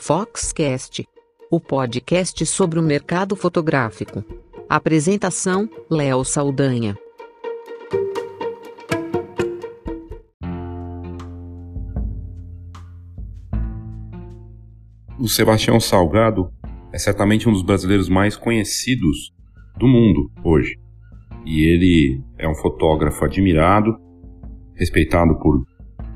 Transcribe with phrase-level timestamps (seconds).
[0.00, 1.06] Foxcast,
[1.50, 4.24] o podcast sobre o mercado fotográfico.
[4.68, 6.96] Apresentação: Léo Saldanha.
[15.18, 16.48] O Sebastião Salgado
[16.92, 19.34] é certamente um dos brasileiros mais conhecidos
[19.76, 20.78] do mundo hoje.
[21.44, 23.98] E ele é um fotógrafo admirado,
[24.76, 25.64] respeitado por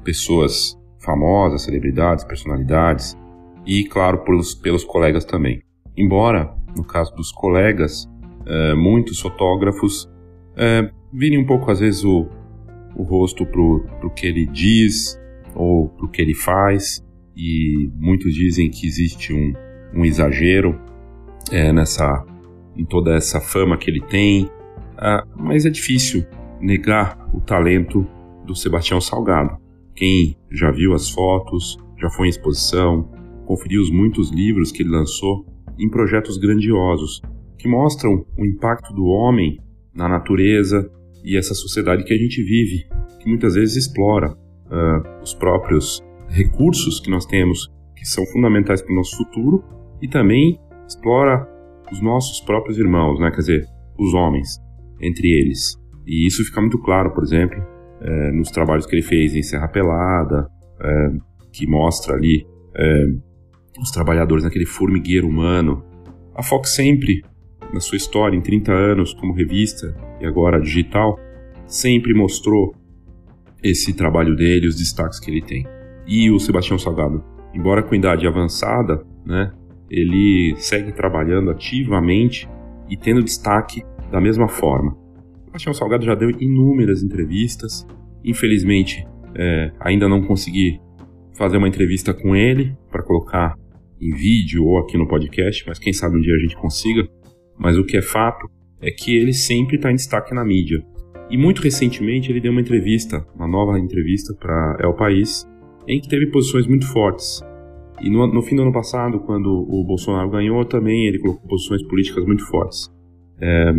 [0.04, 3.20] pessoas famosas, celebridades, personalidades
[3.66, 5.62] e, claro, pelos, pelos colegas também.
[5.96, 8.08] Embora, no caso dos colegas,
[8.46, 10.10] é, muitos fotógrafos
[10.56, 12.26] é, virem um pouco, às vezes, o,
[12.96, 15.18] o rosto para o que ele diz
[15.54, 17.04] ou para o que ele faz,
[17.36, 19.52] e muitos dizem que existe um,
[19.94, 20.78] um exagero
[21.50, 22.24] é, nessa
[22.76, 24.50] em toda essa fama que ele tem,
[24.96, 26.24] ah, mas é difícil
[26.60, 28.06] negar o talento
[28.46, 29.58] do Sebastião Salgado.
[29.94, 33.10] Quem já viu as fotos, já foi em exposição,
[33.52, 35.44] conferiu os muitos livros que ele lançou
[35.78, 37.20] em projetos grandiosos
[37.58, 39.58] que mostram o impacto do homem
[39.94, 40.90] na natureza
[41.22, 42.86] e essa sociedade que a gente vive,
[43.20, 48.90] que muitas vezes explora uh, os próprios recursos que nós temos, que são fundamentais para
[48.90, 49.62] o nosso futuro,
[50.00, 50.58] e também
[50.88, 51.46] explora
[51.92, 53.30] os nossos próprios irmãos, né?
[53.30, 53.66] quer dizer,
[53.98, 54.56] os homens,
[54.98, 55.76] entre eles.
[56.06, 57.62] E isso fica muito claro, por exemplo,
[58.00, 60.48] é, nos trabalhos que ele fez em Serra Pelada,
[60.80, 61.10] é,
[61.52, 63.04] que mostra ali é,
[63.78, 65.84] os trabalhadores naquele formigueiro humano.
[66.34, 67.22] A Fox sempre,
[67.72, 71.18] na sua história, em 30 anos como revista e agora digital,
[71.66, 72.74] sempre mostrou
[73.62, 75.66] esse trabalho dele, os destaques que ele tem.
[76.06, 77.22] E o Sebastião Salgado,
[77.54, 79.52] embora com idade avançada, né,
[79.88, 82.48] ele segue trabalhando ativamente
[82.88, 84.96] e tendo destaque da mesma forma.
[85.44, 87.86] Sebastião Salgado já deu inúmeras entrevistas.
[88.24, 90.80] Infelizmente, é, ainda não consegui
[91.34, 93.54] fazer uma entrevista com ele para colocar
[94.02, 97.06] em vídeo ou aqui no podcast, mas quem sabe um dia a gente consiga.
[97.56, 100.84] Mas o que é fato é que ele sempre está em destaque na mídia.
[101.30, 105.48] E muito recentemente ele deu uma entrevista, uma nova entrevista para El País,
[105.86, 107.40] em que teve posições muito fortes.
[108.00, 111.82] E no, no, fim do ano passado, quando o Bolsonaro ganhou, também ele colocou posições
[111.84, 112.90] políticas muito fortes.
[113.40, 113.72] É,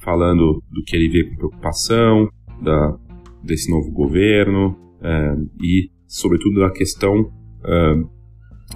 [0.00, 2.28] falando do que ele vê com preocupação,
[2.60, 2.98] da,
[3.44, 7.30] desse novo governo é, e, sobretudo, da questão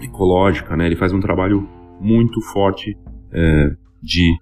[0.00, 0.76] ecológica.
[0.76, 0.86] Né?
[0.86, 1.68] Ele faz um trabalho
[2.00, 2.96] muito forte
[3.32, 3.70] é,
[4.02, 4.36] de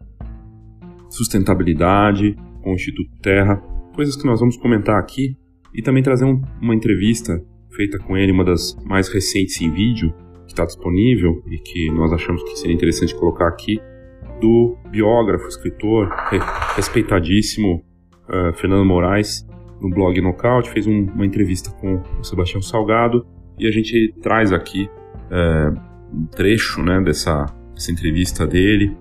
[1.09, 3.57] sustentabilidade com o Instituto Terra,
[3.95, 5.37] coisas que nós vamos comentar aqui
[5.75, 10.13] e também trazer um, uma entrevista feita com ele, uma das mais recentes em vídeo,
[10.47, 13.81] que está disponível e que nós achamos que seria interessante colocar aqui,
[14.41, 16.09] do biógrafo, escritor,
[16.75, 17.85] respeitadíssimo
[18.29, 19.47] uh, Fernando Moraes,
[19.81, 23.27] no blog Nocaute, fez um, uma entrevista com o Sebastião Salgado
[23.59, 24.89] e a gente traz aqui
[25.31, 25.81] uh,
[26.13, 28.97] um trecho né, dessa, dessa entrevista dele,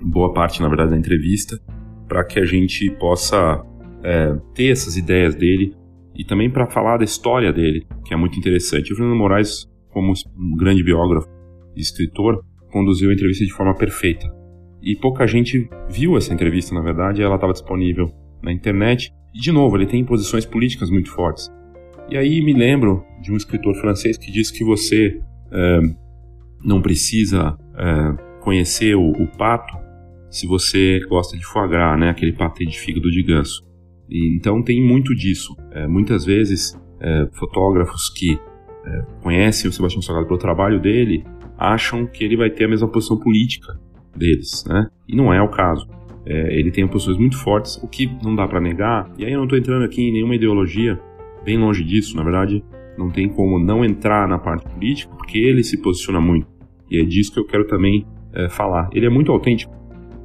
[0.00, 1.60] boa parte, na verdade, da entrevista,
[2.08, 5.74] para que a gente possa uh, ter essas ideias dele
[6.14, 8.92] e também para falar da história dele, que é muito interessante.
[8.92, 11.28] O Fernando Moraes, como um grande biógrafo
[11.76, 14.40] e escritor, conduziu a entrevista de forma perfeita
[14.82, 18.10] e pouca gente viu essa entrevista, na verdade, ela estava disponível
[18.42, 19.12] na internet.
[19.34, 21.50] E, de novo, ele tem posições políticas muito fortes.
[22.08, 25.29] E aí me lembro de um escritor francês que diz que você é,
[26.62, 29.78] não precisa é, conhecer o, o, pato
[30.30, 32.10] se você gosta de foie gras, né?
[32.10, 33.66] aquele patê de fígado de ganso.
[34.08, 35.56] E, então tem muito disso.
[35.72, 36.78] É, muitas vezes,
[37.32, 38.38] fotógrafos que
[39.22, 41.24] conhecem o Sebastião Salgado pelo trabalho dele
[41.56, 43.78] acham que ele vai ter a mesma posição política
[44.16, 44.86] deles, né?
[45.08, 45.88] E não é o caso.
[46.26, 49.10] É, ele tem posições muito fortes, o que não dá para negar.
[49.18, 51.00] E aí eu não estou entrando aqui em nenhuma ideologia,
[51.44, 52.62] bem longe disso, na verdade,
[53.00, 56.46] não tem como não entrar na parte política, porque ele se posiciona muito.
[56.90, 58.90] E é disso que eu quero também é, falar.
[58.92, 59.72] Ele é muito autêntico,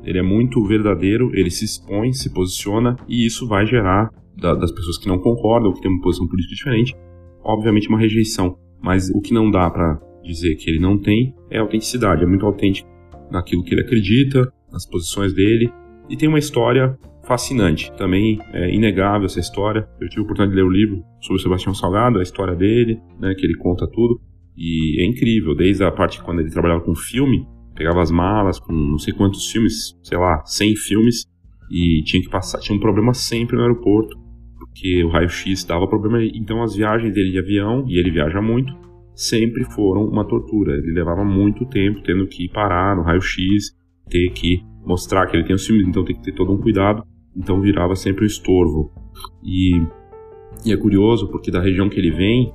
[0.03, 4.71] ele é muito verdadeiro, ele se expõe, se posiciona, e isso vai gerar, da, das
[4.71, 6.93] pessoas que não concordam, que têm uma posição política diferente,
[7.41, 8.57] obviamente uma rejeição.
[8.83, 12.45] Mas o que não dá para dizer que ele não tem é autenticidade, é muito
[12.45, 12.89] autêntico
[13.31, 15.71] naquilo que ele acredita, nas posições dele,
[16.09, 17.91] e tem uma história fascinante.
[17.97, 19.87] Também é inegável essa história.
[19.99, 22.99] Eu tive a oportunidade de ler o livro sobre o Sebastião Salgado, a história dele,
[23.19, 24.19] né, que ele conta tudo,
[24.57, 27.45] e é incrível, desde a parte quando ele trabalhava com filme,
[27.75, 31.25] pegava as malas com não sei quantos filmes, sei lá, 100 filmes,
[31.69, 34.15] e tinha que passar, tinha um problema sempre no aeroporto,
[34.57, 38.73] porque o raio-x dava problema, então as viagens dele de avião, e ele viaja muito,
[39.15, 40.73] sempre foram uma tortura.
[40.73, 43.71] Ele levava muito tempo tendo que parar no raio-x,
[44.09, 47.03] ter que mostrar que ele tem os filmes, então tem que ter todo um cuidado.
[47.35, 48.91] Então virava sempre um estorvo.
[49.43, 49.71] E,
[50.65, 52.53] e é curioso porque da região que ele vem,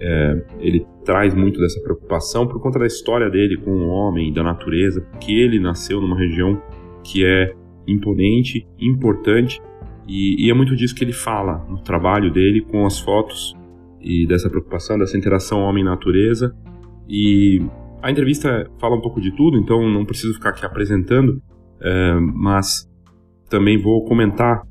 [0.00, 4.42] é, ele traz muito dessa preocupação por conta da história dele com o homem, da
[4.42, 6.60] natureza, porque ele nasceu numa região
[7.02, 7.54] que é
[7.86, 9.60] imponente, importante,
[10.06, 13.56] e, e é muito disso que ele fala no trabalho dele com as fotos
[14.00, 16.54] e dessa preocupação, dessa interação homem-natureza.
[17.08, 17.60] E
[18.02, 21.42] a entrevista fala um pouco de tudo, então não preciso ficar aqui apresentando,
[21.80, 22.88] é, mas
[23.48, 24.62] também vou comentar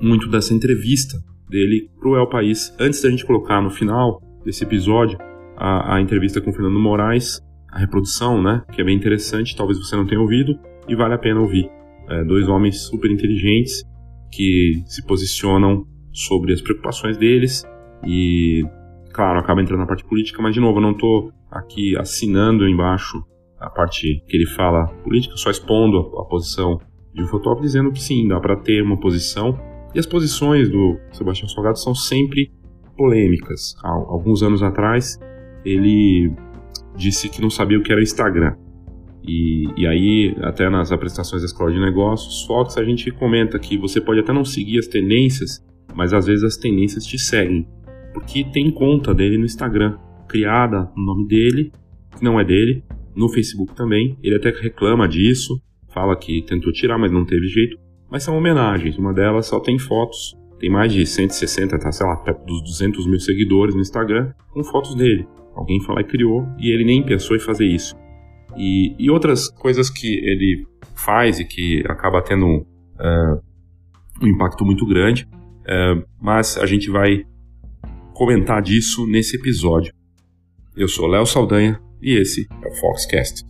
[0.00, 1.18] muito dessa entrevista
[1.48, 2.74] dele para o El País.
[2.78, 5.18] Antes da gente colocar no final desse episódio
[5.56, 9.78] a, a, entrevista com o Fernando Moraes, a reprodução, né, que é bem interessante, talvez
[9.78, 10.58] você não tenha ouvido
[10.88, 11.68] e vale a pena ouvir.
[12.08, 13.82] É, dois homens super inteligentes
[14.32, 17.64] que se posicionam sobre as preocupações deles
[18.04, 18.64] e,
[19.12, 23.22] claro, acaba entrando na parte política, mas de novo, eu não estou aqui assinando embaixo
[23.58, 26.80] a parte que ele fala política, só expondo a, a posição
[27.12, 29.58] de um fotógrafo, dizendo que sim, dá para ter uma posição.
[29.94, 32.52] E as posições do Sebastião Salgado são sempre
[32.96, 33.74] polêmicas.
[33.82, 35.18] Há alguns anos atrás,
[35.64, 36.32] ele
[36.96, 38.54] disse que não sabia o que era Instagram.
[39.22, 43.76] E, e, aí, até nas apresentações da Escola de Negócios, Fox, a gente comenta que
[43.76, 45.64] você pode até não seguir as tendências,
[45.94, 47.66] mas às vezes as tendências te seguem.
[48.14, 49.96] Porque tem conta dele no Instagram,
[50.28, 51.72] criada no nome dele,
[52.16, 52.82] que não é dele,
[53.14, 54.16] no Facebook também.
[54.22, 55.60] Ele até reclama disso,
[55.92, 57.76] fala que tentou tirar, mas não teve jeito.
[58.10, 60.36] Mas são homenagens, uma delas só tem fotos.
[60.58, 64.62] Tem mais de 160, tá, sei lá, perto dos 200 mil seguidores no Instagram com
[64.62, 65.26] fotos dele.
[65.54, 67.94] Alguém falou e criou e ele nem pensou em fazer isso.
[68.56, 73.42] E, e outras coisas que ele faz e que acaba tendo uh,
[74.22, 75.26] um impacto muito grande,
[75.62, 77.24] uh, mas a gente vai
[78.12, 79.94] comentar disso nesse episódio.
[80.76, 83.49] Eu sou Léo Saldanha e esse é o Foxcast.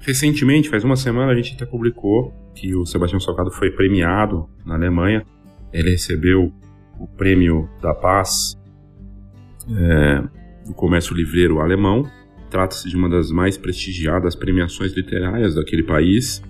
[0.00, 4.74] Recentemente, faz uma semana, a gente até publicou que o Sebastião Salgado foi premiado na
[4.74, 5.24] Alemanha.
[5.72, 6.52] Ele recebeu
[6.98, 8.58] o prêmio da paz
[9.70, 10.22] é,
[10.66, 12.10] do comércio livreiro alemão.
[12.48, 16.42] Trata-se de uma das mais prestigiadas premiações literárias daquele país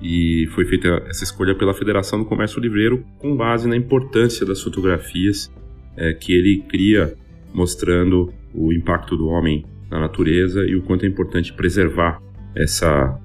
[0.00, 4.60] e foi feita essa escolha pela Federação do Comércio Livreiro com base na importância das
[4.60, 5.52] fotografias
[5.96, 7.14] é, que ele cria,
[7.52, 12.20] mostrando o impacto do homem na natureza e o quanto é importante preservar
[12.56, 13.18] essa,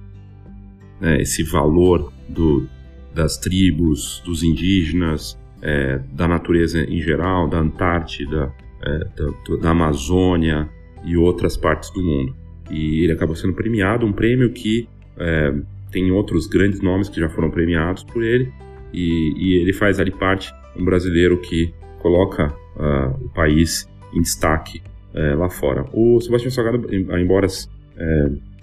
[1.00, 2.68] né, esse valor do,
[3.14, 10.70] das tribos, dos indígenas, é, da natureza em geral, da Antártida, é, da, da, Amazônia
[11.03, 12.36] e outras partes do mundo.
[12.70, 14.88] E ele acabou sendo premiado, um prêmio que
[15.18, 15.53] é,
[15.92, 18.51] tem outros grandes nomes que já foram premiados por ele,
[18.94, 24.82] e, e ele faz ali parte um brasileiro que coloca uh, o país em destaque
[25.13, 25.86] uh, lá fora.
[25.94, 27.48] O Sebastião Salgado, embora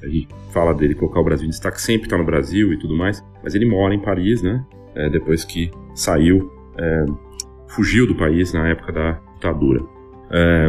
[0.08, 3.24] gente fala dele colocar o Brasil em destaque, sempre está no Brasil e tudo mais,
[3.42, 4.64] mas ele mora em Paris, né?
[4.94, 7.06] É, depois que saiu, é,
[7.68, 9.82] fugiu do país na época da ditadura.
[10.30, 10.68] É,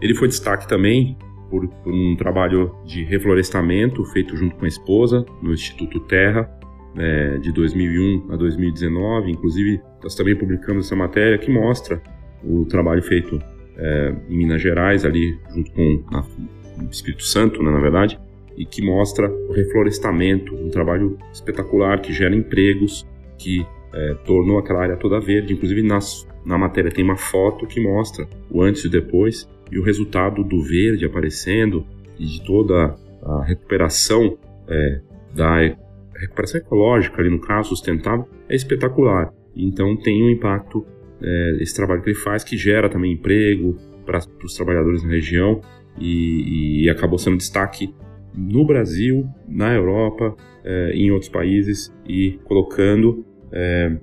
[0.00, 1.16] ele foi destaque também
[1.50, 6.50] por, por, um trabalho de reflorestamento feito junto com a esposa no Instituto Terra,
[6.96, 9.30] é, de 2001 a 2019.
[9.30, 12.00] Inclusive, nós também publicamos essa matéria que mostra
[12.44, 13.38] o trabalho feito
[13.76, 16.04] é, em Minas Gerais, ali junto com
[16.80, 18.18] o Espírito Santo, né, na verdade,
[18.56, 23.06] e que mostra o reflorestamento, um trabalho espetacular que gera empregos,
[23.38, 25.52] que é, tornou aquela área toda verde.
[25.52, 29.82] Inclusive nas, na matéria tem uma foto que mostra o antes e depois e o
[29.82, 31.84] resultado do verde aparecendo
[32.18, 35.00] e de toda a recuperação é,
[35.34, 35.58] da
[36.14, 39.32] recuperação ecológica ali no caso sustentável é espetacular.
[39.54, 40.86] Então tem um impacto
[41.22, 45.60] é, esse trabalho que ele faz que gera também emprego para os trabalhadores na região
[45.98, 47.92] e, e acabou sendo destaque
[48.36, 53.96] no Brasil, na Europa, é, em outros países e colocando é,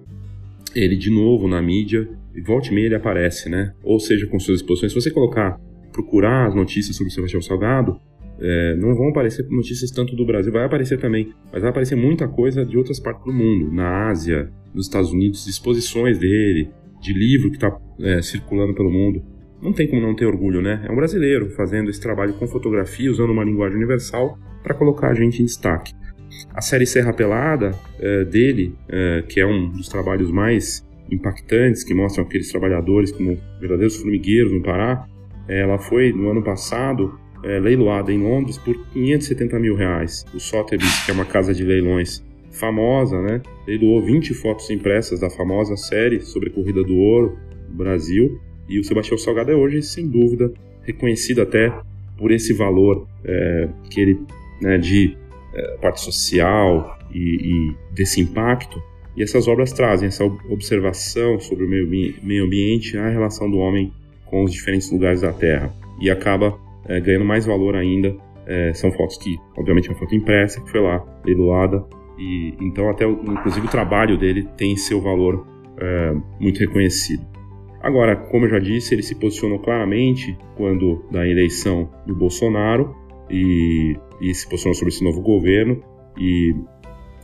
[0.75, 3.73] ele de novo na mídia, e volta e meia ele aparece, né?
[3.83, 4.91] Ou seja, com suas exposições.
[4.91, 5.59] Se você colocar,
[5.91, 7.99] procurar as notícias sobre o Sebastião Salgado,
[8.39, 12.27] é, não vão aparecer notícias tanto do Brasil, vai aparecer também, mas vai aparecer muita
[12.27, 17.51] coisa de outras partes do mundo, na Ásia, nos Estados Unidos, exposições dele, de livro
[17.51, 17.77] que está
[18.23, 19.23] circulando pelo mundo.
[19.63, 20.83] Não tem como não ter orgulho, né?
[20.85, 25.13] É um brasileiro fazendo esse trabalho com fotografia, usando uma linguagem universal para colocar a
[25.13, 25.93] gente em destaque.
[26.53, 31.93] A série Serra Pelada é, dele, é, que é um dos trabalhos mais impactantes, que
[31.93, 35.07] mostram aqueles trabalhadores como verdadeiros formigueiros no Pará,
[35.47, 40.25] é, ela foi no ano passado é, leiloada em Londres por 570 mil reais.
[40.33, 45.29] O Sotheby's, que é uma casa de leilões famosa, né, leiloou 20 fotos impressas da
[45.29, 47.37] famosa série sobre a corrida do ouro
[47.69, 48.39] no Brasil.
[48.67, 50.51] E o Sebastião Salgado é hoje, sem dúvida,
[50.83, 51.73] reconhecido até
[52.17, 54.19] por esse valor é, que ele
[54.61, 55.17] né, de
[55.53, 58.81] é, parte social e, e, desse impacto.
[59.15, 61.87] E essas obras trazem essa observação sobre o meio,
[62.23, 63.93] meio ambiente, a relação do homem
[64.25, 65.73] com os diferentes lugares da Terra.
[65.99, 68.15] E acaba é, ganhando mais valor ainda.
[68.45, 71.85] É, são fotos que, obviamente, é uma foto impressa, que foi lá, leiloada.
[72.17, 75.45] E, então, até inclusive o trabalho dele tem seu valor
[75.77, 77.32] é, muito reconhecido.
[77.83, 82.95] Agora, como eu já disse, ele se posicionou claramente quando da eleição do Bolsonaro
[83.29, 85.83] e, e se posicionou sobre esse novo governo.
[86.17, 86.55] E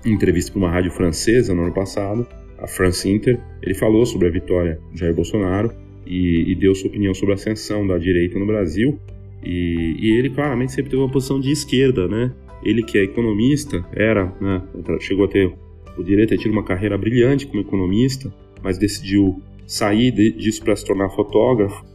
[0.05, 4.27] em entrevista para uma rádio francesa no ano passado, a France Inter, ele falou sobre
[4.27, 5.71] a vitória de Jair Bolsonaro
[6.05, 8.99] e, e deu sua opinião sobre a ascensão da direita no Brasil.
[9.41, 12.33] E, e, ele claramente sempre teve uma posição de esquerda, né?
[12.61, 14.61] Ele que é economista, era, né,
[14.99, 15.49] chegou a ter
[15.97, 20.83] o direito ter tido uma carreira brilhante como economista, mas decidiu sair disso para se
[20.83, 21.85] tornar fotógrafo.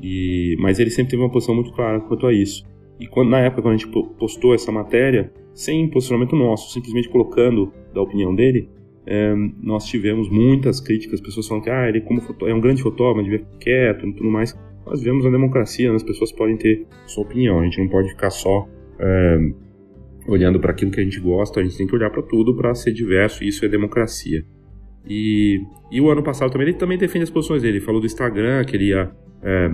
[0.00, 2.62] E, mas ele sempre teve uma posição muito clara quanto a isso.
[3.00, 7.72] E quando, na época, quando a gente postou essa matéria, sem posicionamento nosso, simplesmente colocando
[7.94, 8.68] da opinião dele,
[9.06, 13.24] é, nós tivemos muitas críticas, pessoas falando que ah, ele como é um grande fotógrafo,
[13.24, 14.54] devia ficar quieto e tudo mais.
[14.84, 15.96] Nós vivemos na democracia, né?
[15.96, 19.38] as pessoas podem ter sua opinião, a gente não pode ficar só é,
[20.28, 22.74] olhando para aquilo que a gente gosta, a gente tem que olhar para tudo para
[22.74, 24.44] ser diverso, e isso é democracia.
[25.08, 28.06] E, e, o ano passado também ele também defende as posições dele, ele falou do
[28.06, 29.10] Instagram, que ele ia
[29.42, 29.70] é,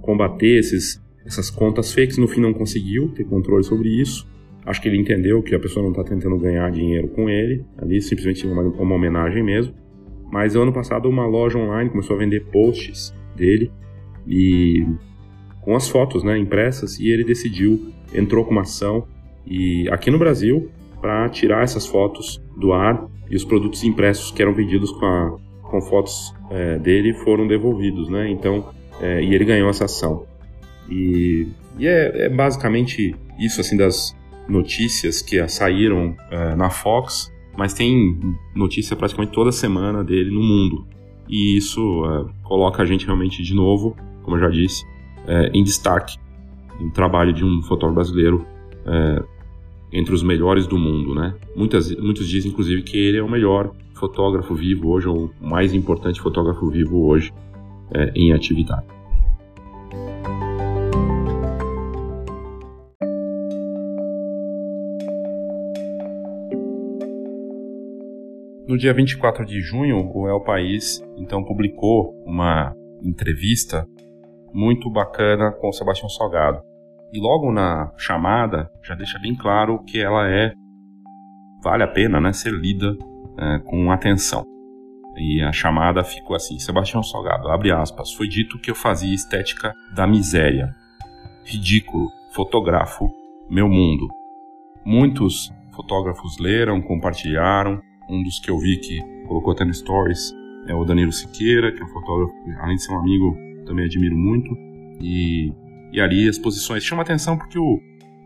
[0.00, 4.28] combater esses essas contas fakes, no fim não conseguiu ter controle sobre isso.
[4.66, 8.00] Acho que ele entendeu que a pessoa não está tentando ganhar dinheiro com ele, ali
[8.00, 9.72] simplesmente uma, uma homenagem mesmo.
[10.30, 13.70] Mas ano passado uma loja online começou a vender posts dele
[14.26, 14.84] e
[15.60, 19.06] com as fotos, né, impressas, e ele decidiu, entrou com uma ação
[19.46, 20.70] e aqui no Brasil
[21.00, 25.36] para tirar essas fotos do ar e os produtos impressos que eram vendidos com, a,
[25.62, 28.30] com fotos é, dele foram devolvidos, né?
[28.30, 28.66] Então,
[29.00, 30.26] é, e ele ganhou essa ação.
[30.88, 34.14] E, e é, é, basicamente isso assim das
[34.48, 38.18] notícias que saíram é, na Fox, mas tem
[38.54, 40.86] notícia praticamente toda semana dele no mundo.
[41.28, 44.84] E isso é, coloca a gente realmente de novo, como eu já disse,
[45.26, 46.18] é, em destaque
[46.80, 48.46] no trabalho de um fotógrafo brasileiro
[49.92, 51.34] entre os melhores do mundo, né?
[51.54, 55.74] Muitas, muitos dizem, inclusive, que ele é o melhor fotógrafo vivo hoje, ou o mais
[55.74, 57.32] importante fotógrafo vivo hoje
[57.94, 58.86] é, em atividade.
[68.66, 73.86] No dia 24 de junho, o El País então publicou uma entrevista
[74.50, 76.71] muito bacana com o Sebastião Salgado.
[77.12, 80.52] E logo na chamada já deixa bem claro que ela é
[81.62, 82.96] vale a pena, né, ser lida
[83.38, 84.44] é, com atenção.
[85.16, 89.72] E a chamada ficou assim: Sebastião Salgado, abre aspas, foi dito que eu fazia estética
[89.94, 90.74] da miséria.
[91.44, 93.10] Ridículo, fotografo,
[93.48, 94.08] meu mundo.
[94.84, 100.32] Muitos fotógrafos leram, compartilharam, um dos que eu vi que colocou até no Stories
[100.66, 104.16] é o Danilo Siqueira, que é um fotógrafo além de ser um amigo, também admiro
[104.16, 104.50] muito.
[105.00, 105.52] E,
[105.92, 107.78] e ali as posições chamam atenção porque o,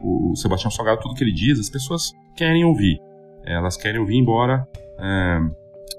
[0.02, 2.98] o Sebastião Salgado, tudo que ele diz, as pessoas querem ouvir.
[3.44, 4.66] Elas querem ouvir, embora
[4.98, 5.40] é,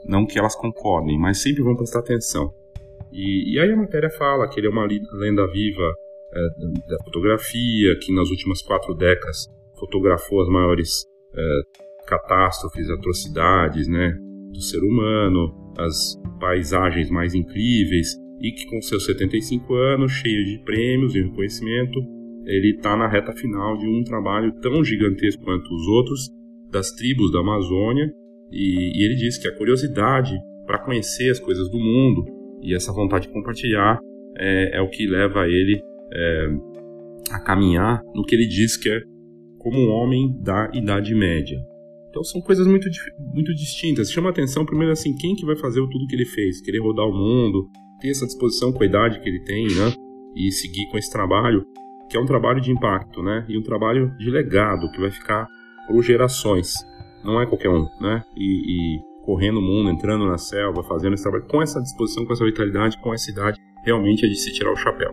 [0.05, 2.53] não que elas concordem, mas sempre vão prestar atenção.
[3.11, 5.93] E, e aí a matéria fala que ele é uma lenda viva
[6.33, 6.39] é,
[6.89, 9.47] da fotografia, que nas últimas quatro décadas
[9.79, 11.05] fotografou as maiores
[11.35, 11.61] é,
[12.07, 14.17] catástrofes, atrocidades, né,
[14.51, 20.59] do ser humano, as paisagens mais incríveis e que com seus 75 anos, cheio de
[20.63, 21.99] prêmios e reconhecimento,
[22.45, 26.29] ele está na reta final de um trabalho tão gigantesco quanto os outros
[26.71, 28.09] das tribos da Amazônia
[28.51, 30.33] e, e ele diz que a curiosidade
[30.65, 32.25] para conhecer as coisas do mundo
[32.61, 33.99] e essa vontade de compartilhar
[34.37, 35.81] é, é o que leva ele
[36.13, 36.47] é,
[37.31, 39.01] a caminhar no que ele diz que é
[39.57, 41.59] como um homem da Idade Média.
[42.09, 42.87] Então são coisas muito,
[43.33, 44.11] muito distintas.
[44.11, 46.61] Chama atenção primeiro assim, quem que vai fazer tudo que ele fez?
[46.61, 47.67] Querer rodar o mundo,
[47.99, 49.93] ter essa disposição com a idade que ele tem, né?
[50.35, 51.65] E seguir com esse trabalho,
[52.09, 53.45] que é um trabalho de impacto, né?
[53.47, 55.47] E um trabalho de legado que vai ficar
[55.87, 56.73] por gerações.
[57.23, 58.23] Não é qualquer um, né?
[58.35, 62.33] E, e correndo o mundo, entrando na selva, fazendo esse trabalho com essa disposição, com
[62.33, 65.11] essa vitalidade, com essa idade, realmente é de se tirar o chapéu.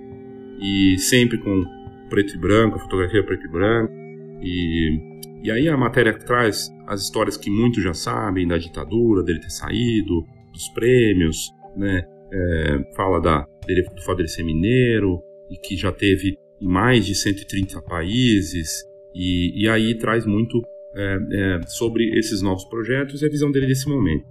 [0.61, 1.64] E sempre com
[2.09, 3.93] preto e branco, fotografia preto e branco.
[4.41, 9.41] E, e aí a matéria traz as histórias que muitos já sabem da ditadura, dele
[9.41, 12.03] ter saído, dos prêmios, né?
[12.37, 17.07] É, fala da, dele, do fato dele ser mineiro e que já teve em mais
[17.07, 18.85] de 130 países.
[19.14, 20.61] E, e aí traz muito
[20.97, 24.25] é, é, sobre esses novos projetos e a visão dele desse momento.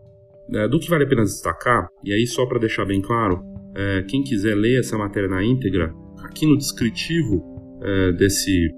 [0.54, 3.42] É, do que vale a pena destacar, e aí só para deixar bem claro,
[3.76, 5.94] é, quem quiser ler essa matéria na íntegra,
[6.24, 7.42] aqui no descritivo
[7.82, 8.70] é, desse,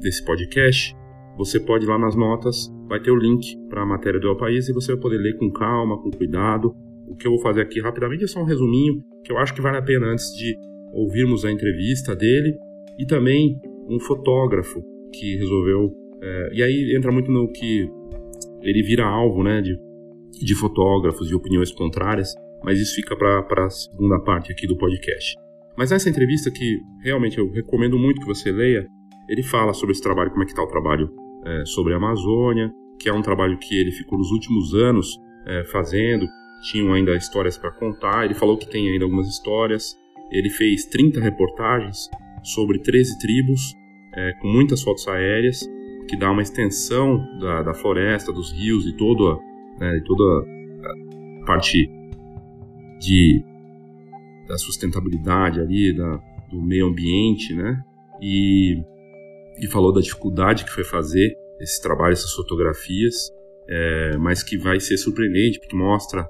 [0.00, 0.94] desse podcast,
[1.36, 4.36] você pode ir lá nas notas, vai ter o link para a matéria do El
[4.36, 6.74] País e você vai poder ler com calma, com cuidado.
[7.06, 9.60] O que eu vou fazer aqui rapidamente é só um resuminho, que eu acho que
[9.60, 10.56] vale a pena antes de
[10.92, 12.56] ouvirmos a entrevista dele,
[12.98, 14.82] e também um fotógrafo
[15.12, 17.86] que resolveu é, e aí entra muito no que
[18.62, 19.78] ele vira alvo né, de,
[20.32, 22.34] de fotógrafos de opiniões contrárias,
[22.64, 25.36] mas isso fica para a segunda parte aqui do podcast.
[25.76, 28.86] Mas nessa entrevista que realmente eu recomendo muito que você leia,
[29.28, 31.10] ele fala sobre esse trabalho, como é que está o trabalho
[31.44, 35.08] é, sobre a Amazônia, que é um trabalho que ele ficou nos últimos anos
[35.46, 36.26] é, fazendo,
[36.64, 39.96] tinham ainda histórias para contar, ele falou que tem ainda algumas histórias,
[40.30, 42.08] ele fez 30 reportagens
[42.42, 43.74] sobre 13 tribos,
[44.14, 45.60] é, com muitas fotos aéreas,
[46.08, 49.38] que dá uma extensão da, da floresta, dos rios e toda,
[49.78, 50.46] né, toda
[51.42, 51.88] a parte
[52.98, 53.42] de,
[54.48, 56.16] da sustentabilidade ali, da,
[56.50, 57.82] do meio ambiente, né?
[58.20, 58.82] E,
[59.58, 63.14] e falou da dificuldade que foi fazer esse trabalho, essas fotografias,
[63.68, 66.26] é, mas que vai ser surpreendente, porque mostra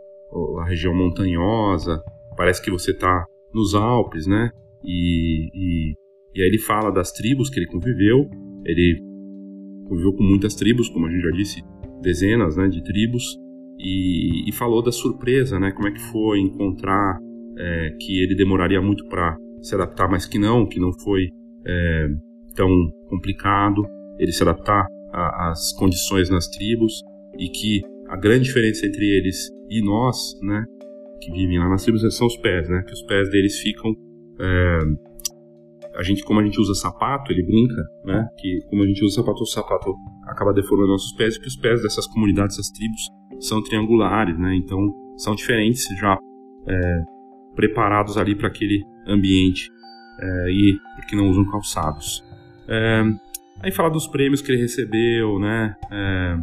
[0.61, 2.03] a região montanhosa,
[2.37, 4.51] parece que você está nos Alpes, né?
[4.85, 5.93] E, e,
[6.35, 8.29] e aí ele fala das tribos que ele conviveu,
[8.65, 9.01] ele
[9.89, 11.63] conviveu com muitas tribos, como a gente já disse,
[12.03, 13.39] dezenas né, de tribos,
[13.79, 17.19] e, e falou da surpresa, né, como é que foi encontrar
[17.57, 21.29] é, que ele demoraria muito para se adaptar, mas que não, que não foi
[21.67, 22.09] é,
[22.55, 22.71] tão
[23.09, 23.83] complicado
[24.19, 27.03] ele se adaptar às condições nas tribos
[27.39, 30.65] e que a grande diferença entre eles e nós, né,
[31.21, 33.93] que vivem lá nas tribos, são os pés, né, que os pés deles ficam
[34.41, 34.79] é,
[35.97, 38.29] a gente, como a gente usa sapato, ele brinca, né?
[38.39, 39.95] Que como a gente usa sapato, o sapato
[40.27, 43.01] acaba deformando nossos pés, porque os pés dessas comunidades, dessas tribos,
[43.41, 44.57] são triangulares, né?
[44.57, 44.79] Então
[45.17, 46.19] são diferentes, já
[46.67, 47.03] é,
[47.55, 49.71] preparados ali para aquele ambiente
[50.21, 52.25] é, e porque não usam calçados.
[52.67, 53.03] É,
[53.61, 55.77] aí fala dos prêmios que ele recebeu, né?
[55.93, 56.37] É,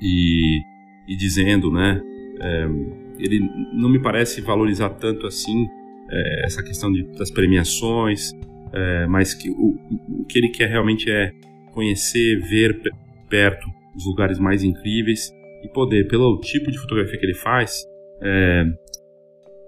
[0.00, 0.60] e,
[1.08, 2.00] e, dizendo, né?
[2.40, 2.66] É,
[3.18, 3.40] ele
[3.72, 5.66] não me parece valorizar tanto assim
[6.10, 8.32] é, essa questão de, das premiações,
[8.72, 9.78] é, mas que o,
[10.20, 11.32] o, que ele quer realmente é
[11.72, 12.80] conhecer, ver
[13.28, 13.66] perto
[13.96, 15.30] os lugares mais incríveis
[15.62, 17.84] e poder, pelo tipo de fotografia que ele faz,
[18.20, 18.64] é,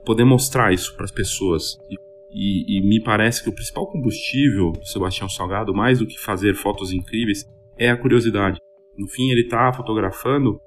[0.05, 1.79] poder mostrar isso para as pessoas.
[1.91, 1.97] E,
[2.31, 6.55] e, e, me parece que o principal combustível do Sebastião Salgado, mais do que fazer
[6.55, 7.45] fotos incríveis,
[7.79, 8.59] é a curiosidade.
[8.97, 10.61] No fim, ele está fotografando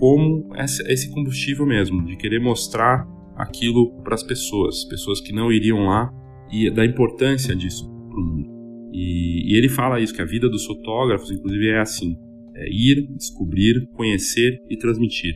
[0.00, 5.84] como esse combustível mesmo, de querer mostrar aquilo para as pessoas, pessoas que não iriam
[5.84, 6.10] lá
[6.50, 8.50] e da importância disso para o mundo.
[8.92, 12.16] E, e, ele fala isso que a vida dos fotógrafos, inclusive, é assim:
[12.56, 15.34] é ir, descobrir, conhecer e transmitir.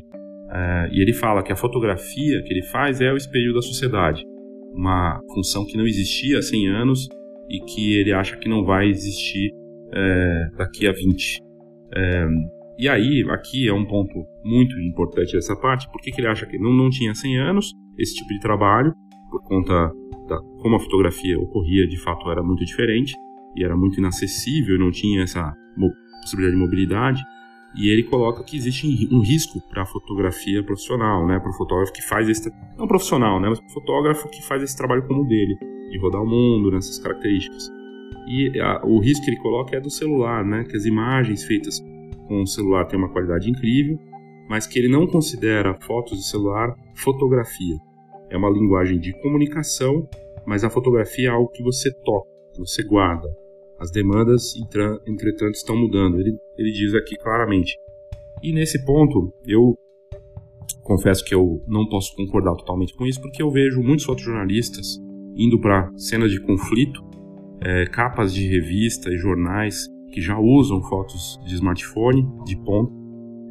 [0.50, 4.22] É, e ele fala que a fotografia que ele faz é o espelho da sociedade,
[4.72, 7.08] uma função que não existia há 100 anos
[7.50, 9.50] e que ele acha que não vai existir
[9.92, 11.38] é, daqui a 20.
[11.96, 12.26] É,
[12.78, 14.12] e aí, aqui é um ponto
[14.44, 18.14] muito importante dessa parte, porque que ele acha que não, não tinha 100 anos esse
[18.14, 18.92] tipo de trabalho,
[19.30, 19.92] por conta
[20.28, 23.14] da como a fotografia ocorria, de fato era muito diferente,
[23.56, 25.54] e era muito inacessível, não tinha essa
[26.22, 27.22] possibilidade de mobilidade,
[27.76, 31.92] e ele coloca que existe um risco para a fotografia profissional, né, para o fotógrafo
[31.92, 35.22] que faz esse não profissional, né, mas para o fotógrafo que faz esse trabalho como
[35.22, 35.56] o dele,
[35.90, 37.70] de rodar o mundo nessas características.
[38.26, 41.80] E a, o risco que ele coloca é do celular, né, que as imagens feitas
[42.26, 43.98] com o celular têm uma qualidade incrível,
[44.48, 47.76] mas que ele não considera fotos de celular fotografia.
[48.30, 50.08] É uma linguagem de comunicação,
[50.46, 53.28] mas a fotografia é algo que você toca, que você guarda.
[53.78, 54.54] As demandas,
[55.06, 56.20] entretanto, estão mudando.
[56.20, 57.76] Ele, ele diz aqui claramente.
[58.42, 59.76] E nesse ponto, eu
[60.82, 64.98] confesso que eu não posso concordar totalmente com isso, porque eu vejo muitos fotojornalistas
[65.36, 67.02] indo para cenas de conflito,
[67.60, 72.92] é, capas de revista e jornais que já usam fotos de smartphone de ponta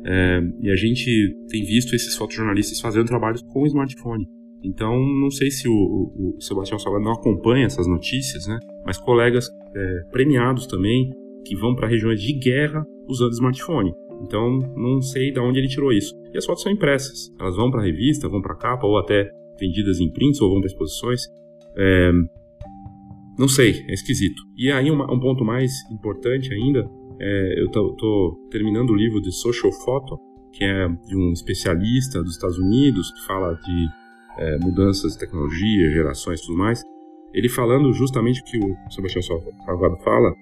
[0.06, 1.10] É, e a gente
[1.48, 4.28] tem visto esses fotojornalistas fazendo trabalhos com smartphone.
[4.62, 8.60] Então, não sei se o, o, Sebastião Salgado não acompanha essas notícias, né?
[8.86, 11.10] Mas colegas é, premiados também
[11.46, 13.94] que vão para regiões de guerra usando smartphone.
[14.22, 16.14] Então, não sei de onde ele tirou isso.
[16.34, 17.30] E as fotos são impressas.
[17.40, 20.68] Elas vão para revista, vão para capa, ou até vendidas em prints, ou vão para
[20.68, 21.22] exposições.
[21.78, 22.12] É,
[23.38, 24.44] não sei, é esquisito.
[24.56, 29.32] E aí, uma, um ponto mais importante ainda, é, eu estou terminando o livro de
[29.32, 30.20] Social Photo,
[30.52, 33.88] que é de um especialista dos Estados Unidos, que fala de
[34.38, 36.84] é, mudanças de tecnologia, gerações e tudo mais.
[37.34, 40.34] Ele falando justamente o que o Sebastião Salgado fala,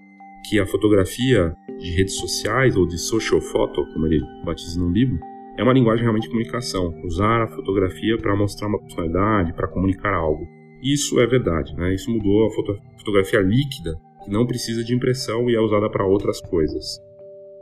[0.50, 5.18] que a fotografia de redes sociais ou de social photo, como ele batiza no livro,
[5.58, 6.94] é uma linguagem realmente de comunicação.
[7.04, 10.46] Usar a fotografia para mostrar uma personalidade, para comunicar algo.
[10.82, 11.94] Isso é verdade, né?
[11.94, 16.06] Isso mudou a foto fotografia líquida, que não precisa de impressão e é usada para
[16.06, 17.00] outras coisas.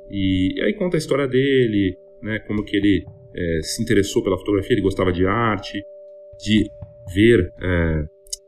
[0.09, 2.39] E, e, aí conta a história dele, né?
[2.39, 3.05] Como que ele
[3.35, 5.81] é, se interessou pela fotografia, ele gostava de arte,
[6.39, 6.69] de
[7.13, 8.03] ver, é,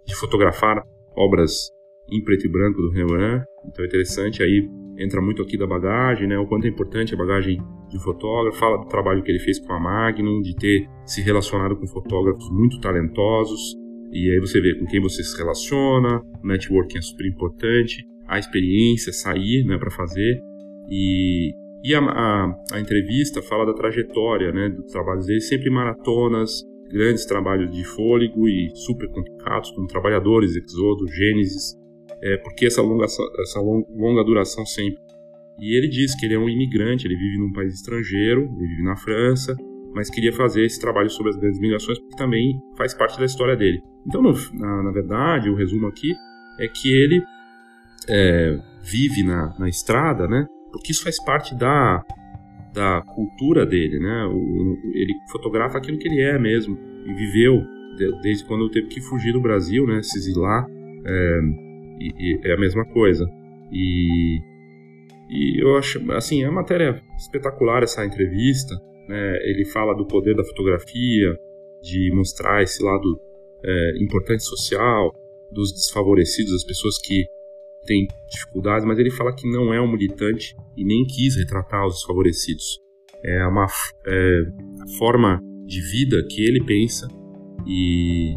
[0.05, 0.83] de fotografar
[1.15, 1.69] obras
[2.09, 3.45] em preto e branco do Rembrandt.
[3.65, 6.37] Então é interessante, aí entra muito aqui da bagagem, né?
[6.37, 9.73] O quanto é importante a bagagem de fotógrafo, fala do trabalho que ele fez com
[9.73, 13.75] a Magnum, de ter se relacionado com fotógrafos muito talentosos.
[14.11, 19.13] E aí você vê com quem você se relaciona, networking é super importante, a experiência,
[19.13, 20.41] sair, né, para fazer.
[20.89, 26.63] E, e a, a, a, entrevista fala da trajetória, né, dos trabalhos dele, sempre maratonas,
[26.91, 31.77] grandes trabalhos de fôlego e super complicados, como Trabalhadores, Exodo, Gênesis,
[32.21, 35.01] é, porque essa longa, essa longa duração sempre.
[35.57, 38.83] E ele diz que ele é um imigrante, ele vive num país estrangeiro, ele vive
[38.83, 39.55] na França,
[39.93, 43.55] mas queria fazer esse trabalho sobre as grandes migrações porque também faz parte da história
[43.55, 43.81] dele.
[44.07, 46.13] Então, no, na, na, verdade, o resumo aqui
[46.59, 47.21] é que ele
[48.09, 50.47] é, vive na, na estrada, né?
[50.71, 52.03] Porque isso faz parte da,
[52.73, 54.25] da cultura dele, né?
[54.25, 57.61] O, ele fotografa aquilo que ele é mesmo e viveu
[57.95, 60.01] de, desde quando teve que fugir do Brasil, né?
[60.01, 60.65] Se exilar.
[61.05, 61.39] É,
[61.99, 63.29] e, e é a mesma coisa.
[63.71, 64.41] E,
[65.29, 68.75] e eu acho, assim, é uma matéria espetacular essa entrevista.
[69.07, 69.37] Né?
[69.43, 71.37] Ele fala do poder da fotografia,
[71.81, 73.19] de mostrar esse lado
[73.63, 75.11] é, importante social,
[75.51, 77.25] dos desfavorecidos, das pessoas que
[77.85, 81.95] têm dificuldades, mas ele fala que não é um militante e nem quis retratar os
[81.95, 82.79] desfavorecidos.
[83.23, 83.67] É uma
[84.05, 84.41] é,
[84.97, 87.07] forma de vida que ele pensa
[87.67, 88.35] e,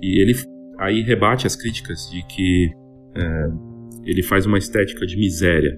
[0.00, 0.34] e ele
[0.78, 2.70] aí rebate as críticas de que
[3.14, 3.46] é,
[4.04, 5.76] ele faz uma estética de miséria.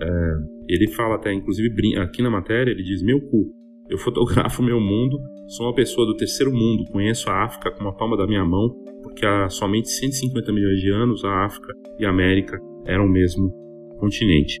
[0.00, 0.34] É,
[0.68, 3.50] ele fala até, inclusive, aqui na matéria, ele diz: Meu cu,
[3.88, 7.92] eu fotografo meu mundo, sou uma pessoa do terceiro mundo, conheço a África com a
[7.92, 8.70] palma da minha mão,
[9.02, 13.50] porque há somente 150 milhões de anos a África e a América eram o mesmo
[13.98, 14.60] continente.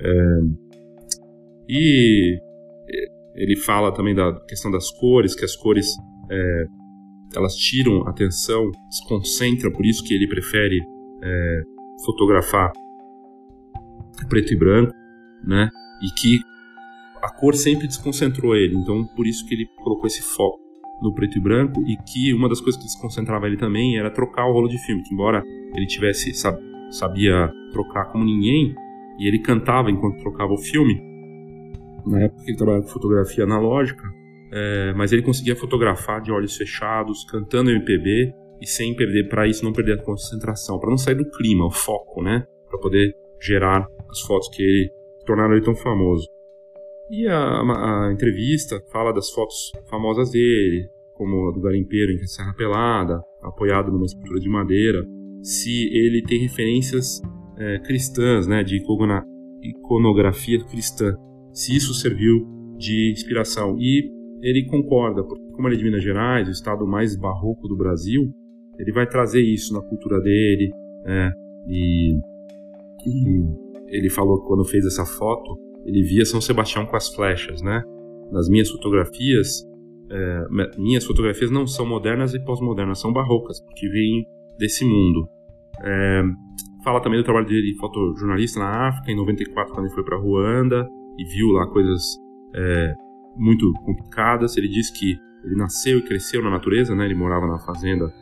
[0.00, 0.38] É,
[1.68, 2.38] e
[3.34, 5.86] ele fala também da questão das cores, que as cores
[6.30, 6.64] é,
[7.34, 10.80] elas tiram atenção, desconcentram, por isso que ele prefere
[11.22, 11.62] é,
[12.04, 12.72] fotografar
[14.28, 14.92] preto e branco,
[15.44, 15.68] né?
[16.02, 16.40] E que
[17.26, 20.60] a cor sempre desconcentrou ele, então por isso que ele colocou esse foco
[21.02, 24.46] no preto e branco e que uma das coisas que desconcentrava ele também era trocar
[24.46, 25.42] o rolo de filme, que embora
[25.74, 26.32] ele tivesse
[26.90, 28.74] sabia trocar como ninguém
[29.18, 31.02] e ele cantava enquanto trocava o filme,
[32.06, 34.04] na época que ele trabalhava com fotografia analógica,
[34.52, 39.64] é, mas ele conseguia fotografar de olhos fechados, cantando MPB e sem perder, para isso
[39.64, 42.44] não perder a concentração, para não sair do clima, o foco, né?
[42.70, 44.88] Para poder gerar as fotos que
[45.26, 46.35] tornaram ele tão famoso.
[47.10, 52.52] E a, a, entrevista fala das fotos famosas dele, como a do garimpeiro em Serra
[52.54, 55.06] Pelada, apoiado numa escultura de madeira,
[55.40, 57.22] se ele tem referências
[57.56, 58.82] é, cristãs, né, de
[59.62, 61.14] iconografia cristã,
[61.52, 62.44] se isso serviu
[62.76, 63.76] de inspiração.
[63.78, 64.10] E
[64.42, 68.30] ele concorda, porque como ele é de Minas Gerais, o estado mais barroco do Brasil,
[68.78, 70.70] ele vai trazer isso na cultura dele,
[71.04, 71.32] né?
[71.68, 72.14] E,
[73.06, 73.44] e
[73.88, 75.56] ele falou que quando fez essa foto,
[75.86, 77.82] ele via São Sebastião com as flechas, né?
[78.30, 79.64] Nas minhas fotografias,
[80.10, 80.44] é,
[80.78, 84.26] minhas fotografias não são modernas e pós-modernas, são barrocas, porque vêm
[84.58, 85.28] desse mundo.
[85.82, 86.22] É,
[86.84, 90.18] fala também do trabalho dele de fotojornalista na África, em 94, quando ele foi para
[90.18, 92.02] Ruanda e viu lá coisas
[92.54, 92.94] é,
[93.36, 94.56] muito complicadas.
[94.56, 97.04] Ele diz que ele nasceu e cresceu na natureza, né?
[97.04, 98.12] Ele morava na fazenda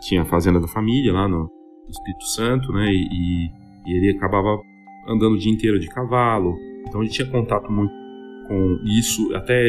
[0.00, 1.50] tinha a fazenda da família lá no
[1.88, 2.86] Espírito Santo, né?
[2.90, 3.08] E,
[3.46, 3.50] e,
[3.86, 4.60] ele acabava
[5.08, 6.54] andando o dia inteiro de cavalo.
[6.88, 7.92] Então ele tinha contato muito
[8.46, 9.62] com isso, até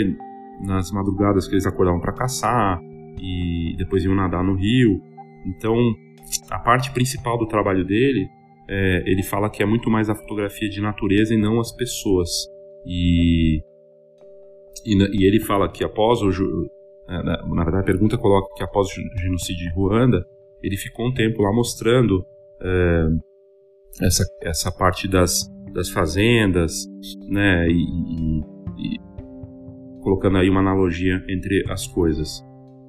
[0.65, 2.81] nas madrugadas que eles acordavam para caçar
[3.21, 5.01] e depois iam nadar no rio.
[5.45, 5.75] Então
[6.49, 8.27] a parte principal do trabalho dele,
[8.69, 12.29] é, ele fala que é muito mais a fotografia de natureza e não as pessoas.
[12.85, 13.61] E
[14.85, 16.29] E, e ele fala que após o.
[17.09, 20.23] É, na verdade, a pergunta coloca que após o genocídio de Ruanda,
[20.61, 22.23] ele ficou um tempo lá mostrando
[22.61, 23.07] é,
[24.01, 26.73] essa, essa parte das, das fazendas,
[27.27, 28.39] né, e, e,
[28.77, 28.99] e,
[30.01, 32.43] colocando aí uma analogia entre as coisas.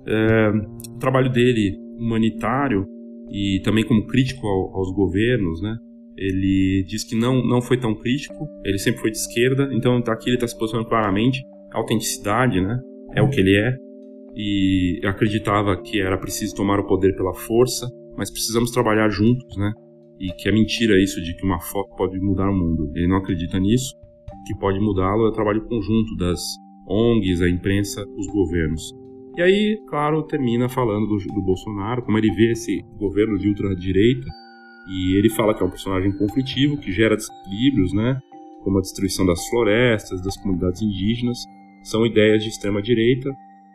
[0.06, 0.50] É,
[0.94, 2.86] o trabalho dele humanitário
[3.30, 5.76] e também como crítico ao, aos governos, né,
[6.16, 10.28] ele diz que não, não foi tão crítico, ele sempre foi de esquerda, então aqui
[10.28, 12.80] ele está se posicionando claramente, autenticidade, né,
[13.14, 13.76] é o que ele é,
[14.34, 19.72] e acreditava que era preciso tomar o poder pela força, mas precisamos trabalhar juntos, né,
[20.20, 22.92] e que é mentira isso de que uma foto pode mudar o mundo.
[22.94, 23.94] Ele não acredita nisso.
[24.30, 26.40] O que pode mudá-lo é o trabalho conjunto das
[26.86, 28.92] ONGs, a imprensa, os governos.
[29.36, 34.26] E aí, claro, termina falando do, do Bolsonaro, como ele vê esse governo de ultradireita,
[34.88, 38.20] e ele fala que é um personagem conflitivo, que gera desequilíbrios, né?
[38.62, 41.38] Como a destruição das florestas, das comunidades indígenas,
[41.82, 43.30] são ideias de extrema direita,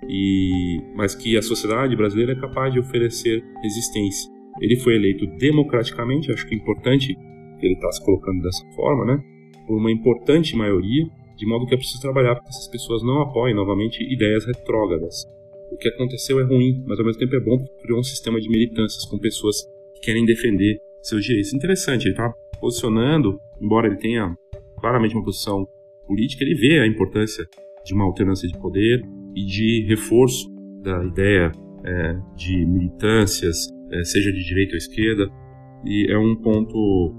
[0.07, 4.34] e mas que a sociedade brasileira é capaz de oferecer resistência.
[4.61, 7.13] Ele foi eleito democraticamente, acho que é importante
[7.59, 9.23] que ele está se colocando dessa forma, né?
[9.67, 13.21] Por uma importante maioria, de modo que é preciso trabalhar para que essas pessoas não
[13.21, 15.25] apoiem novamente ideias retrógradas.
[15.71, 18.39] O que aconteceu é ruim, mas ao mesmo tempo é bom porque criou um sistema
[18.39, 19.57] de militâncias com pessoas
[19.95, 21.53] que querem defender seus direitos.
[21.53, 24.35] Interessante, ele está posicionando, embora ele tenha
[24.79, 25.67] claramente uma posição
[26.07, 27.45] política, ele vê a importância
[27.83, 29.01] de uma alternância de poder
[29.35, 30.47] e de reforço
[30.81, 31.51] da ideia
[31.83, 33.67] é, de militâncias,
[34.03, 35.29] seja de direita ou esquerda,
[35.83, 37.13] e é um ponto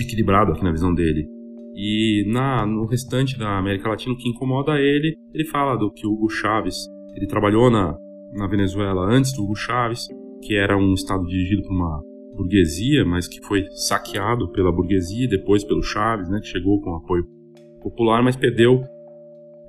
[0.00, 1.26] equilibrado aqui na visão dele.
[1.74, 6.06] E na, no restante da América Latina, o que incomoda ele, ele fala do que
[6.06, 6.76] o Hugo Chávez,
[7.14, 7.96] ele trabalhou na,
[8.34, 10.06] na Venezuela antes do Hugo Chávez,
[10.42, 12.00] que era um estado dirigido por uma
[12.36, 17.24] burguesia, mas que foi saqueado pela burguesia, depois pelo Chávez, né, que chegou com apoio
[17.82, 18.82] popular, mas perdeu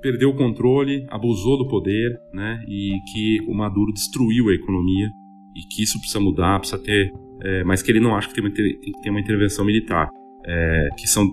[0.00, 5.08] perdeu o controle, abusou do poder, né, e que o Maduro destruiu a economia
[5.54, 7.12] e que isso precisa mudar, precisa ter,
[7.42, 10.08] é, mas que ele não acha que tem, uma, tem que ter uma intervenção militar,
[10.44, 11.24] é, que são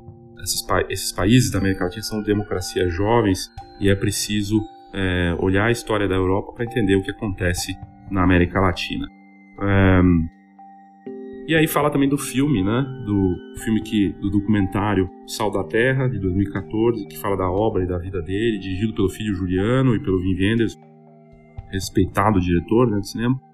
[0.42, 4.60] esses, esses, países da América Latina são democracias jovens e é preciso
[4.94, 7.76] é, olhar a história da Europa para entender o que acontece
[8.10, 9.08] na América Latina.
[9.62, 10.02] É,
[11.48, 12.86] e aí fala também do filme, né?
[13.06, 17.88] Do filme que do documentário Sal da Terra de 2014, que fala da obra e
[17.88, 20.78] da vida dele, dirigido pelo filho Juliano e pelo Wim Wenders,
[21.72, 23.49] respeitado diretor né, de cinema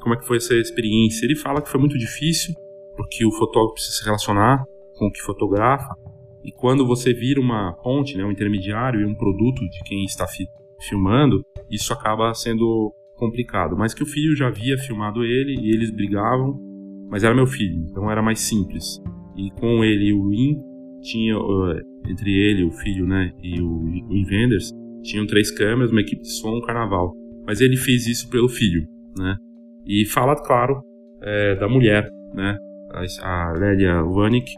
[0.00, 1.24] como é que foi essa experiência.
[1.24, 2.54] Ele fala que foi muito difícil,
[2.96, 4.64] porque o fotógrafo precisa se relacionar
[4.96, 5.94] com o que fotografa,
[6.44, 10.26] e quando você vira uma ponte, né, um intermediário e um produto de quem está
[10.26, 10.46] fi
[10.80, 13.76] filmando, isso acaba sendo complicado.
[13.76, 16.56] Mas que o filho já havia filmado ele e eles brigavam,
[17.10, 19.00] mas era meu filho, então era mais simples.
[19.36, 20.60] E com ele e o Win,
[21.02, 21.34] tinha,
[22.08, 24.70] entre ele, o filho, né, e o Win Wenders,
[25.02, 27.12] tinham três câmeras, uma equipe de som, um carnaval.
[27.46, 29.36] Mas ele fez isso pelo filho, né?
[29.88, 30.82] E fala, claro,
[31.22, 32.58] é, da mulher, né?
[33.22, 34.52] A, Lélia Vanik,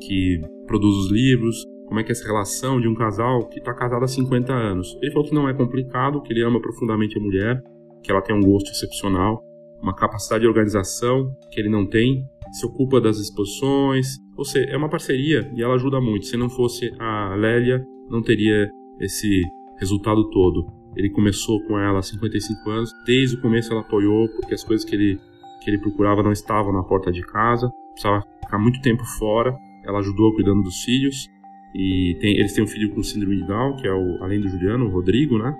[0.00, 3.72] que produz os livros, como é que é essa relação de um casal que está
[3.72, 4.98] casado há 50 anos.
[5.00, 7.62] Ele falou que não é complicado, que ele ama profundamente a mulher,
[8.02, 9.40] que ela tem um gosto excepcional,
[9.80, 14.06] uma capacidade de organização que ele não tem, se ocupa das exposições,
[14.36, 16.26] ou seja, é uma parceria e ela ajuda muito.
[16.26, 18.68] Se não fosse a Lélia, não teria
[19.00, 19.42] esse
[19.78, 20.66] resultado todo.
[20.96, 22.92] Ele começou com ela há 55 anos.
[23.04, 25.20] Desde o começo ela apoiou, porque as coisas que ele,
[25.62, 27.70] que ele procurava não estavam na porta de casa.
[27.92, 29.56] Precisava ficar muito tempo fora.
[29.84, 31.28] Ela ajudou cuidando dos filhos.
[31.74, 34.48] E tem, eles têm um filho com síndrome de Down, que é o, além do
[34.48, 35.54] Juliano, o Rodrigo, né?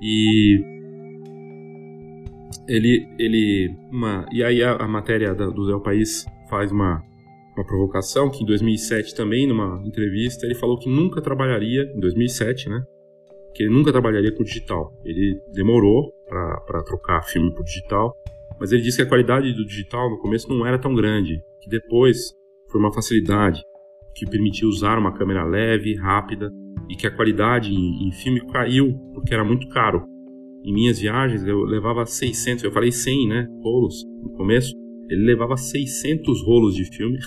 [0.00, 0.62] E
[2.68, 7.02] ele, ele, uma, e aí a, a matéria da, do Zé País faz uma,
[7.56, 12.68] uma provocação que em 2007 também numa entrevista ele falou que nunca trabalharia em 2007,
[12.68, 12.80] né?
[13.58, 14.92] Que ele nunca trabalharia com digital.
[15.04, 18.14] Ele demorou para trocar filme para digital,
[18.60, 21.68] mas ele disse que a qualidade do digital no começo não era tão grande, que
[21.68, 22.18] depois
[22.70, 23.60] foi uma facilidade
[24.14, 26.48] que permitia usar uma câmera leve, rápida,
[26.88, 30.04] e que a qualidade em, em filme caiu porque era muito caro.
[30.64, 34.72] Em minhas viagens eu levava 600, eu falei 100, né, rolos no começo.
[35.10, 37.18] Ele levava 600 rolos de filme,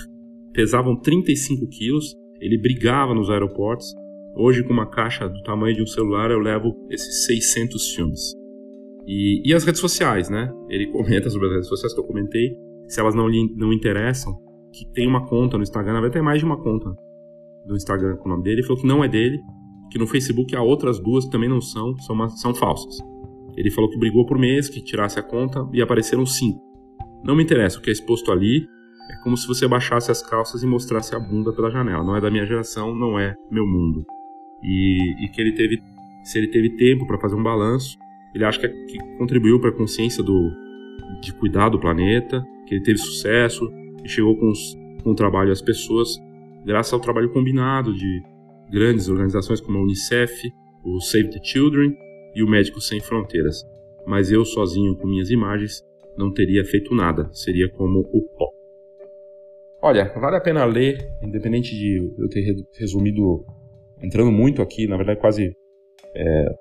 [0.53, 3.93] pesavam 35 quilos, ele brigava nos aeroportos
[4.33, 8.33] Hoje, com uma caixa do tamanho de um celular, eu levo esses 600 filmes.
[9.05, 10.51] E, e as redes sociais, né?
[10.69, 12.55] Ele comenta sobre as redes sociais que eu comentei.
[12.87, 14.33] Se elas não lhe não interessam,
[14.73, 16.89] que tem uma conta no Instagram, vai ter mais de uma conta
[17.65, 18.57] do Instagram com o nome dele.
[18.57, 19.39] Ele falou que não é dele,
[19.91, 22.99] que no Facebook há outras duas que também não são, são, uma, são falsas.
[23.57, 26.61] Ele falou que brigou por mês, que tirasse a conta e apareceram cinco.
[27.23, 28.65] Não me interessa, o que é exposto ali
[29.11, 32.01] é como se você baixasse as calças e mostrasse a bunda pela janela.
[32.01, 34.05] Não é da minha geração, não é meu mundo
[34.63, 35.81] e, e que ele teve
[36.23, 37.97] se ele teve tempo para fazer um balanço.
[38.33, 40.51] Ele acha que, que contribuiu para a consciência do,
[41.21, 43.69] de cuidar do planeta, que ele teve sucesso
[44.03, 46.17] e chegou com, os, com o trabalho às pessoas,
[46.65, 48.21] graças ao trabalho combinado de
[48.71, 50.49] grandes organizações como a Unicef,
[50.83, 51.93] o Save the Children
[52.33, 53.63] e o Médicos Sem Fronteiras.
[54.05, 55.83] Mas eu sozinho com minhas imagens
[56.17, 58.49] não teria feito nada, seria como o pó.
[59.83, 63.43] Olha, vale a pena ler, independente de eu ter resumido,
[64.01, 65.53] entrando muito aqui, na verdade quase
[66.15, 66.55] é,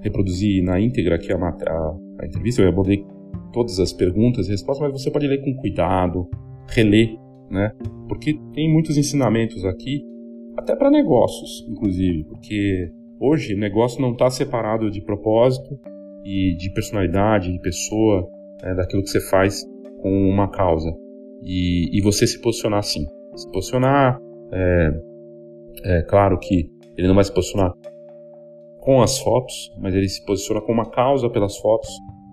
[0.00, 3.04] reproduzir na íntegra aqui a, a, a entrevista, eu abordei
[3.52, 6.28] todas as perguntas e respostas, mas você pode ler com cuidado,
[6.68, 7.16] reler,
[7.50, 7.72] né?
[8.08, 10.04] Porque tem muitos ensinamentos aqui,
[10.56, 15.78] até para negócios, inclusive, porque hoje negócio não está separado de propósito
[16.24, 18.28] e de personalidade, de pessoa,
[18.62, 19.64] né, daquilo que você faz
[20.02, 20.92] com uma causa.
[21.42, 23.06] E, e você se posicionar assim.
[23.34, 24.18] Se posicionar,
[24.52, 24.90] é,
[25.84, 27.72] é claro que ele não vai se posicionar
[28.80, 31.90] com as fotos, mas ele se posiciona com uma causa pelas fotos.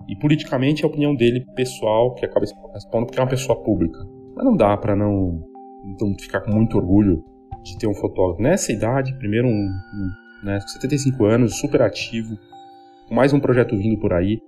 [0.07, 3.99] E politicamente é a opinião dele pessoal que acaba respondendo porque é uma pessoa pública.
[4.35, 5.41] Mas não dá para não
[5.85, 7.23] então, ficar com muito orgulho
[7.63, 12.37] de ter um fotógrafo nessa idade, primeiro um, um né, 75 anos, super ativo,
[13.07, 14.39] com mais um projeto vindo por aí.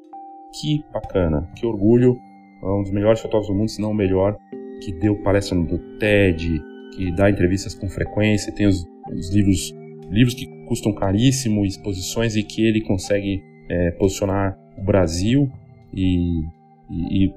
[0.60, 2.18] Que bacana, que orgulho.
[2.64, 4.38] É um dos melhores fotógrafos do mundo, se não o melhor,
[4.82, 6.62] que deu palestra no TED,
[6.96, 9.74] que dá entrevistas com frequência, tem os, os livros,
[10.10, 15.50] livros que custam caríssimo, exposições e que ele consegue é, posicionar o Brasil
[15.94, 16.42] e,
[16.90, 17.34] e, e,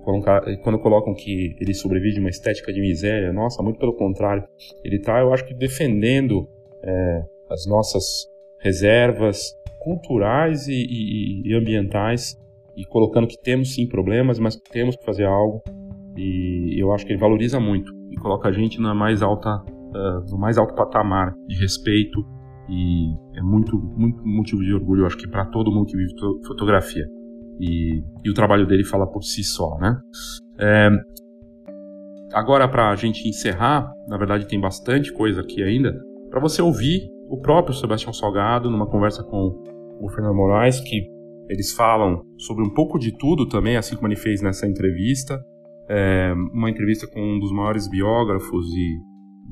[0.62, 4.44] quando colocam que ele sobrevive de uma estética de miséria, nossa, muito pelo contrário,
[4.84, 6.48] ele está, eu acho que defendendo
[6.82, 8.04] é, as nossas
[8.60, 12.36] reservas culturais e, e, e, ambientais
[12.76, 15.62] e colocando que temos sim problemas, mas que temos que fazer algo
[16.16, 20.30] e eu acho que ele valoriza muito e coloca a gente na mais alta, uh,
[20.30, 22.24] no mais alto patamar de respeito
[22.68, 26.12] e é muito, muito motivo de orgulho, eu acho que para todo mundo que vive
[26.46, 27.04] fotografia.
[27.60, 29.98] E, e, o trabalho dele fala por si só, né?
[30.60, 30.90] É,
[32.32, 35.92] agora, para a gente encerrar, na verdade tem bastante coisa aqui ainda,
[36.30, 39.60] para você ouvir o próprio Sebastião Salgado numa conversa com
[40.00, 41.08] o Fernando Moraes, que
[41.48, 45.38] eles falam sobre um pouco de tudo também, assim como ele fez nessa entrevista
[45.88, 48.98] é, uma entrevista com um dos maiores biógrafos e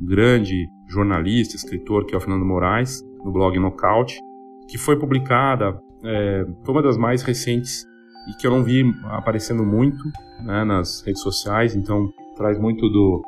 [0.07, 4.20] grande jornalista, escritor, que é o Fernando Moraes, no blog Nocaute,
[4.68, 7.85] que foi publicada, é, foi uma das mais recentes
[8.29, 10.02] e que eu não vi aparecendo muito
[10.44, 13.22] né, nas redes sociais, então traz muito do,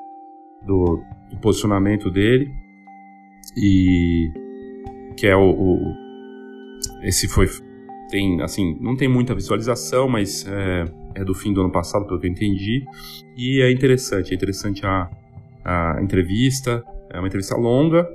[0.66, 2.50] do, do posicionamento dele
[3.56, 4.30] e
[5.16, 5.94] que é o, o,
[7.02, 7.46] esse foi
[8.10, 10.84] tem assim não tem muita visualização mas é,
[11.20, 12.84] é do fim do ano passado, pelo que eu entendi.
[13.36, 15.10] E é interessante, é interessante a,
[15.64, 16.82] a entrevista.
[17.10, 18.08] É uma entrevista longa,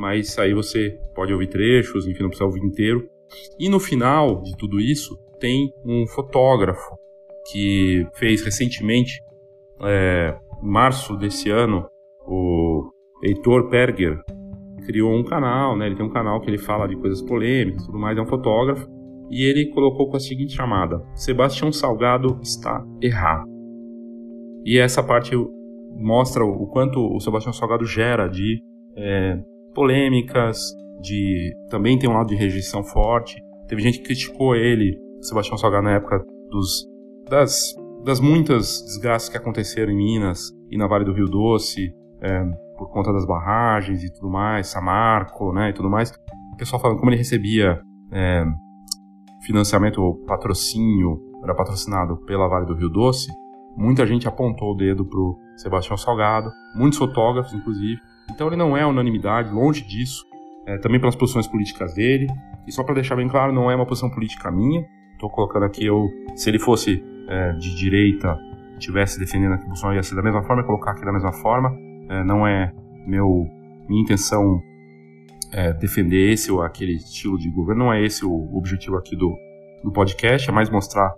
[0.00, 3.06] mas aí você pode ouvir trechos, enfim, não precisa ouvir inteiro.
[3.58, 6.96] E no final de tudo isso, tem um fotógrafo
[7.52, 9.20] que fez recentemente,
[9.82, 11.86] é, em março desse ano,
[12.26, 12.90] o
[13.22, 14.18] Heitor Perger
[14.86, 15.86] criou um canal, né?
[15.86, 18.16] Ele tem um canal que ele fala de coisas polêmicas, tudo mais.
[18.16, 18.88] É um fotógrafo
[19.30, 23.44] e ele colocou com a seguinte chamada: Sebastião Salgado está errado.
[24.64, 25.36] E essa parte
[25.94, 28.62] mostra o quanto o Sebastião Salgado gera de
[28.96, 29.38] é,
[29.74, 30.58] polêmicas,
[31.00, 33.42] de também tem um lado de rejeição forte.
[33.66, 36.86] Teve gente que criticou ele, Sebastião Salgado, na época dos,
[37.28, 42.44] das, das muitas desgraças que aconteceram em Minas e na Vale do Rio Doce, é,
[42.76, 46.10] por conta das barragens e tudo mais, Samarco, né, e tudo mais.
[46.52, 47.80] O pessoal falando como ele recebia
[48.12, 48.44] é,
[49.46, 53.30] financiamento ou patrocínio era patrocinado pela Vale do Rio Doce,
[53.76, 58.00] muita gente apontou o dedo pro Sebastião Salgado, muitos fotógrafos, inclusive.
[58.30, 60.24] Então ele não é unanimidade, longe disso,
[60.66, 62.26] é, também pelas posições políticas dele.
[62.66, 64.86] E só para deixar bem claro, não é uma posição política minha.
[65.12, 68.38] Estou colocando aqui eu, se ele fosse é, de direita,
[68.78, 71.76] tivesse defendendo aqui o Bolsonaro ia ser da mesma forma, colocar aqui da mesma forma.
[72.08, 72.72] É, não é
[73.06, 73.46] meu
[73.88, 74.62] minha intenção
[75.52, 77.84] é, defender esse ou aquele estilo de governo.
[77.84, 79.36] Não é esse o objetivo aqui do,
[79.82, 81.12] do podcast, é mais mostrar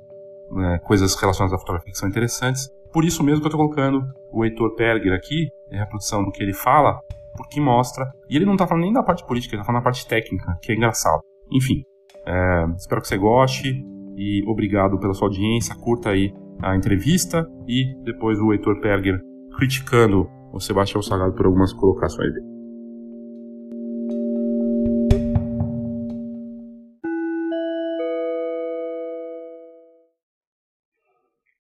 [0.51, 2.69] né, coisas relacionadas à fotografia que são interessantes.
[2.93, 6.43] Por isso mesmo que eu estou colocando o Heitor Perger aqui, a reprodução do que
[6.43, 7.01] ele fala,
[7.35, 8.05] porque mostra.
[8.29, 10.59] E ele não está falando nem da parte política, ele está falando da parte técnica,
[10.61, 11.23] que é engraçado.
[11.51, 11.83] Enfim,
[12.27, 13.83] é, espero que você goste
[14.15, 15.75] e obrigado pela sua audiência.
[15.75, 19.19] Curta aí a entrevista e depois o Heitor Perger
[19.57, 22.53] criticando o Sebastião Salgado por algumas colocações dele.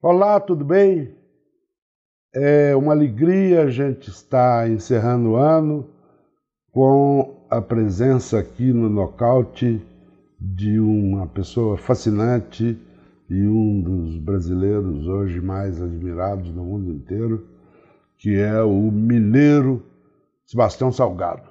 [0.02, 1.21] Olá, tudo bem?
[2.34, 5.86] É uma alegria a gente estar encerrando o ano
[6.70, 9.86] com a presença aqui no nocaute
[10.40, 12.80] de uma pessoa fascinante
[13.28, 17.46] e um dos brasileiros hoje mais admirados no mundo inteiro,
[18.16, 19.84] que é o mineiro
[20.46, 21.46] Sebastião Salgado,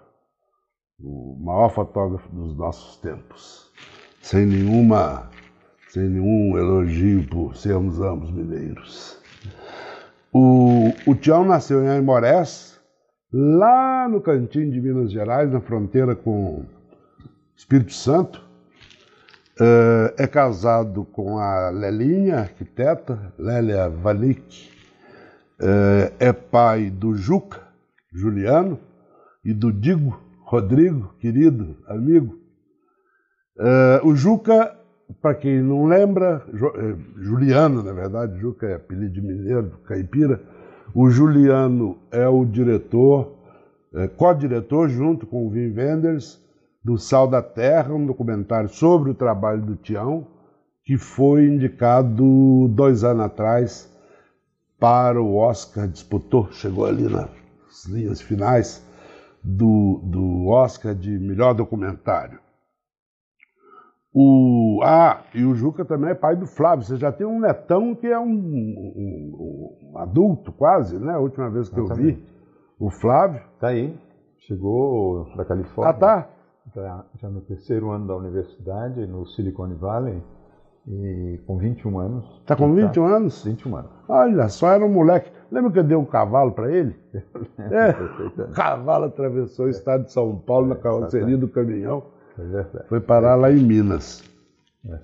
[0.99, 3.71] o maior fotógrafo dos nossos tempos,
[4.19, 5.29] sem nenhuma,
[5.89, 9.20] sem nenhum elogio por sermos ambos mineiros.
[10.34, 12.79] O, o Tião nasceu em Aimorés,
[13.34, 16.63] lá no cantinho de Minas Gerais, na fronteira com
[17.55, 18.41] Espírito Santo.
[19.59, 24.71] Uh, é casado com a Lelinha, arquiteta, Lélia Vanik.
[25.59, 27.61] Uh, é pai do Juca,
[28.11, 28.79] Juliano,
[29.43, 32.39] e do Digo, Rodrigo, querido amigo.
[33.57, 34.75] Uh, o Juca
[35.22, 40.41] para quem não lembra, é, Juliano, na verdade, Juca é apelido de mineiro, caipira.
[40.93, 43.38] O Juliano é o diretor,
[43.93, 46.39] é, co-diretor, junto com o Wim Wenders,
[46.84, 50.28] do Sal da Terra, um documentário sobre o trabalho do Tião,
[50.84, 53.91] que foi indicado dois anos atrás
[54.80, 57.30] para o Oscar, disputou, chegou ali nas
[57.88, 58.84] linhas finais
[59.43, 62.39] do, do Oscar de melhor documentário.
[64.14, 66.84] O, ah, e o Juca também é pai do Flávio.
[66.86, 71.14] Você já tem um netão que é um, um, um adulto, quase, né?
[71.14, 72.09] A última vez que Exatamente.
[72.09, 72.32] eu vi.
[72.78, 73.41] O Flávio.
[73.59, 73.97] Tá aí.
[74.39, 75.91] Chegou para Califórnia.
[75.91, 76.30] Ah, tá.
[76.76, 80.22] Já, já no terceiro ano da universidade, no Silicon Valley.
[80.88, 82.41] E com 21 anos.
[82.45, 83.43] Tá com 21 tá, anos?
[83.45, 83.91] 21 anos.
[84.09, 85.32] Olha, só era um moleque.
[85.51, 86.95] Lembra que eu dei um cavalo para ele?
[87.14, 92.03] é, o cavalo atravessou o estado de São Paulo na carroceria do caminhão.
[92.38, 94.23] É Foi parar lá em Minas.
[94.88, 94.99] É.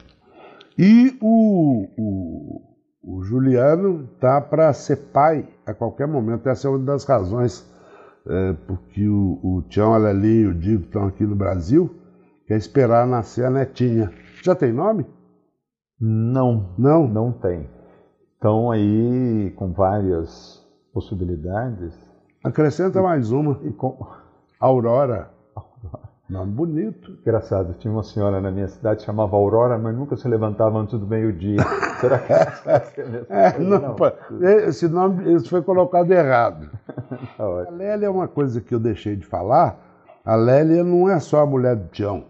[0.78, 2.62] E o, o,
[3.04, 6.48] o Juliano tá para ser pai a qualquer momento.
[6.48, 7.68] Essa é uma das razões
[8.30, 11.90] é, porque o, o Tião Alelinho e o Digo estão aqui no Brasil,
[12.46, 14.12] que é esperar nascer a netinha.
[14.44, 15.06] Já tem nome?
[16.00, 16.74] Não.
[16.78, 17.08] Não?
[17.08, 17.70] Não tem.
[18.34, 20.64] Estão aí com várias
[20.94, 21.98] possibilidades.
[22.44, 23.56] Acrescenta e, mais uma.
[23.78, 23.98] Com...
[24.60, 25.32] Aurora.
[26.30, 27.18] Nome bonito.
[27.22, 31.00] Engraçado, tinha uma senhora na minha cidade que chamava Aurora, mas nunca se levantava antes
[31.00, 31.60] do meio-dia.
[32.02, 33.96] Será que é, é não, não.
[34.42, 36.70] Esse nome esse foi colocado errado.
[37.38, 39.80] Tá a Lélia é uma coisa que eu deixei de falar.
[40.26, 42.26] A Lélia não é só a mulher do Tião.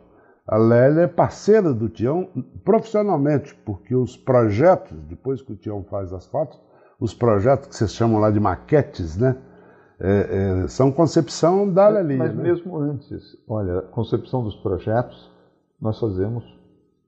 [0.48, 2.30] A Lélia é parceira do Tião
[2.64, 6.62] profissionalmente, porque os projetos, depois que o Tião faz as fotos,
[7.00, 9.38] os projetos que vocês chamam lá de maquetes, né?
[10.00, 12.20] É, é, são concepção da Lelinha.
[12.20, 12.44] Mas né?
[12.44, 15.32] mesmo antes, olha, concepção dos projetos,
[15.82, 16.44] nós fazemos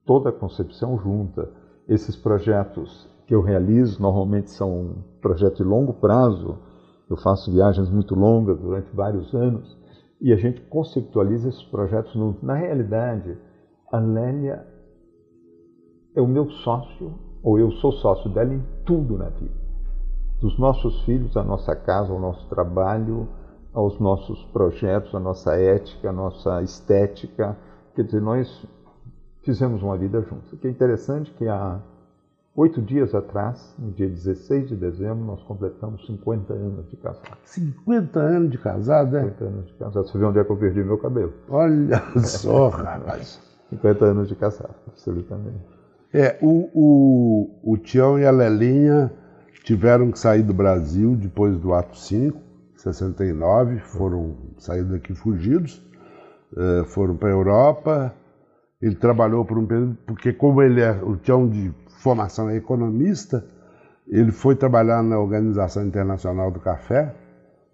[0.04, 1.48] toda a concepção junta.
[1.88, 6.58] Esses projetos que eu realizo normalmente são projetos de longo prazo.
[7.08, 9.76] Eu faço viagens muito longas durante vários anos
[10.20, 12.14] e a gente conceptualiza esses projetos.
[12.14, 13.36] No, na realidade,
[13.90, 14.66] a Lélia
[16.14, 19.59] é o meu sócio, ou eu sou sócio dela em tudo na vida
[20.40, 23.28] dos nossos filhos, a nossa casa, ao nosso trabalho,
[23.72, 27.56] aos nossos projetos, a nossa ética, a nossa estética.
[27.94, 28.66] Quer dizer, nós
[29.42, 30.52] fizemos uma vida juntos.
[30.52, 31.78] O que é interessante é que há
[32.56, 37.38] oito dias atrás, no dia 16 de dezembro, nós completamos 50 anos de casado.
[37.44, 39.24] 50 anos de casado, é?
[39.24, 40.08] 50 anos de casado.
[40.08, 41.32] Você vê onde é que eu perdi meu cabelo.
[41.48, 43.40] Olha só, rapaz.
[43.70, 45.80] 50 anos de casado, absolutamente.
[46.12, 49.12] É, o, o, o Tião e a Lelinha
[49.64, 52.40] tiveram que sair do Brasil depois do ato 5,
[52.76, 55.82] 69, foram sair daqui fugidos,
[56.56, 58.14] eh, foram para a Europa.
[58.80, 61.70] Ele trabalhou por um período, porque como ele é, o Tião de
[62.02, 63.44] formação é economista,
[64.08, 67.14] ele foi trabalhar na Organização Internacional do Café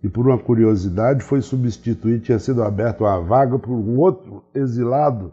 [0.03, 5.32] e por uma curiosidade foi substituído, tinha sido aberta uma vaga por um outro exilado,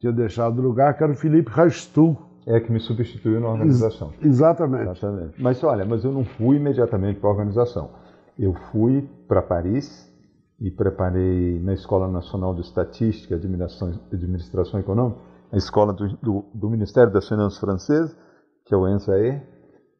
[0.00, 2.16] tinha deixado o lugar, que era o Felipe Rastul,
[2.48, 4.10] é que me substituiu na organização.
[4.22, 4.90] Ex exatamente.
[4.90, 5.42] exatamente.
[5.42, 7.90] Mas olha, mas eu não fui imediatamente para a organização.
[8.38, 10.10] Eu fui para Paris
[10.58, 15.20] e preparei na Escola Nacional de Estatística e Administração, Administração Econômica,
[15.52, 18.16] a escola do, do, do, Ministério das Finanças francês,
[18.64, 19.42] que é o ENSAE.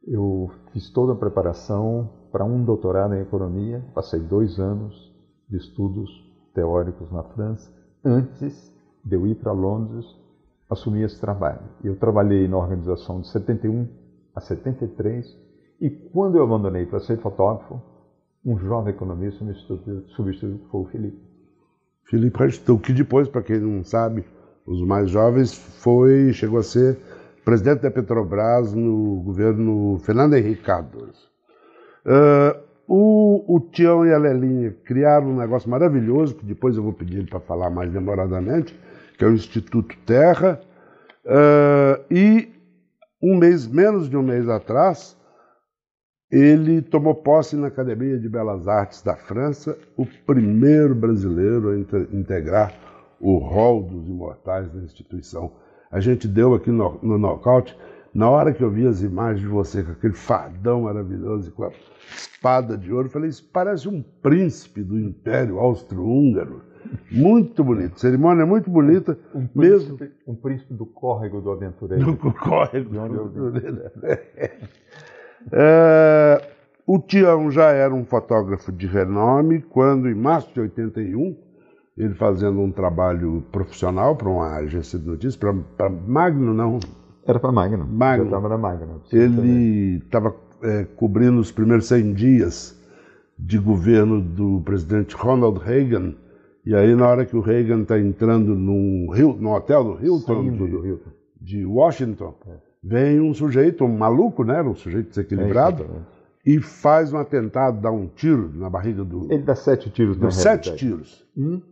[0.07, 5.15] Eu fiz toda a preparação para um doutorado em economia, passei dois anos
[5.51, 6.11] de estudos
[6.55, 7.71] teóricos na França,
[8.03, 8.75] antes
[9.05, 10.07] de eu ir para Londres
[10.69, 11.61] assumi esse trabalho.
[11.83, 13.89] Eu trabalhei na organização de 71
[14.35, 15.37] a 73
[15.81, 17.81] e quando eu abandonei para ser fotógrafo,
[18.45, 21.19] um jovem economista me substituiu, que foi o Felipe.
[22.05, 24.25] Felipe Rastou, que depois, para quem não sabe,
[24.67, 26.99] os mais jovens, foi, chegou a ser
[27.45, 31.29] presidente da Petrobras no governo Fernando Henrique Cardoso.
[32.05, 36.93] Uh, o, o Tião e a Lelinha criaram um negócio maravilhoso, que depois eu vou
[36.93, 38.79] pedir para falar mais demoradamente,
[39.19, 40.61] que é o Instituto Terra,
[41.29, 42.49] Uh, e
[43.23, 45.15] um mês, menos de um mês atrás,
[46.33, 52.73] ele tomou posse na Academia de Belas Artes da França, o primeiro brasileiro a integrar
[53.21, 55.53] o rol dos imortais da instituição.
[55.91, 57.77] A gente deu aqui no, no nocaute,
[58.15, 61.65] na hora que eu vi as imagens de você com aquele fardão maravilhoso e com
[61.65, 61.73] a
[62.17, 66.63] espada de ouro, eu falei, isso parece um príncipe do Império Austro-Húngaro.
[67.11, 70.15] Muito bonito, cerimônia muito bonita, um príncipe, mesmo.
[70.27, 72.13] Um príncipe do córrego do aventureiro.
[72.13, 73.91] Do córrego do aventureiro.
[75.53, 76.43] É,
[76.87, 81.37] o Tião já era um fotógrafo de renome quando, em março de 81,
[81.99, 86.79] ele fazendo um trabalho profissional para uma agência de notícias, para Magno, não.
[87.27, 87.87] Era para Magno.
[87.87, 88.23] Magno.
[88.23, 89.03] Eu estava na Magno.
[89.13, 92.81] Ele estava é, cobrindo os primeiros 100 dias
[93.39, 96.15] de governo do presidente Ronald Reagan.
[96.69, 99.07] E aí, na hora que o Reagan está entrando num,
[99.41, 101.11] num hotel do Hilton, de, do Hilton.
[101.41, 104.61] de Washington, é vem um sujeito, um maluco, né?
[104.61, 105.89] Um sujeito desequilibrado, é,
[106.45, 109.33] e faz um atentado, dá um tiro na barriga do.
[109.33, 111.27] Ele dá sete tiros, Deu sete tiros.
[111.35, 111.63] Um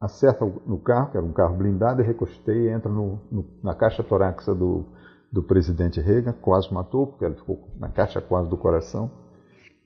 [0.00, 3.76] acerta no carro, que era um carro blindado, e recosteia e entra no, no, na
[3.76, 4.86] caixa torácica do,
[5.30, 9.08] do presidente Reagan, quase matou, porque ele ficou na caixa quase do coração.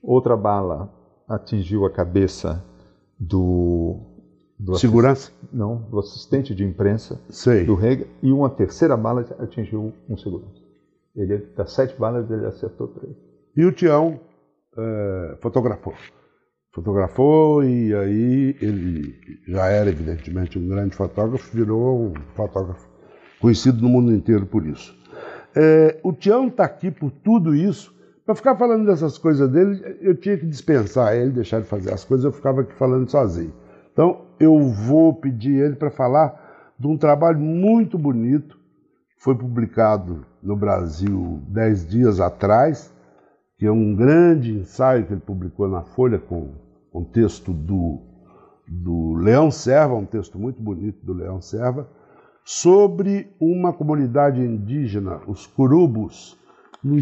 [0.01, 0.91] Outra bala
[1.27, 2.65] atingiu a cabeça
[3.19, 3.99] do
[4.59, 5.31] do Segurança?
[5.53, 7.63] Não, do assistente de imprensa Sei.
[7.63, 8.05] do Reagan.
[8.21, 10.61] E uma terceira bala atingiu um segurança.
[11.15, 13.15] Ele, das sete balas, ele acertou três.
[13.55, 14.19] E o Tião
[14.77, 15.93] é, fotografou.
[16.73, 19.15] Fotografou e aí ele
[19.47, 22.87] já era, evidentemente, um grande fotógrafo, virou um fotógrafo
[23.39, 24.93] conhecido no mundo inteiro por isso.
[25.55, 27.93] É, o Tião está aqui por tudo isso.
[28.29, 32.05] Para ficar falando dessas coisas dele, eu tinha que dispensar ele, deixar de fazer as
[32.05, 33.51] coisas, eu ficava aqui falando sozinho.
[33.91, 40.27] Então, eu vou pedir ele para falar de um trabalho muito bonito que foi publicado
[40.43, 42.93] no Brasil dez dias atrás,
[43.57, 46.53] que é um grande ensaio que ele publicou na Folha com
[46.93, 47.99] um texto do,
[48.67, 51.89] do Leão Serva, um texto muito bonito do Leão Serva,
[52.45, 56.37] sobre uma comunidade indígena, os Curubos,
[56.83, 56.95] no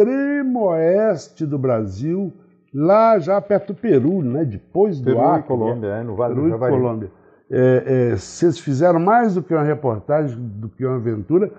[0.00, 2.32] extremo oeste do Brasil,
[2.72, 4.44] lá já perto do Peru, né?
[4.44, 5.40] depois Peru do Acre.
[5.40, 6.74] E Colômbia, é, no Vale Peru do Javari.
[6.74, 7.10] e Colômbia.
[7.50, 7.82] É,
[8.12, 11.50] é, vocês fizeram mais do que uma reportagem, do que uma aventura.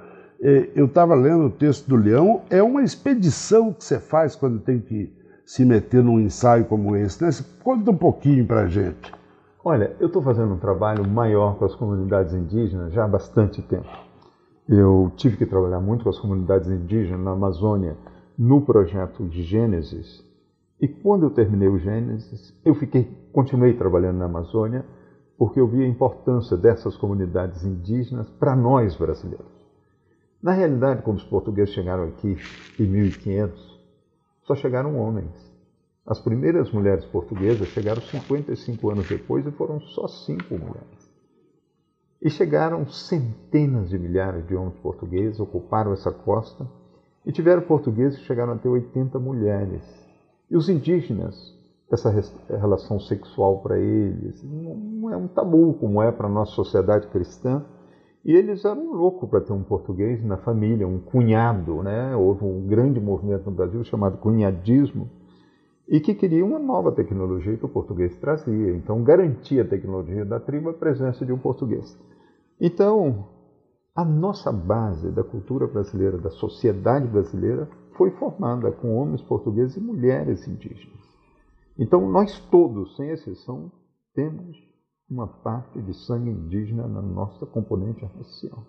[0.42, 2.42] É, eu estava lendo o texto do Leão.
[2.50, 5.14] É uma expedição que você faz quando tem que
[5.46, 7.24] se meter num ensaio como esse.
[7.24, 7.30] Né?
[7.64, 9.14] conta um pouquinho para a gente.
[9.64, 13.86] Olha, eu estou fazendo um trabalho maior com as comunidades indígenas já há bastante tempo.
[14.68, 17.96] Eu tive que trabalhar muito com as comunidades indígenas na Amazônia
[18.42, 20.26] no projeto de Gênesis,
[20.82, 24.84] e quando eu terminei o Gênesis, eu fiquei, continuei trabalhando na Amazônia,
[25.38, 29.46] porque eu vi a importância dessas comunidades indígenas para nós brasileiros.
[30.42, 32.36] Na realidade, quando os portugueses chegaram aqui
[32.80, 33.80] em 1500,
[34.42, 35.54] só chegaram homens.
[36.04, 41.12] As primeiras mulheres portuguesas chegaram 55 anos depois e foram só cinco mulheres.
[42.20, 46.68] E chegaram centenas de milhares de homens portugueses, ocuparam essa costa,
[47.26, 49.84] e tiveram portugueses que chegaram a ter 80 mulheres.
[50.50, 51.56] E os indígenas,
[51.92, 52.10] essa
[52.50, 57.64] relação sexual para eles não é um tabu como é para a nossa sociedade cristã.
[58.24, 62.16] E eles eram loucos para ter um português na família, um cunhado, né?
[62.16, 65.10] Houve um grande movimento no Brasil chamado cunhadismo
[65.88, 68.76] e que queria uma nova tecnologia que o português trazia.
[68.76, 71.98] Então, garantia a tecnologia da tribo a presença de um português.
[72.60, 73.26] Então,
[73.96, 79.82] a nossa base da cultura brasileira, da sociedade brasileira, foi formada com homens portugueses e
[79.82, 81.00] mulheres indígenas.
[81.78, 83.72] Então, nós todos, sem exceção,
[84.14, 84.58] temos
[85.10, 88.66] uma parte de sangue indígena na nossa componente racial.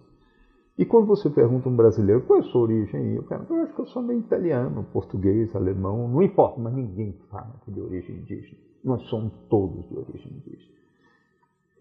[0.77, 3.75] E quando você pergunta um brasileiro qual é a sua origem, eu pergunto, eu acho
[3.75, 8.59] que eu sou meio italiano, português, alemão, não importa, mas ninguém fala de origem indígena.
[8.83, 10.82] Nós somos todos de origem indígena.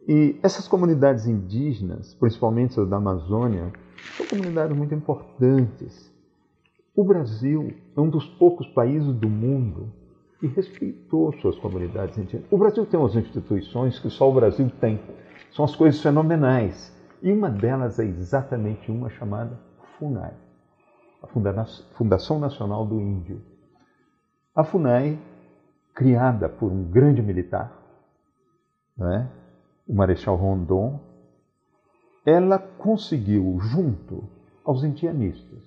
[0.07, 3.71] E essas comunidades indígenas, principalmente as da Amazônia,
[4.17, 6.11] são comunidades muito importantes
[6.95, 9.91] o Brasil é um dos poucos países do mundo
[10.39, 12.51] que respeitou suas comunidades indígenas.
[12.51, 14.99] O Brasil tem umas instituições que só o Brasil tem.
[15.51, 16.95] São as coisas fenomenais.
[17.21, 19.57] E uma delas é exatamente uma chamada
[19.97, 20.33] FUNAI,
[21.23, 21.27] a
[21.95, 23.41] Fundação Nacional do Índio.
[24.53, 25.19] A FUNAI,
[25.93, 27.71] criada por um grande militar,
[28.99, 29.40] é?
[29.91, 31.01] O Marechal Rondon,
[32.25, 34.23] ela conseguiu, junto
[34.63, 35.61] aos indianistas,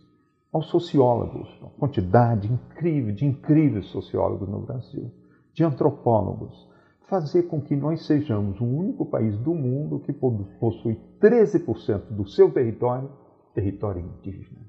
[0.51, 5.11] aos sociólogos, uma quantidade incrível de incríveis sociólogos no Brasil,
[5.53, 6.67] de antropólogos,
[7.07, 12.51] fazer com que nós sejamos o único país do mundo que possui 13% do seu
[12.51, 13.11] território
[13.53, 14.63] território indígena.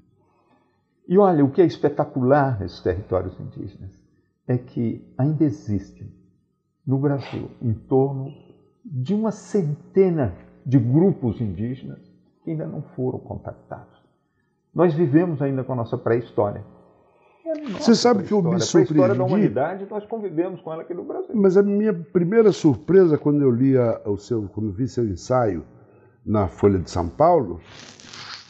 [1.08, 3.90] E olha, o que é espetacular nesses territórios indígenas
[4.46, 6.12] é que ainda existem
[6.86, 8.45] no Brasil em torno
[8.88, 10.34] de uma centena
[10.64, 12.00] de grupos indígenas
[12.44, 13.96] que ainda não foram contactados.
[14.72, 16.64] Nós vivemos ainda com a nossa pré-história.
[17.44, 18.90] É Você sabe que eu me surpreendi.
[18.90, 21.30] A história da humanidade, nós convivemos com ela aqui no Brasil.
[21.34, 25.64] Mas a minha primeira surpresa quando eu li o seu, quando vi seu ensaio
[26.24, 27.60] na Folha de São Paulo,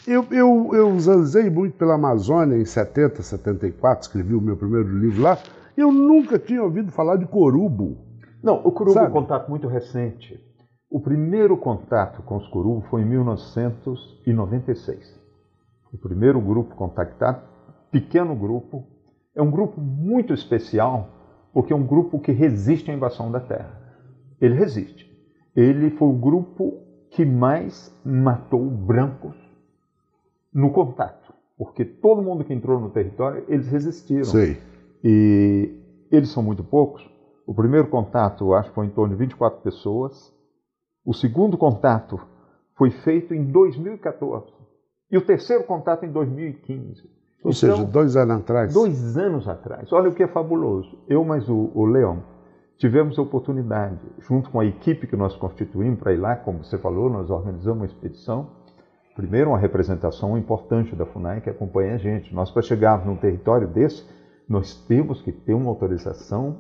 [0.07, 5.23] eu, eu, eu zanzei muito pela Amazônia em 70, 74, escrevi o meu primeiro livro
[5.23, 5.39] lá.
[5.77, 8.06] Eu nunca tinha ouvido falar de corubo.
[8.43, 10.39] Não, o corubo é um contato muito recente.
[10.91, 15.21] O primeiro contato com os corubo foi em 1996.
[15.93, 17.43] O primeiro grupo contactado,
[17.91, 18.85] pequeno grupo,
[19.35, 21.09] é um grupo muito especial
[21.53, 23.81] porque é um grupo que resiste à invasão da Terra.
[24.39, 25.07] Ele resiste.
[25.57, 29.35] Ele foi o grupo que mais matou brancos
[30.53, 34.25] no contato, porque todo mundo que entrou no território, eles resistiram.
[34.25, 34.59] Sim.
[35.03, 35.81] E
[36.11, 37.09] eles são muito poucos.
[37.47, 40.35] O primeiro contato, acho que foi em torno de 24 pessoas.
[41.05, 42.21] O segundo contato
[42.77, 44.53] foi feito em 2014.
[45.11, 47.03] E o terceiro contato em 2015.
[47.45, 48.75] Ou então, seja, dois anos atrás.
[48.75, 49.93] Dois anos atrás.
[49.93, 50.99] Olha o que é fabuloso.
[51.09, 52.23] Eu mais o, o Leão
[52.77, 56.77] tivemos a oportunidade, junto com a equipe que nós constituímos para ir lá, como você
[56.77, 58.51] falou, nós organizamos uma expedição
[59.17, 62.35] primeiro, uma representação importante da FUNAI que acompanha a gente.
[62.35, 64.07] Nós, para chegarmos num território desse,
[64.47, 66.59] nós temos que ter uma autorização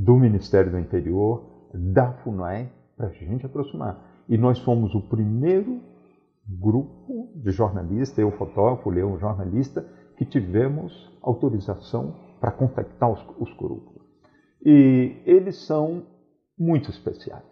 [0.00, 4.24] do Ministério do Interior, da FUNAI, para a gente aproximar.
[4.28, 5.80] E nós fomos o primeiro
[6.48, 9.86] grupo de jornalistas, eu fotógrafo, Leão jornalista,
[10.16, 14.02] que tivemos autorização para contactar os, os corupos.
[14.64, 16.04] E eles são
[16.58, 17.44] muito especiais,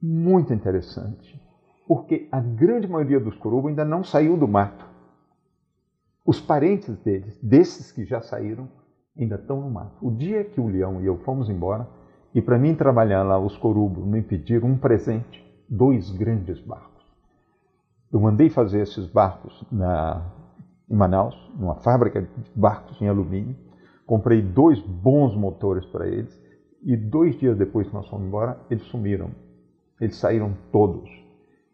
[0.00, 1.44] muito interessantes
[1.86, 4.84] porque a grande maioria dos Coruba ainda não saiu do mato.
[6.24, 8.68] Os parentes deles, desses que já saíram,
[9.18, 9.96] ainda estão no mato.
[10.00, 11.88] O dia que o Leão e eu fomos embora,
[12.34, 17.04] e para mim trabalhar lá, os Corubos me pediram um presente, dois grandes barcos.
[18.12, 20.32] Eu mandei fazer esses barcos na,
[20.90, 23.56] em Manaus, numa fábrica de barcos em alumínio,
[24.06, 26.42] comprei dois bons motores para eles,
[26.82, 29.30] e dois dias depois que nós fomos embora, eles sumiram.
[30.00, 31.08] Eles saíram todos.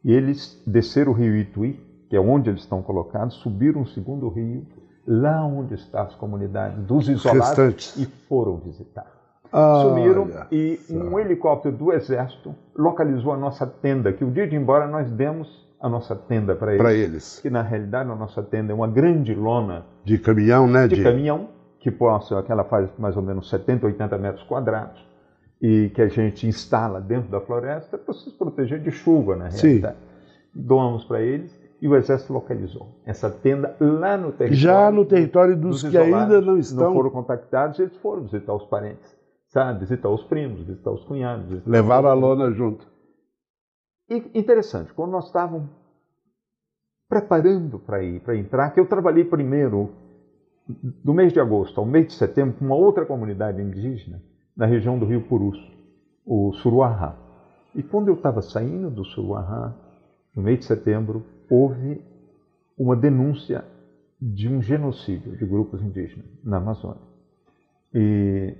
[0.04, 4.28] E eles desceram o rio Ituí, que é onde eles estão colocados, subiram o segundo
[4.28, 4.66] rio,
[5.10, 7.96] lá onde estão as comunidades dos isolados, Restantes.
[7.96, 9.06] e foram visitar.
[9.52, 14.54] Ah, Sumiram e um helicóptero do Exército localizou a nossa tenda, que o dia de
[14.54, 16.86] ir embora nós demos a nossa tenda para eles.
[16.92, 17.40] eles.
[17.40, 19.84] Que na realidade a nossa tenda é uma grande lona.
[20.04, 20.86] De caminhão, né?
[20.86, 21.02] De, de...
[21.02, 21.48] caminhão,
[21.80, 25.04] que, possa, que ela faz mais ou menos 70, 80 metros quadrados
[25.60, 29.96] e que a gente instala dentro da floresta para se proteger de chuva, na realidade.
[29.96, 30.02] Sim.
[30.54, 34.54] Doamos para eles e o exército localizou essa tenda lá no território.
[34.54, 36.88] Já no território dos, dos que ainda não estão.
[36.88, 39.16] Não foram contactados, eles foram visitar os parentes,
[39.48, 39.80] sabe?
[39.80, 41.46] Visitar os primos, visitar os cunhados.
[41.46, 42.12] Visitar Levaram os...
[42.12, 42.86] a lona junto.
[44.10, 45.68] E interessante, quando nós estávamos
[47.08, 49.90] preparando para ir, para entrar, que eu trabalhei primeiro
[51.04, 54.22] do mês de agosto ao mês de setembro com uma outra comunidade indígena
[54.56, 55.58] na região do rio Purus,
[56.24, 57.16] o Suruahá.
[57.74, 59.74] E quando eu estava saindo do Suruahá,
[60.34, 62.04] no mês de setembro, houve
[62.78, 63.64] uma denúncia
[64.20, 67.02] de um genocídio de grupos indígenas na Amazônia.
[67.92, 68.56] E,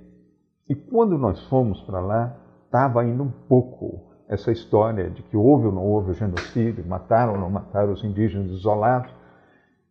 [0.67, 5.67] e quando nós fomos para lá, estava ainda um pouco essa história de que houve
[5.67, 9.11] ou não houve o genocídio, mataram ou não mataram os indígenas isolados.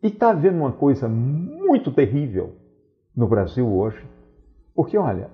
[0.03, 2.55] E está havendo uma coisa muito terrível
[3.15, 4.05] no Brasil hoje,
[4.75, 5.31] porque olha,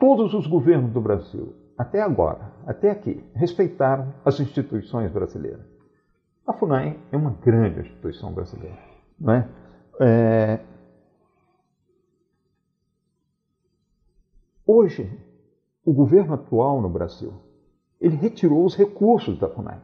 [0.00, 5.60] Todos os governos do Brasil, até agora, até aqui, respeitaram as instituições brasileiras.
[6.46, 8.78] A FUNAI é uma grande instituição brasileira.
[9.18, 9.48] Não é?
[10.00, 10.60] é...
[14.66, 15.10] Hoje,
[15.84, 17.32] o governo atual no Brasil,
[18.00, 19.80] ele retirou os recursos da FUNAI.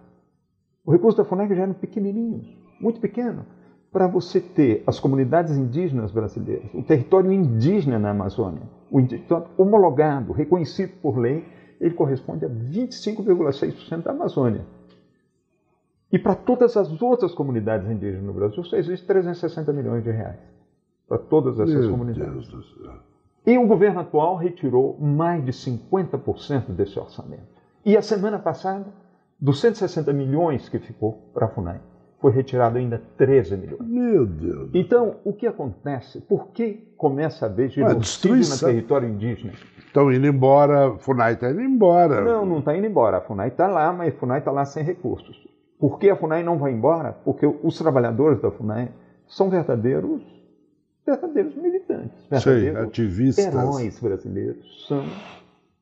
[0.84, 2.46] O recurso da FUNAI já eram pequenininhos,
[2.80, 3.44] muito pequeno,
[3.92, 10.32] para você ter as comunidades indígenas brasileiras, o território indígena na Amazônia, o então, homologado,
[10.32, 11.44] reconhecido por lei,
[11.80, 14.64] ele corresponde a 25,6% da Amazônia.
[16.12, 20.38] E para todas as outras comunidades indígenas no Brasil, só existe 360 milhões de reais.
[21.08, 22.48] Para todas essas Meu comunidades.
[23.46, 27.56] E o governo atual retirou mais de 50% desse orçamento.
[27.84, 28.86] E a semana passada,
[29.40, 31.80] dos 160 milhões que ficou para a FUNAI,
[32.18, 33.86] foi retirado ainda 13 milhões.
[33.86, 34.70] Meu Deus.
[34.74, 36.20] Então, o que acontece?
[36.22, 39.52] Por que começa a haver genocídio no território indígena?
[39.78, 42.22] Estão indo embora, a FUNAI está indo embora.
[42.22, 43.18] Não, não está indo embora.
[43.18, 45.46] A FUNAI está lá, mas a FUNAI está lá sem recursos.
[45.78, 47.12] Por que a FUNAI não vai embora?
[47.12, 48.88] Porque os trabalhadores da FUNAI
[49.26, 50.22] são verdadeiros,
[51.04, 53.46] verdadeiros militantes, verdadeiros Sei, ativistas.
[53.46, 55.04] heróis brasileiros, são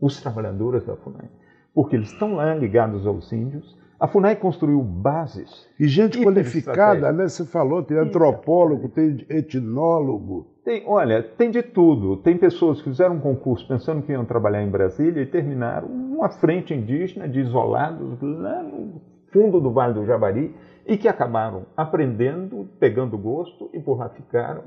[0.01, 1.29] os trabalhadores da FUNAI.
[1.73, 3.77] Porque eles estão lá ligados aos índios.
[3.99, 5.69] A FUNAI construiu bases.
[5.79, 7.29] E gente qualificada, né?
[7.29, 10.49] Você falou, tem antropólogo, tem etnólogo.
[10.65, 12.17] Tem, olha, tem de tudo.
[12.17, 16.29] Tem pessoas que fizeram um concurso pensando que iam trabalhar em Brasília e terminaram uma
[16.29, 20.55] frente indígena de isolados lá no fundo do Vale do Javari
[20.87, 24.63] e que acabaram aprendendo, pegando gosto e por lá ficaram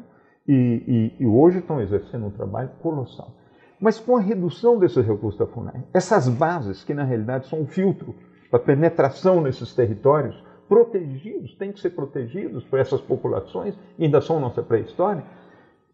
[0.46, 3.32] e, e- e hoje estão exercendo um trabalho colossal.
[3.80, 7.66] Mas com a redução desses recursos da FUNAI, essas bases, que na realidade são um
[7.68, 8.14] filtro
[8.52, 10.36] para penetração nesses territórios,
[10.68, 15.24] protegidos, têm que ser protegidos por essas populações, ainda são nossa pré-história,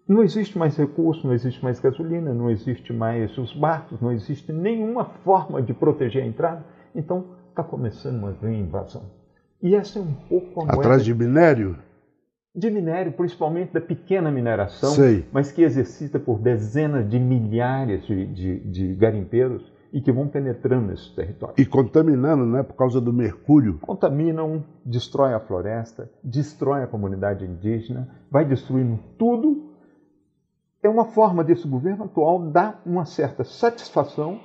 [0.07, 4.51] não existe mais recurso, não existe mais gasolina, não existe mais os barcos, não existe
[4.51, 6.65] nenhuma forma de proteger a entrada.
[6.95, 9.03] Então está começando uma grande invasão.
[9.61, 11.77] E essa é um pouco a moeda Atrás de minério?
[12.55, 15.25] de minério, principalmente da pequena mineração, Sei.
[15.31, 20.27] mas que é exercida por dezenas de milhares de, de- de garimpeiros e que vão
[20.27, 21.57] penetrando nesses territórios.
[21.57, 22.61] E contaminando, né?
[22.61, 23.79] Por causa do mercúrio.
[23.81, 29.71] Contaminam, destrói a floresta, destrói a comunidade indígena, vai destruindo tudo.
[30.83, 34.39] É uma forma desse governo atual dar uma certa satisfação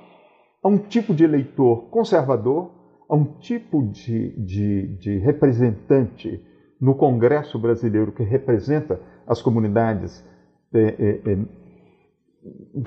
[0.63, 2.71] a um tipo de eleitor conservador,
[3.09, 6.41] a um tipo de, de, de representante
[6.79, 10.23] no Congresso brasileiro que representa as comunidades
[10.71, 12.83] eh, eh, eh,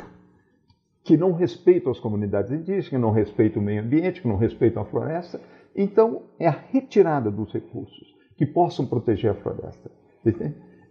[1.05, 4.83] que não respeitam as comunidades indígenas, que não respeitam o meio ambiente, que não respeitam
[4.83, 5.41] a floresta.
[5.75, 9.91] Então, é a retirada dos recursos que possam proteger a floresta.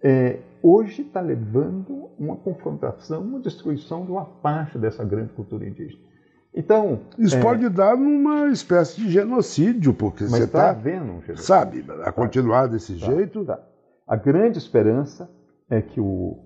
[0.04, 6.11] É, hoje está levando uma confrontação, uma destruição de uma parte dessa grande cultura indígena.
[6.54, 11.06] Então, Isso é, pode dar numa espécie de genocídio, porque mas você está está, havendo
[11.06, 11.38] um genocídio.
[11.44, 13.46] sabe, a continuar desse Tá, jeito.
[13.46, 13.60] tá.
[14.06, 15.30] A grande esperança
[15.70, 16.38] é que o,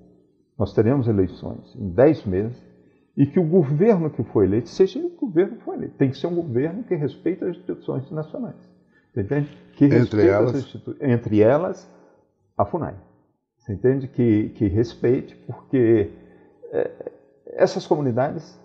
[0.59, 2.55] nós teremos eleições em 10 meses
[3.17, 5.95] e que o governo que foi eleito seja o governo que foi eleito.
[5.97, 8.55] Tem que ser um governo que respeite as instituições nacionais.
[9.11, 9.57] Você entende?
[9.73, 10.53] Que Entre elas?
[10.55, 11.89] institu- Entre elas,
[12.55, 12.93] a FUNAI.
[13.57, 14.07] Você entende?
[14.07, 16.11] Que, que respeite, porque
[16.71, 16.91] é,
[17.47, 18.59] essas comunidades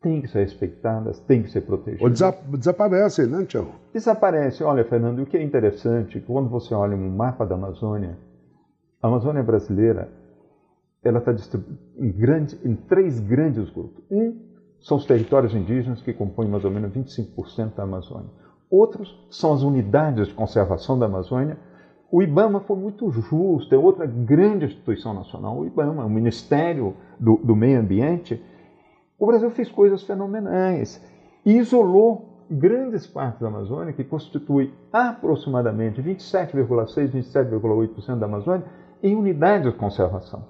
[0.00, 3.72] têm que ser respeitadas, têm que ser protegidas Ou desa- desaparecem, né, Tiago?
[3.92, 4.62] desaparece.
[4.62, 8.16] Olha, Fernando, o que é interessante, quando você olha um mapa da Amazônia,
[9.02, 10.08] a Amazônia brasileira,
[11.02, 11.78] ela está distribuída
[12.64, 14.04] em, em três grandes grupos.
[14.10, 14.36] Um
[14.80, 18.30] são os territórios indígenas, que compõem mais ou menos 25% da Amazônia.
[18.70, 21.56] Outros são as unidades de conservação da Amazônia.
[22.10, 27.36] O IBAMA foi muito justo, é outra grande instituição nacional, o IBAMA, o Ministério do,
[27.42, 28.40] do Meio Ambiente.
[29.18, 31.02] O Brasil fez coisas fenomenais
[31.44, 38.66] isolou grandes partes da Amazônia, que constitui aproximadamente 27,6%, 27,8% da Amazônia,
[39.02, 40.44] em unidades de conservação.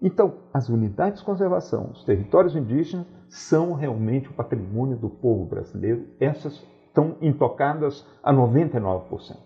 [0.00, 6.06] Então, as unidades de conservação, os territórios indígenas, são realmente o patrimônio do povo brasileiro.
[6.20, 9.36] Essas estão intocadas a 99%.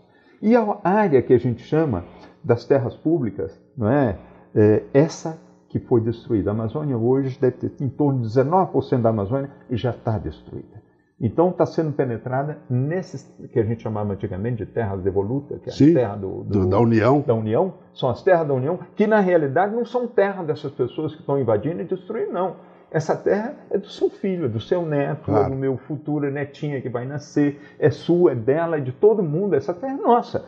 [0.41, 2.05] E a área que a gente chama
[2.43, 4.19] das terras públicas, não é?
[4.55, 5.39] É, essa
[5.69, 6.51] que foi destruída.
[6.51, 10.83] A Amazônia hoje deve ter em torno de 19% da Amazônia e já está destruída.
[11.21, 15.73] Então está sendo penetrada nesses que a gente chamava antigamente de terras devolutas, que é
[15.73, 17.21] Sim, a terra do, Do- da União.
[17.27, 21.13] da União, são as terras da União, que na realidade não são terras dessas pessoas
[21.15, 22.55] que estão invadindo e destruindo, não.
[22.91, 25.47] Essa terra é do seu filho, é do seu neto, Claro.
[25.47, 29.23] é do meu futuro netinha que vai nascer, é sua, é dela, é de todo
[29.23, 29.55] mundo.
[29.55, 30.47] Essa terra é nossa.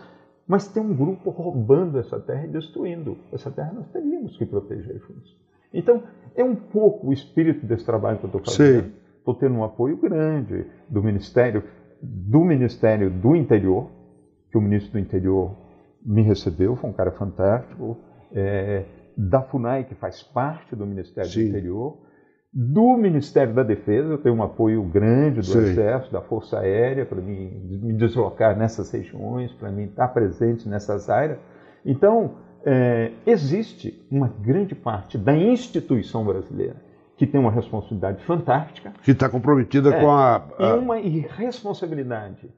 [0.50, 3.16] Mas tem um grupo roubando essa terra e destruindo.
[3.30, 5.38] Essa terra nós teríamos que proteger juntos.
[5.72, 6.02] Então,
[6.34, 8.92] é um pouco o espírito desse trabalho que eu estou fazendo.
[9.16, 11.62] Estou tendo um apoio grande do Ministério,
[12.02, 13.92] do Ministério do Interior,
[14.50, 15.54] que o ministro do Interior
[16.04, 17.96] me recebeu, foi um cara fantástico,
[18.32, 18.86] é,
[19.16, 21.44] da FUNAI, que faz parte do Ministério Sim.
[21.44, 21.96] do Interior,
[22.52, 25.62] do Ministério da Defesa, eu tenho um apoio grande do Sei.
[25.62, 31.38] Exército, da Força Aérea, para me deslocar nessas regiões, para mim estar presente nessas áreas.
[31.86, 32.32] Então,
[32.64, 36.76] é, existe uma grande parte da instituição brasileira
[37.16, 40.42] que tem uma responsabilidade fantástica, Que está comprometida É, com a.
[40.58, 42.48] e a- uma irresponsabilidade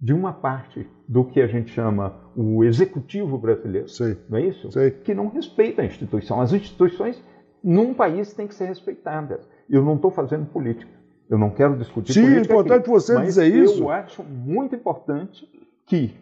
[0.00, 4.16] de uma parte do que a gente chama o executivo brasileiro, Sei.
[4.28, 4.70] não é isso?
[4.72, 4.90] Sei.
[4.90, 6.40] Que não respeita a instituição.
[6.40, 7.22] As instituições
[7.62, 9.48] num país têm que ser respeitadas.
[9.68, 10.90] Eu não estou fazendo política.
[11.28, 12.54] Eu não quero discutir Sim, é política.
[12.54, 13.82] importante aqui, você dizer isso.
[13.84, 15.48] Eu acho muito importante
[15.86, 16.14] que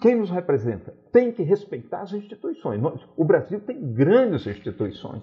[0.00, 2.82] quem nos representa tem que respeitar as instituições.
[3.16, 5.22] O Brasil tem grandes instituições.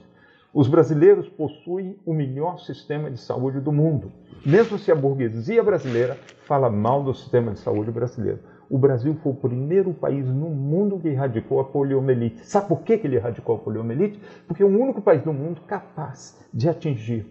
[0.54, 4.12] Os brasileiros possuem o melhor sistema de saúde do mundo,
[4.44, 8.40] mesmo se a burguesia brasileira fala mal do sistema de saúde brasileiro.
[8.70, 12.46] O Brasil foi o primeiro país no mundo que erradicou a poliomielite.
[12.46, 14.22] Sabe por que ele erradicou a poliomielite?
[14.48, 17.26] Porque é o único país do mundo capaz de atingir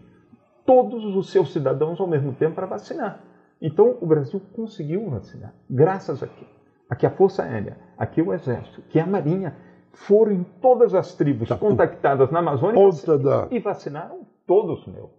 [0.66, 3.22] todos os seus cidadãos ao mesmo tempo para vacinar.
[3.62, 6.46] Então, o Brasil conseguiu vacinar, graças a quê?
[6.90, 9.54] Aqui a Força Aérea, aqui o Exército, que a Marinha,
[9.92, 12.80] foram em todas as tribos tá contactadas na Amazônia
[13.18, 13.48] da...
[13.50, 15.10] e vacinaram todos, meu.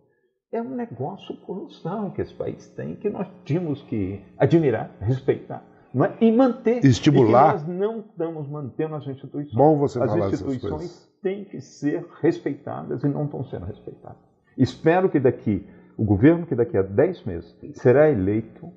[0.51, 5.63] É um negócio colossal que esse país tem, que nós tínhamos que admirar, respeitar.
[5.95, 6.25] É?
[6.25, 6.85] E manter.
[6.85, 7.49] Estimular.
[7.49, 9.53] E nós não estamos mantendo as instituições.
[9.53, 14.17] Bom você as instituições têm que ser respeitadas e não estão sendo respeitadas.
[14.57, 15.65] Espero que daqui,
[15.97, 18.71] o governo que daqui a 10 meses será eleito,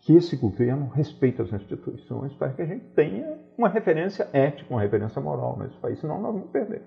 [0.00, 4.80] que esse governo respeite as instituições para que a gente tenha uma referência ética, uma
[4.80, 6.82] referência moral nesse país, senão nós vamos perder.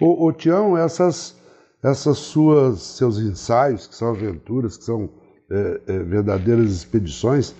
[0.00, 1.38] Ô, ô Tião, essas,
[1.82, 5.10] essas suas, seus ensaios, que são aventuras, que são
[5.50, 7.54] é, é, verdadeiras expedições,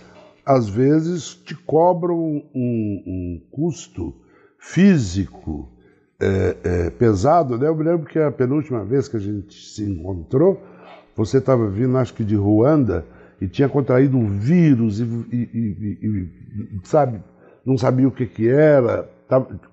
[0.47, 2.17] às vezes te cobram
[2.55, 4.15] um, um custo
[4.61, 5.69] físico
[6.21, 7.59] é, é, pesado.
[7.59, 7.67] Né?
[7.67, 10.63] Eu me lembro que a penúltima vez que a gente se encontrou,
[11.17, 13.05] você estava vindo, acho que de Ruanda,
[13.41, 17.21] e tinha contraído um vírus e, e, e, e sabe,
[17.65, 19.11] não sabia o que, que era.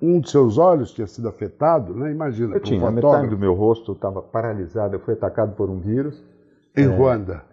[0.02, 2.12] Um de seus olhos tinha sido afetado, né?
[2.12, 2.56] Imagina.
[2.56, 6.22] Eu tinha, um metade do meu rosto estava paralisado, eu fui atacado por um vírus.
[6.76, 7.44] Em é, Ruanda?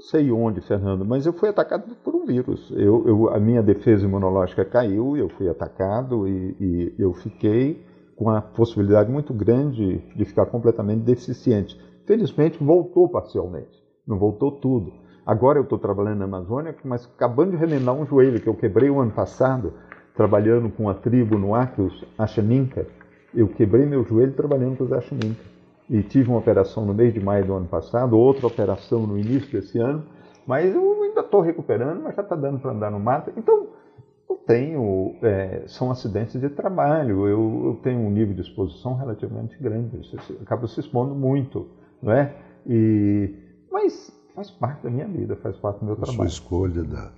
[0.00, 2.72] Sei onde, Fernando, mas eu fui atacado por um vírus.
[2.74, 7.84] Eu, eu, a minha defesa imunológica caiu, eu fui atacado e, e eu fiquei
[8.16, 11.78] com a possibilidade muito grande de ficar completamente deficiente.
[12.06, 14.92] Felizmente voltou parcialmente, não voltou tudo.
[15.24, 18.88] Agora eu estou trabalhando na Amazônia, mas acabando de remendar um joelho que eu quebrei
[18.88, 19.74] o ano passado,
[20.14, 22.86] trabalhando com a tribo no Acre, os Achaninka.
[23.34, 25.59] Eu quebrei meu joelho trabalhando com os Achaninka.
[25.90, 29.50] E tive uma operação no mês de maio do ano passado, outra operação no início
[29.50, 30.04] desse ano,
[30.46, 33.32] mas eu ainda estou recuperando, mas já está dando para andar no mato.
[33.36, 33.66] Então,
[34.28, 39.56] eu tenho, é, são acidentes de trabalho, eu, eu, tenho um nível de exposição relativamente
[39.60, 41.66] grande, eu acabo se expondo muito,
[42.00, 42.36] não é?
[42.64, 43.34] E,
[43.70, 46.16] mas faz parte da minha vida, faz parte do meu a trabalho.
[46.16, 47.10] Sua escolha da.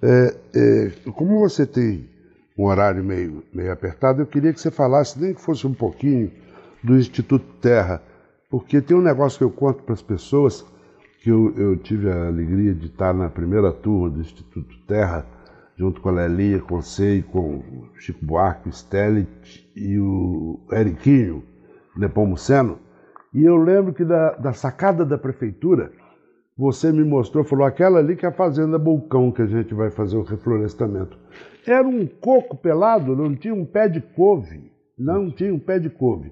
[0.00, 2.08] É, é, como você tem
[2.56, 6.30] um horário meio, meio apertado, eu queria que você falasse, nem que fosse um pouquinho,
[6.82, 8.02] do Instituto Terra,
[8.50, 10.64] porque tem um negócio que eu conto para as pessoas,
[11.22, 15.26] que eu, eu, tive a alegria de estar na primeira turma do Instituto Terra,
[15.76, 21.42] junto com a Lelia, com você com o Chico Buarque, o Stellit e o Eriquinho
[21.96, 22.78] Nepomuceno.
[23.32, 25.92] E eu lembro que da, da sacada da prefeitura,
[26.56, 29.90] você me mostrou, falou, aquela ali que é a Fazenda Bulcão que a gente vai
[29.90, 31.16] fazer o reflorestamento.
[31.66, 34.70] Era um coco pelado, não tinha um pé de couve.
[34.98, 36.30] Não tinha um pé de couve.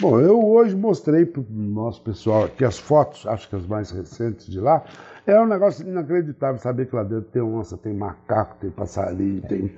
[0.00, 3.90] Bom, eu hoje mostrei para o nosso pessoal aqui as fotos, acho que as mais
[3.90, 4.84] recentes de lá.
[5.26, 9.72] É um negócio inacreditável saber que lá dentro tem onça, tem macaco, tem passarinho, tem.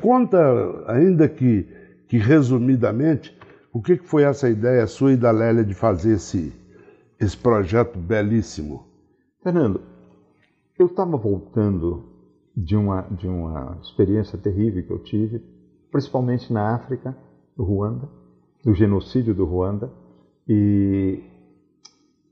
[0.00, 0.38] Conta,
[0.86, 1.66] ainda que,
[2.08, 3.36] que resumidamente,
[3.72, 6.52] o que foi essa ideia sua e da Lélia de fazer esse,
[7.20, 8.86] esse projeto belíssimo.
[9.42, 9.80] Fernando,
[10.78, 12.04] eu estava voltando
[12.56, 15.42] de uma, de uma experiência terrível que eu tive,
[15.90, 17.16] principalmente na África,
[17.56, 18.17] no Ruanda,
[18.64, 19.90] no genocídio do Ruanda,
[20.48, 21.22] e,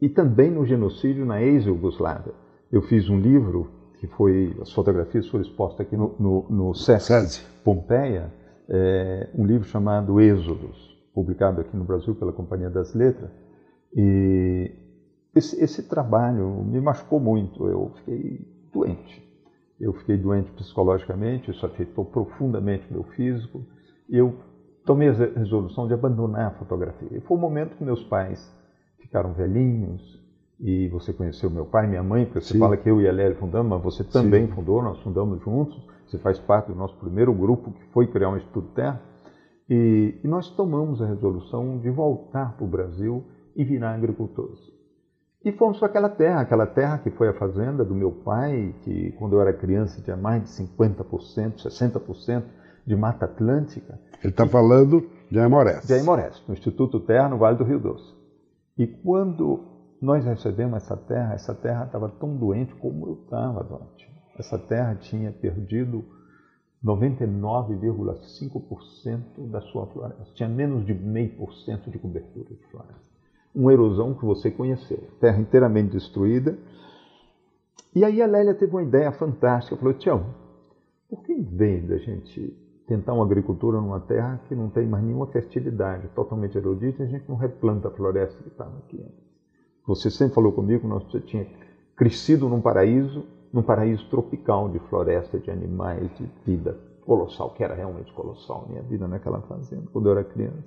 [0.01, 2.33] e também no genocídio na ex-Yugoslávia.
[2.71, 7.45] Eu fiz um livro que foi, as fotografias foram expostas aqui no, no, no SESC,
[7.65, 8.33] Pompeia,
[8.69, 13.31] é, um livro chamado Êxodos, publicado aqui no Brasil pela Companhia das Letras,
[13.95, 14.71] e
[15.35, 17.67] esse, esse trabalho me machucou muito.
[17.67, 18.41] Eu fiquei
[18.73, 19.23] doente.
[19.79, 23.63] Eu fiquei doente psicologicamente, isso afetou profundamente meu físico.
[24.09, 24.35] Eu
[24.87, 27.09] tomei a resolução de abandonar a fotografia.
[27.11, 28.51] E foi o um momento que meus pais
[28.99, 30.25] ficaram velhinhos,
[30.59, 32.61] e você conheceu meu pai, minha mãe, porque você Sim.
[32.61, 34.55] fala que eu e a Lélia fundamos, mas você também Sim.
[34.55, 35.77] fundou, nós fundamos juntos,
[36.07, 39.01] você faz parte do nosso primeiro grupo que foi criar um Instituto Terra,
[39.69, 43.25] e, e nós tomamos a resolução de voltar para o Brasil
[43.55, 44.61] e virar agricultores.
[45.45, 49.13] E fomos para aquela terra, aquela terra que foi a fazenda do meu pai, que
[49.19, 52.43] quando eu era criança tinha mais de 50%, 60%
[52.87, 53.99] de mata atlântica.
[54.23, 55.87] Ele está falando de Aimorés.
[55.87, 58.15] De Aimorés, no Instituto Terra, no Vale do Rio Doce.
[58.79, 59.65] E quando
[60.01, 64.09] nós recebemos essa terra, essa terra estava tão doente como eu estava doente.
[64.39, 66.05] Essa terra tinha perdido
[66.85, 70.35] 99,5% da sua floresta.
[70.35, 73.17] Tinha menos de meio por cento de cobertura de floresta
[73.57, 76.59] uma erosão que você conheceu, terra inteiramente destruída.
[77.95, 80.35] E aí a Lélia teve uma ideia fantástica, falou, Tião,
[81.09, 82.55] por que em vez da gente
[82.87, 87.29] tentar uma agricultura numa terra que não tem mais nenhuma fertilidade, totalmente erudita, a gente
[87.29, 89.05] não replanta a floresta que estava aqui.
[89.87, 91.47] Você sempre falou comigo, nós você tinha
[91.97, 97.75] crescido num paraíso, num paraíso tropical de floresta, de animais, de vida colossal, que era
[97.75, 100.65] realmente colossal, minha vida naquela fazenda, quando eu era criança.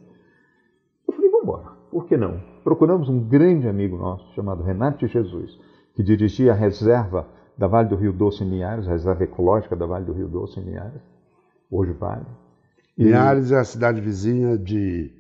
[1.08, 2.42] Eu falei, vamos embora, por que não?
[2.64, 5.58] Procuramos um grande amigo nosso, chamado Renato Jesus,
[5.96, 9.86] que dirigia a reserva da Vale do Rio Doce em Linhares, a reserva ecológica da
[9.86, 11.02] Vale do Rio Doce em Linhares,
[11.70, 12.26] hoje Vale.
[12.98, 13.04] E...
[13.04, 15.12] Linhares é a cidade vizinha de,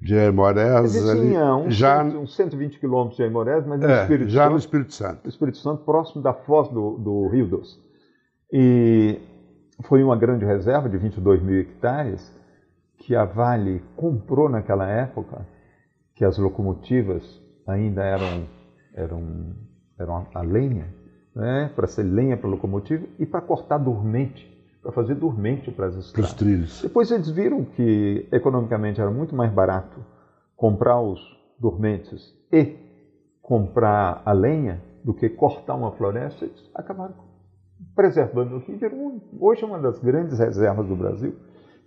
[0.00, 0.94] de Aimorés.
[0.94, 4.58] Vizinha, ali, já, uns 120 quilômetros de Aimorés, mas no é, Espírito já Santo, no
[4.58, 5.20] Espírito Santo.
[5.24, 7.78] No Espírito Santo, próximo da foz do, do Rio Doce.
[8.52, 9.18] E
[9.84, 12.34] foi uma grande reserva de 22 mil hectares
[12.98, 15.46] que a Vale comprou naquela época,
[16.14, 17.22] que as locomotivas
[17.66, 18.46] ainda eram,
[18.94, 19.54] eram,
[19.98, 20.92] eram a lenha,
[21.34, 25.96] né, para ser lenha para locomotiva e para cortar dormente, para fazer dormente para as
[25.96, 26.34] estradas.
[26.34, 26.82] trilhos.
[26.82, 30.04] Depois eles viram que economicamente era muito mais barato
[30.56, 31.20] comprar os
[31.58, 32.76] dormentes e
[33.42, 37.14] comprar a lenha do que cortar uma floresta, eles acabaram
[37.94, 41.34] preservando aqui, virou hoje é uma das grandes reservas do Brasil.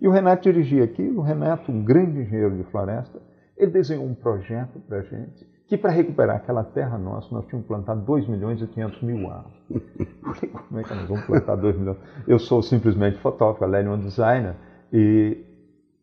[0.00, 3.20] E o Renato dirigia aquilo, o Renato, um grande engenheiro de floresta,
[3.56, 7.66] ele desenhou um projeto para a gente que para recuperar aquela terra nossa, nós tínhamos
[7.66, 9.56] plantado 2 milhões e 500 mil árvores.
[10.68, 11.96] Como é que nós vamos plantar 2 milhões?
[12.28, 14.54] Eu sou simplesmente fotógrafo, a é um designer,
[14.92, 15.42] e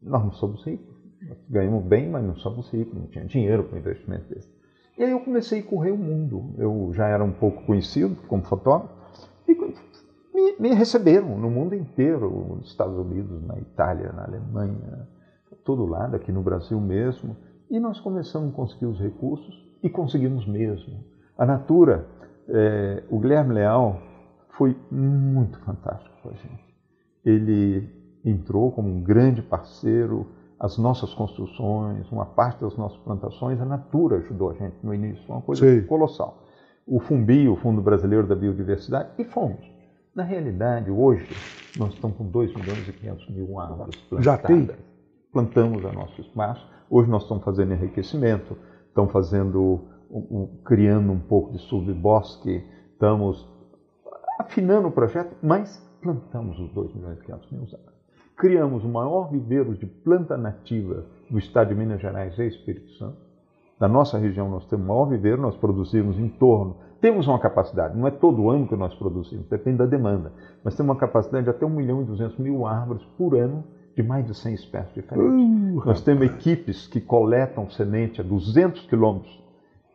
[0.01, 0.95] nós não somos ricos.
[1.21, 4.51] Nós ganhamos bem, mas não somos ricos, não tinha dinheiro para um investimento desse.
[4.97, 6.55] E aí eu comecei a correr o mundo.
[6.57, 8.91] Eu já era um pouco conhecido como fotógrafo,
[9.47, 9.53] e
[10.33, 15.07] me, me receberam no mundo inteiro, nos Estados Unidos, na Itália, na Alemanha,
[15.63, 17.37] todo lado, aqui no Brasil mesmo.
[17.69, 21.03] E nós começamos a conseguir os recursos e conseguimos mesmo.
[21.37, 22.07] A Natura,
[22.47, 24.01] é, o Guilherme Leal
[24.57, 26.75] foi muito fantástico com a gente.
[27.23, 27.87] Ele
[28.25, 30.27] entrou como um grande parceiro,
[30.59, 35.23] as nossas construções, uma parte das nossas plantações, a Natura ajudou a gente no início,
[35.29, 35.85] uma coisa Sim.
[35.85, 36.43] colossal.
[36.85, 39.63] O FUMBI, o Fundo Brasileiro da Biodiversidade, e fomos.
[40.13, 41.29] Na realidade, hoje,
[41.77, 44.25] nós estamos com 2 milhões e 500 mil árvores plantadas.
[44.25, 44.69] Já tem?
[45.31, 46.67] Plantamos a nosso espaço.
[46.89, 49.81] Hoje nós estamos fazendo enriquecimento, estamos fazendo,
[50.65, 53.47] criando um pouco de subbosque, estamos
[54.39, 57.99] afinando o projeto, mas plantamos os 2 milhões e 500 mil árvores.
[58.35, 63.17] Criamos o maior viveiro de planta nativa do estado de Minas Gerais e Espírito Santo.
[63.79, 67.97] Na nossa região nós temos o maior viveiro, nós produzimos em torno temos uma capacidade,
[67.97, 70.33] não é todo ano que nós produzimos, depende da demanda,
[70.63, 73.63] mas temos uma capacidade de até 1 milhão e 200 mil árvores por ano
[74.01, 75.27] de mais de 100 espécies diferentes.
[75.29, 79.43] Uh, nós temos equipes que coletam semente a 200 quilômetros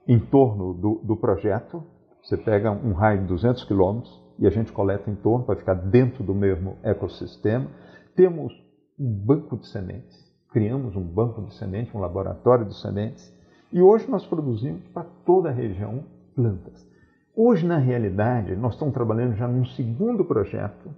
[0.07, 1.83] em torno do, do projeto.
[2.23, 5.75] Você pega um raio de 200 quilômetros e a gente coleta em torno para ficar
[5.75, 7.67] dentro do mesmo ecossistema.
[8.15, 8.53] Temos
[8.99, 13.33] um banco de sementes, criamos um banco de sementes, um laboratório de sementes,
[13.73, 16.05] e hoje nós produzimos para toda a região
[16.37, 16.87] plantas.
[17.35, 20.91] Hoje, na realidade, nós estamos trabalhando já num segundo projeto.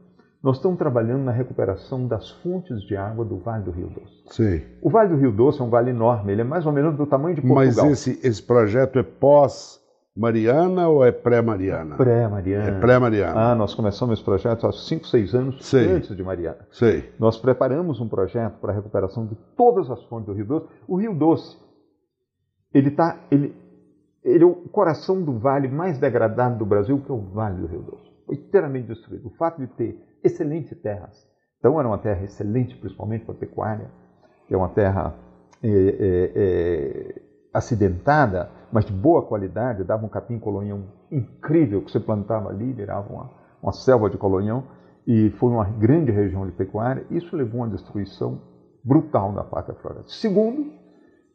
[0.42, 4.22] Nós estamos trabalhando na recuperação das fontes de água do Vale do Rio Doce.
[4.30, 4.62] Sim.
[4.80, 7.06] O Vale do Rio Doce é um vale enorme, ele é mais ou menos do
[7.06, 7.86] tamanho de Portugal.
[7.86, 9.80] Mas esse, esse projeto é pós
[10.16, 11.96] Mariana ou é pré-Mariana?
[11.96, 12.64] Pré-Mariana.
[12.64, 13.52] É pré-Mariana.
[13.52, 15.92] Ah, nós começamos esse projeto há 5, 6 anos Sei.
[15.92, 16.66] antes de Mariana.
[16.70, 17.12] Sei.
[17.18, 20.66] Nós preparamos um projeto para a recuperação de todas as fontes do Rio Doce.
[20.88, 21.58] O Rio Doce,
[22.72, 23.54] ele está, ele,
[24.24, 27.66] ele é o coração do vale mais degradado do Brasil, que é o Vale do
[27.66, 28.10] Rio Doce.
[28.24, 29.26] Foi inteiramente destruído.
[29.26, 33.90] O fato de ter excelentes terras, então era uma terra excelente, principalmente para pecuária,
[34.50, 35.14] é uma terra
[35.62, 41.98] é, é, é, acidentada, mas de boa qualidade, dava um capim colonhão incrível que você
[41.98, 43.30] plantava ali, virava uma,
[43.62, 44.64] uma selva de colonhão,
[45.06, 47.06] e foi uma grande região de pecuária.
[47.10, 48.40] Isso levou a uma destruição
[48.82, 50.10] brutal da pátria floresta.
[50.10, 50.72] Segundo,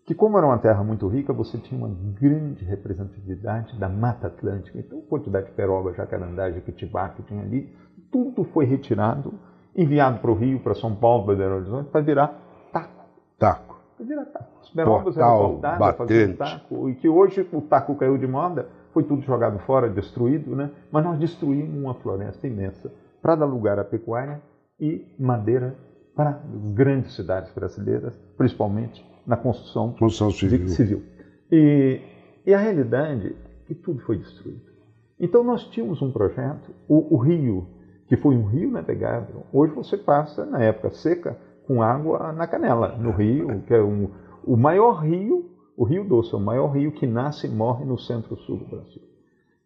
[0.05, 4.77] que como era uma terra muito rica, você tinha uma grande representatividade da Mata Atlântica.
[4.77, 7.73] Então, a quantidade de peroba, jacarandá, jequitibá que tinha ali,
[8.11, 9.33] tudo foi retirado,
[9.75, 12.39] enviado para o Rio, para São Paulo, para Belo Horizonte, para virar
[12.71, 13.05] taco.
[13.39, 13.81] Taco.
[13.97, 14.51] Para virar taco.
[14.61, 19.03] As perobas eram cortadas, faziam taco, e que hoje o taco caiu de moda, foi
[19.03, 20.69] tudo jogado fora, destruído, né?
[20.91, 22.91] mas nós destruímos uma floresta imensa
[23.21, 24.41] para dar lugar à pecuária
[24.79, 25.75] e madeira
[26.15, 26.41] para
[26.73, 30.67] grandes cidades brasileiras, principalmente na construção, construção civil.
[30.67, 31.03] civil.
[31.51, 32.01] E,
[32.45, 34.71] e, a realidade é que tudo foi destruído.
[35.19, 37.67] Então nós tínhamos um projeto, o, o rio,
[38.11, 39.43] que foi um rio navegável.
[39.53, 44.09] Hoje você passa, na época seca, com água na canela, no rio, que é um,
[44.45, 47.97] o maior rio, o Rio Doce é o maior rio que nasce e morre no
[47.97, 49.01] centro-sul do Brasil.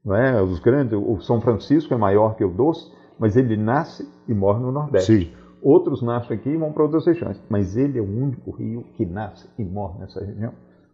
[0.05, 0.39] Não é?
[0.43, 2.87] Os grandes, o São Francisco é maior que o Doce,
[3.17, 5.25] mas ele nasce e morre no Nordeste.
[5.25, 5.31] Sim.
[5.59, 7.41] outros nascem aqui e vão para outras regiões.
[7.49, 10.53] Mas ele é o único rio que nasce e morre nessa região.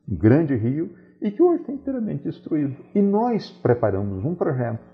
[0.09, 0.91] Um grande rio
[1.21, 2.77] e que hoje está inteiramente destruído.
[2.95, 4.90] E nós preparamos um projeto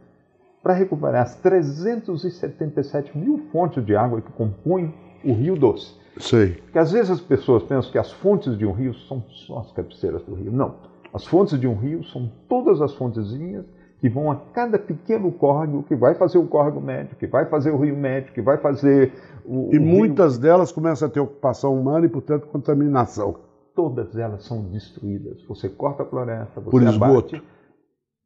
[0.67, 4.93] para recuperar as 377 mil fontes de água que compõem
[5.23, 5.95] o Rio Doce.
[6.17, 6.55] Sei.
[6.55, 9.71] Porque às vezes as pessoas pensam que as fontes de um rio são só as
[9.71, 10.51] cabeceiras do rio.
[10.51, 10.75] Não.
[11.13, 13.65] As fontes de um rio são todas as fontezinhas
[14.01, 17.71] que vão a cada pequeno córrego, que vai fazer o córrego médio, que vai fazer
[17.71, 19.13] o rio médio, que vai fazer
[19.45, 19.69] o.
[19.73, 20.41] E o muitas rio...
[20.41, 23.37] delas começam a ter ocupação humana e, portanto, contaminação.
[23.73, 25.41] Todas elas são destruídas.
[25.47, 27.35] Você corta a floresta, você Por esgoto.
[27.37, 27.43] abate.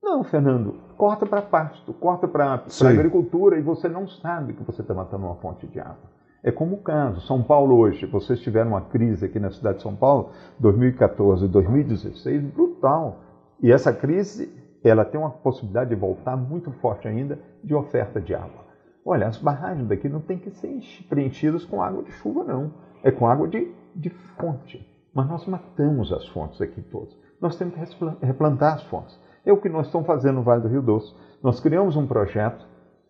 [0.04, 4.94] Não, Fernando, corta para pasto, corta para agricultura e você não sabe que você está
[4.94, 6.12] matando uma fonte de água.
[6.44, 9.82] É como o caso, São Paulo hoje, vocês tiveram uma crise aqui na cidade de
[9.82, 10.30] São Paulo,
[10.60, 13.18] 2014 e 2016, brutal.
[13.64, 18.36] E essa crise, ela tem uma possibilidade de voltar muito forte ainda de oferta de
[18.36, 18.64] água.
[19.04, 20.80] Olha, as barragens daqui não tem que ser
[21.10, 22.76] preenchidas com água de chuva, não.
[23.02, 24.88] É com água de, de fonte.
[25.16, 27.18] Mas nós matamos as fontes aqui todas.
[27.42, 29.20] Nós temos que replantar as fontes.
[29.46, 31.14] É o que nós estamos fazendo no Vale do Rio Doce.
[31.42, 32.66] Nós criamos um projeto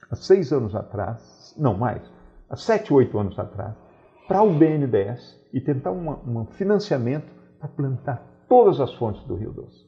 [0.10, 2.02] há seis anos atrás, não mais,
[2.50, 3.76] há sete, oito anos atrás,
[4.28, 7.28] para o BNDES e tentar um, financiamento
[7.60, 9.86] para plantar todas as fontes do Rio Doce.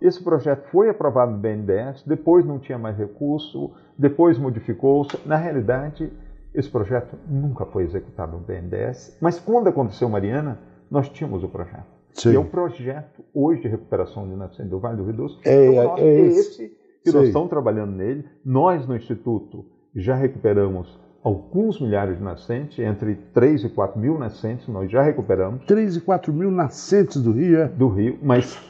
[0.00, 5.18] Esse projeto foi aprovado no BNDES, depois não tinha mais recurso, depois modificou-se.
[5.26, 6.12] Na realidade,
[6.54, 10.58] esse projeto nunca foi executado no BNDES, mas quando aconteceu Mariana,
[10.88, 12.01] nós tínhamos o projeto.
[12.12, 12.32] Sim.
[12.32, 15.38] E é o projeto hoje de recuperação de nascente do Vale do Rio Doce.
[15.44, 16.38] É, Então, é esse.
[16.38, 17.16] esse que Sim.
[17.16, 18.24] nós estamos trabalhando nele.
[18.44, 24.66] Nós, no Instituto, já recuperamos alguns milhares de nascentes, entre 3 e 4 mil nascentes,
[24.68, 27.68] nós já recuperamos 3 e 4 mil nascentes do Rio, é?
[27.68, 28.60] do rio, mas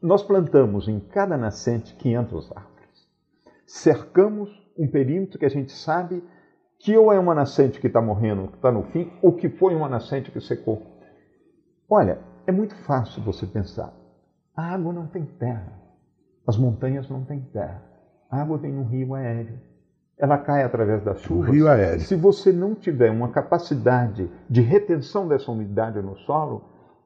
[0.00, 3.08] nós plantamos em cada nascente 500 árvores.
[3.66, 6.22] Cercamos um perímetro que a gente sabe
[6.78, 9.74] que ou é uma nascente que está morrendo, que está no fim, ou que foi
[9.74, 10.82] uma nascente que secou.
[11.88, 13.92] Olha, é muito fácil você pensar.
[14.56, 15.72] A água não tem terra.
[16.46, 17.82] As montanhas não têm terra.
[18.30, 19.58] A água vem no rio aéreo.
[20.18, 21.50] Ela cai através das chuvas.
[21.50, 22.00] rio aéreo.
[22.00, 26.64] Se você não tiver uma capacidade de retenção dessa umidade no solo,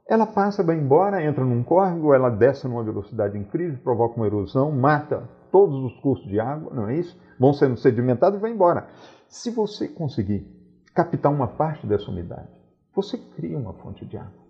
[0.09, 4.71] ela passa, vai embora, entra num córrego, ela desce numa velocidade incrível, provoca uma erosão,
[4.71, 7.19] mata todos os cursos de água, não é isso?
[7.39, 8.87] Vão sendo sedimentados e vai embora.
[9.29, 10.47] Se você conseguir
[10.95, 12.49] captar uma parte dessa umidade,
[12.95, 14.46] você cria uma fonte de água.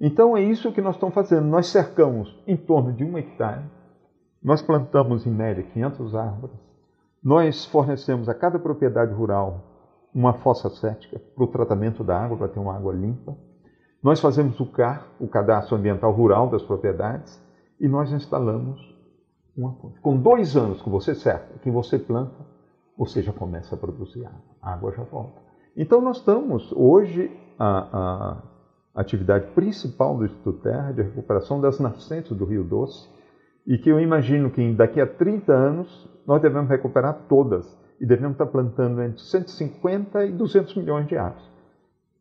[0.00, 1.46] Então é isso que nós estamos fazendo.
[1.46, 3.64] Nós cercamos em torno de um hectare,
[4.42, 6.56] nós plantamos em média 500 árvores,
[7.22, 9.72] nós fornecemos a cada propriedade rural
[10.14, 13.36] uma fossa cética para o tratamento da água, para ter uma água limpa.
[14.02, 17.42] Nós fazemos o CAR, o Cadastro Ambiental Rural das Propriedades,
[17.80, 18.78] e nós instalamos
[19.56, 19.98] uma fonte.
[20.00, 22.46] Com dois anos que você cerca, que você planta,
[22.96, 24.40] você já começa a produzir água.
[24.60, 25.40] A água já volta.
[25.76, 28.42] Então nós estamos, hoje, a, a
[28.94, 33.08] atividade principal do Instituto Terra é de recuperação das nascentes do Rio Doce,
[33.66, 37.66] e que eu imagino que daqui a 30 anos nós devemos recuperar todas
[38.00, 41.54] e devemos estar plantando entre 150 e 200 milhões de árvores.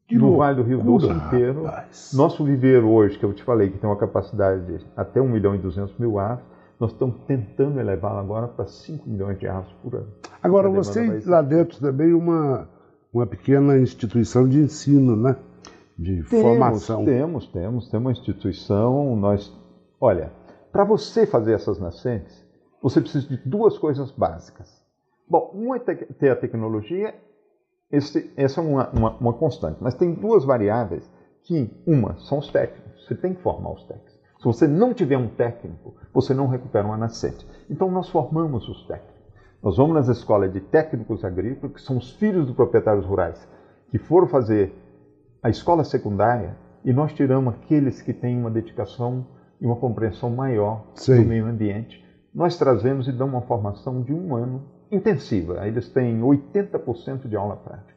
[0.07, 1.63] Que no Vale do Rio Doce loucura, inteiro.
[1.63, 2.11] rapaz.
[2.13, 5.55] Nosso viveiro hoje, que eu te falei que tem uma capacidade de até 1 milhão
[5.55, 6.45] e 200 mil árvores,
[6.79, 10.07] nós estamos tentando elevá-la agora para 5 milhões de árvores por ano.
[10.41, 12.67] Agora, A você lá dentro também uma,
[13.13, 15.37] uma pequena instituição de ensino, né?
[15.97, 17.05] De formação.
[17.05, 19.15] Temos, temos, temos uma instituição.
[19.15, 19.51] Nós,
[19.99, 20.31] olha,
[20.71, 22.43] para você fazer essas nascentes,
[22.81, 24.81] você precisa de duas coisas básicas.
[25.29, 27.13] Bom, uma é te- ter a tecnologia,
[27.91, 31.09] esse- essa é uma, uma, uma constante, mas tem duas variáveis
[31.43, 33.05] que, uma, são os técnicos.
[33.05, 34.13] Você tem que formar os técnicos.
[34.39, 37.45] Se você não tiver um técnico, você não recupera uma nascente.
[37.69, 39.13] Então, nós formamos os técnicos.
[39.61, 43.47] Nós vamos nas escolas de técnicos agrícolas, que são os filhos dos proprietários rurais,
[43.89, 44.73] que foram fazer
[45.43, 46.55] a escola secundária
[46.85, 49.27] e nós tiramos aqueles que têm uma dedicação
[49.59, 51.21] e uma compreensão maior Sim.
[51.21, 52.03] do meio ambiente.
[52.33, 55.67] Nós trazemos e damos uma formação de um ano intensiva.
[55.67, 57.93] Eles têm 80% de aula prática.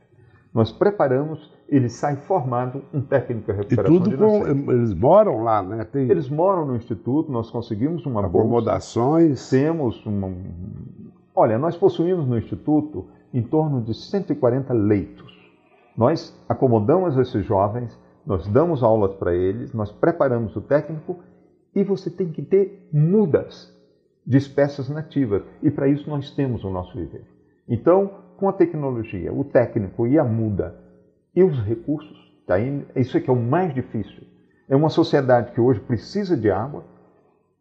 [0.52, 4.73] Nós preparamos, ele sai formado um técnico de E recuperação tudo de com.
[4.73, 5.85] Eles moram lá, né?
[5.85, 8.39] Tem Eles moram no instituto, nós conseguimos uma bolsa.
[8.39, 9.51] acomodações.
[9.51, 10.32] Temos uma.
[11.35, 15.36] Olha, nós possuímos no Instituto em torno de 140 leitos.
[15.97, 21.18] Nós acomodamos esses jovens, nós damos aulas para eles, nós preparamos o técnico
[21.74, 23.74] e você tem que ter mudas
[24.27, 25.43] de espécies nativas.
[25.62, 27.27] E para isso nós temos o nosso viveiro.
[27.68, 30.78] Então, com a tecnologia, o técnico e a muda
[31.35, 32.16] e os recursos,
[32.47, 32.56] tá
[32.94, 34.24] isso é que é o mais difícil.
[34.68, 36.85] É uma sociedade que hoje precisa de água,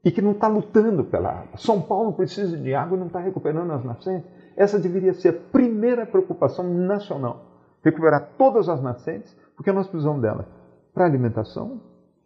[0.05, 1.57] e que não está lutando pela água.
[1.57, 4.29] São Paulo precisa de água e não está recuperando as nascentes.
[4.55, 7.44] Essa deveria ser a primeira preocupação nacional,
[7.85, 10.47] recuperar todas as nascentes, porque nós precisamos dela
[10.93, 11.79] para alimentação,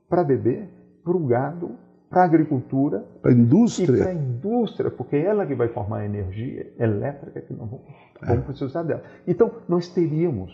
[0.08, 0.70] para beber,
[1.04, 1.72] para o gado,
[2.10, 3.06] para a agricultura.
[3.22, 3.96] Para a indústria.
[3.96, 7.70] E para a indústria, porque é ela que vai formar a energia elétrica que nós
[7.70, 7.86] vamos,
[8.22, 9.04] vamos precisar dela.
[9.28, 10.52] Então, nós teríamos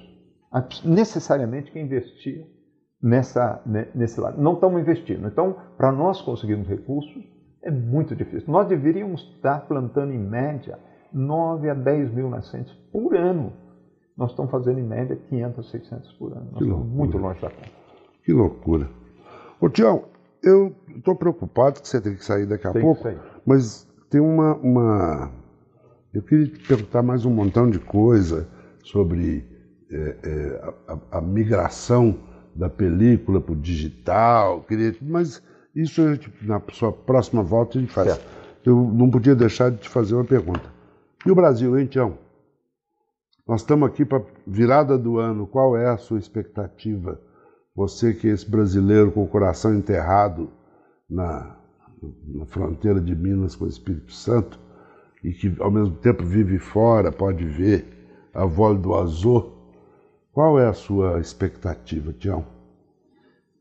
[0.83, 2.45] necessariamente que investir
[3.01, 3.61] nessa,
[3.93, 4.41] nesse lado.
[4.41, 5.27] Não estamos investindo.
[5.27, 7.23] Então, para nós conseguirmos recursos,
[7.61, 8.51] é muito difícil.
[8.51, 10.79] Nós deveríamos estar plantando, em média,
[11.13, 13.53] 9 a 10 mil nascentes por ano.
[14.17, 16.47] Nós estamos fazendo, em média, 500, 600 por ano.
[16.53, 17.69] Nós estamos muito longe da conta.
[18.23, 18.89] Que loucura.
[19.59, 20.05] Ô, Tião,
[20.41, 23.03] eu estou preocupado que você tem que sair daqui a tem pouco,
[23.45, 25.31] mas tem uma, uma...
[26.13, 28.47] Eu queria te perguntar mais um montão de coisa
[28.83, 29.45] sobre
[29.91, 32.17] é, é, a, a, migração
[32.55, 35.43] da película para o digital, queria, mas
[35.75, 36.01] isso
[36.41, 38.11] na sua próxima volta a gente faz.
[38.13, 38.25] Certo.
[38.65, 40.73] Eu não podia deixar de te fazer uma pergunta.
[41.25, 42.17] E o Brasil, hein, Tião?
[43.47, 45.45] Nós estamos aqui para virada do ano.
[45.45, 47.21] Qual é a sua expectativa?
[47.75, 50.49] Você que é esse brasileiro com o coração enterrado
[51.07, 51.55] na,
[52.27, 54.59] na fronteira de Minas com o Espírito Santo
[55.23, 57.85] e que ao mesmo tempo vive fora, pode ver
[58.33, 59.53] a voz do azul.
[60.31, 62.45] Qual é a sua expectativa, Tião?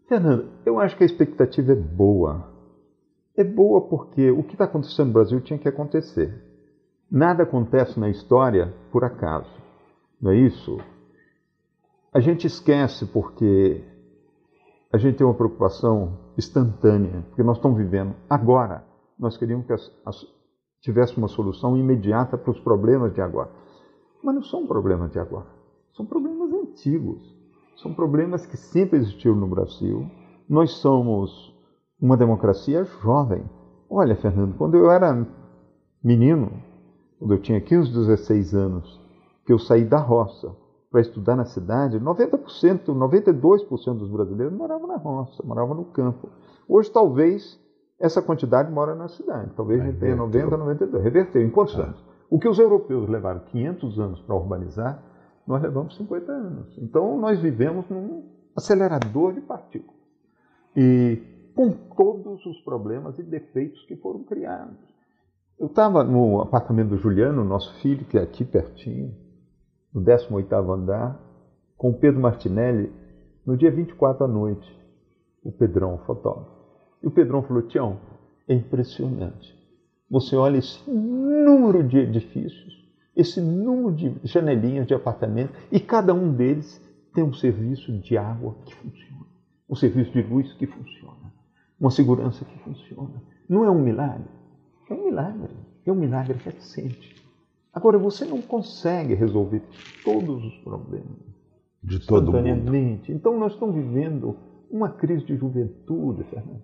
[0.08, 2.52] Fernando, eu acho que a expectativa é boa.
[3.36, 6.42] É boa porque o que está acontecendo no Brasil tinha que acontecer.
[7.10, 9.63] Nada acontece na história por acaso.
[10.24, 10.78] Não é isso?
[12.10, 13.84] A gente esquece porque
[14.90, 18.86] a gente tem uma preocupação instantânea, porque nós estamos vivendo agora.
[19.18, 20.26] Nós queríamos que as, as,
[20.80, 23.50] tivesse uma solução imediata para os problemas de agora.
[24.22, 25.46] Mas não são problemas de agora.
[25.92, 27.20] São problemas antigos,
[27.76, 30.10] são problemas que sempre existiram no Brasil.
[30.48, 31.54] Nós somos
[32.00, 33.44] uma democracia jovem.
[33.90, 35.26] Olha, Fernando, quando eu era
[36.02, 36.50] menino,
[37.18, 39.03] quando eu tinha 15, 16 anos,
[39.44, 40.54] que eu saí da roça
[40.90, 46.28] para estudar na cidade, 90%, 92% dos brasileiros moravam na roça, moravam no campo.
[46.68, 47.60] Hoje, talvez,
[47.98, 49.50] essa quantidade mora na cidade.
[49.56, 51.02] Talvez a gente tenha 90, 92.
[51.02, 51.42] Reverteu.
[51.42, 51.82] Em quantos é.
[51.82, 52.04] anos?
[52.30, 55.02] O que os europeus levaram 500 anos para urbanizar,
[55.46, 56.78] nós levamos 50 anos.
[56.78, 60.00] Então, nós vivemos num acelerador de partículas.
[60.76, 61.20] E
[61.54, 64.78] com todos os problemas e defeitos que foram criados.
[65.58, 69.14] Eu estava no apartamento do Juliano, nosso filho, que é aqui pertinho,
[69.94, 71.20] no 18º andar,
[71.76, 72.92] com Pedro Martinelli,
[73.46, 74.68] no dia 24 à noite,
[75.42, 76.50] o Pedrão, o fotógrafo.
[77.02, 78.00] E o Pedrão falou, Tião,
[78.48, 79.54] é impressionante.
[80.10, 82.84] Você olha esse número de edifícios,
[83.16, 86.82] esse número de janelinhas de apartamento e cada um deles
[87.14, 89.26] tem um serviço de água que funciona,
[89.68, 91.32] um serviço de luz que funciona,
[91.78, 93.22] uma segurança que funciona.
[93.48, 94.28] Não é um milagre?
[94.90, 95.50] É um milagre.
[95.86, 97.23] É um milagre recente.
[97.74, 99.62] Agora, você não consegue resolver
[100.04, 101.18] todos os problemas
[101.82, 102.70] de todo mundo.
[103.08, 104.36] Então, nós estamos vivendo
[104.70, 106.62] uma crise de juventude, Fernando.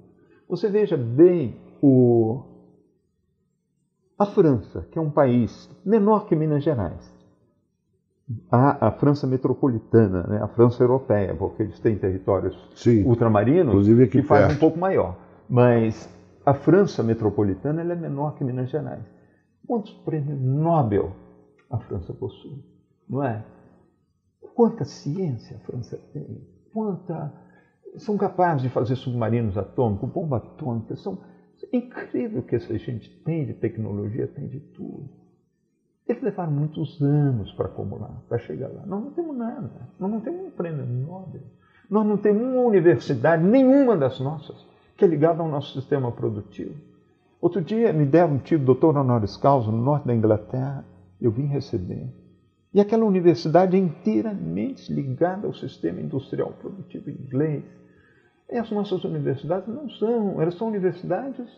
[0.49, 2.43] Você veja bem o,
[4.19, 7.13] a França, que é um país menor que Minas Gerais,
[8.51, 10.41] a, a França metropolitana, né?
[10.43, 15.17] a França europeia, porque eles têm territórios Sim, ultramarinos que faz um pouco maior.
[15.49, 16.09] Mas
[16.47, 19.20] a França metropolitana é menor que Minas Gerais.
[19.71, 21.13] Quantos prêmios Nobel
[21.71, 22.61] a França possui?
[23.09, 23.45] Não é?
[24.53, 26.45] Quanta ciência a França tem?
[26.73, 27.33] Quanta
[27.99, 31.21] são capazes de fazer submarinos atômicos, bomba atômica, são
[31.73, 35.09] é incrível que essa gente tem de tecnologia, tem de tudo.
[36.09, 38.85] Eles levaram muitos anos para acumular, para chegar lá.
[38.85, 39.89] Nós não temos nada.
[40.01, 41.43] Nós não temos um prêmio Nobel.
[41.89, 44.67] Nós não temos uma universidade, nenhuma das nossas,
[44.97, 46.90] que é ligada ao nosso sistema produtivo.
[47.41, 50.85] Outro dia me deram um título doutor honoris causa no norte da Inglaterra.
[51.21, 52.07] Eu vim receber.
[52.73, 57.65] E aquela universidade é inteiramente ligada ao sistema industrial produtivo inglês.
[58.51, 61.49] E as nossas universidades não são, elas são universidades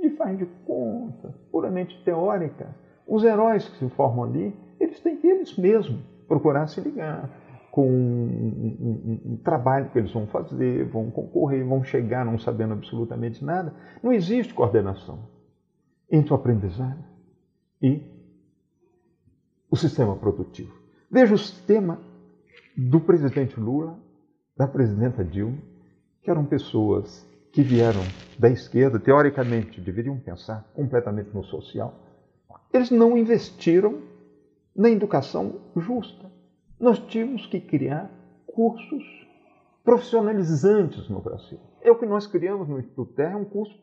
[0.00, 2.68] de faz de conta, puramente teóricas.
[3.06, 7.30] Os heróis que se formam ali, eles têm que eles mesmos procurar se ligar
[7.78, 12.72] com um, um, um, trabalho que eles vão fazer, vão concorrer, vão chegar não sabendo
[12.72, 13.72] absolutamente nada.
[14.02, 15.20] Não existe coordenação
[16.10, 16.98] entre o aprendizado
[17.80, 18.02] e
[19.70, 20.74] o sistema produtivo.
[21.08, 22.00] Veja o sistema
[22.76, 23.96] do presidente Lula,
[24.56, 25.58] da presidenta Dilma,
[26.20, 28.02] que eram pessoas que vieram
[28.36, 31.94] da esquerda, teoricamente deveriam pensar completamente no social,
[32.74, 34.02] eles não investiram
[34.74, 36.27] na educação justa.
[36.80, 38.10] Nós tínhamos que criar
[38.46, 39.04] cursos
[39.84, 41.58] profissionalizantes no Brasil.
[41.82, 43.76] É o que nós criamos no Instituto Terra, um curso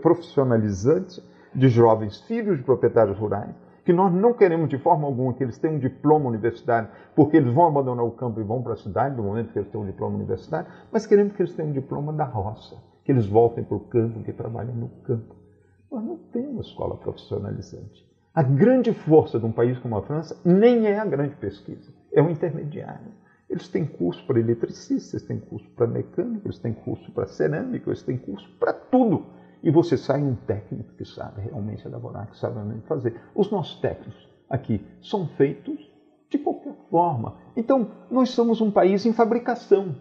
[0.00, 1.22] profissionalizante
[1.54, 3.54] de jovens filhos de proprietários rurais,
[3.84, 7.36] que que nós não queremos de forma alguma que eles tenham um diploma universitário, porque
[7.36, 9.80] eles vão abandonar o campo e vão para a cidade no momento que eles têm
[9.80, 13.64] um diploma universitário, mas queremos que eles tenham um diploma da roça, que eles voltem
[13.64, 15.34] para o campo, que trabalhem no campo.
[15.90, 18.08] Nós não temos escola profissionalizante.
[18.40, 22.22] A grande força de um país como a França nem é a grande pesquisa, é
[22.22, 23.12] o intermediário.
[23.50, 27.90] Eles têm curso para eletricista, eles têm curso para mecânico, eles têm curso para cerâmica,
[27.90, 29.26] eles têm curso para tudo.
[29.62, 33.20] E você sai um técnico que sabe realmente elaborar, que sabe realmente fazer.
[33.34, 35.78] Os nossos técnicos aqui são feitos
[36.30, 37.36] de qualquer forma.
[37.54, 39.94] Então, nós somos um país em fabricação.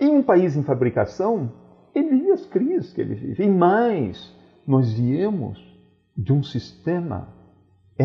[0.00, 1.52] E um país em fabricação,
[1.94, 3.44] ele vive as crises que ele vive.
[3.44, 4.36] E mais,
[4.66, 5.64] nós viemos
[6.16, 7.40] de um sistema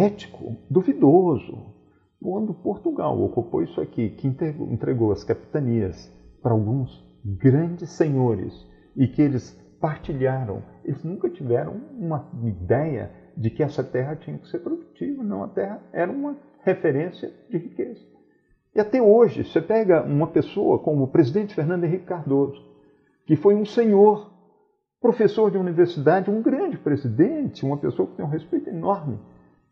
[0.05, 1.75] ético duvidoso.
[2.21, 6.11] Quando Portugal ocupou isso aqui, que entregou, as capitanias
[6.41, 8.53] para alguns grandes senhores
[8.95, 14.47] e que eles partilharam, eles nunca tiveram uma ideia de que essa terra tinha que
[14.47, 15.23] ser produtiva.
[15.23, 18.01] Não, a terra era uma referência de riqueza.
[18.75, 22.61] E até hoje, você pega uma pessoa como o presidente Fernando Henrique Cardoso,
[23.25, 24.31] que foi um senhor,
[24.99, 29.19] professor de universidade, um grande presidente, uma pessoa que tem um respeito enorme,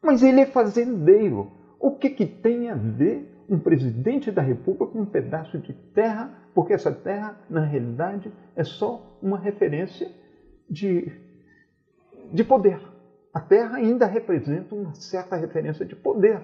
[0.01, 1.51] mas ele é fazendeiro.
[1.79, 6.33] O que, que tem a ver um presidente da República com um pedaço de terra?
[6.53, 10.09] Porque essa terra, na realidade, é só uma referência
[10.69, 11.11] de,
[12.31, 12.79] de poder.
[13.33, 16.41] A terra ainda representa uma certa referência de poder,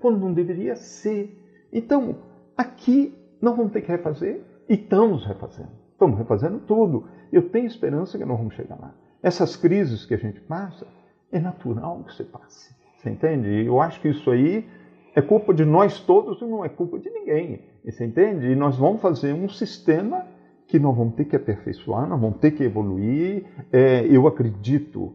[0.00, 1.68] quando não deveria ser.
[1.72, 2.16] Então,
[2.56, 5.70] aqui nós vamos ter que refazer e estamos refazendo.
[5.92, 7.08] Estamos refazendo tudo.
[7.30, 8.94] Eu tenho esperança que nós vamos chegar lá.
[9.22, 10.86] Essas crises que a gente passa,
[11.30, 12.74] é natural que você passe.
[13.00, 13.64] Você entende?
[13.64, 14.68] Eu acho que isso aí
[15.14, 17.62] é culpa de nós todos e não é culpa de ninguém.
[17.82, 18.46] Você entende?
[18.46, 20.26] E nós vamos fazer um sistema
[20.66, 23.46] que nós vamos ter que aperfeiçoar, nós vamos ter que evoluir.
[23.72, 25.14] É, eu acredito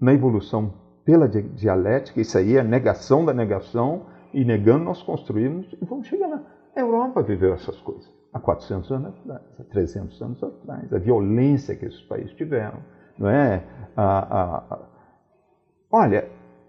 [0.00, 0.72] na evolução
[1.04, 6.06] pela dialética, isso aí é a negação da negação, e negando nós construímos e vamos
[6.06, 6.42] chegar lá.
[6.74, 11.74] A Europa viveu essas coisas há 400 anos atrás, há 300 anos atrás, a violência
[11.74, 12.78] que esses países tiveram,
[13.18, 13.64] não é?
[13.96, 14.88] A, a, a...
[15.90, 16.28] Olha,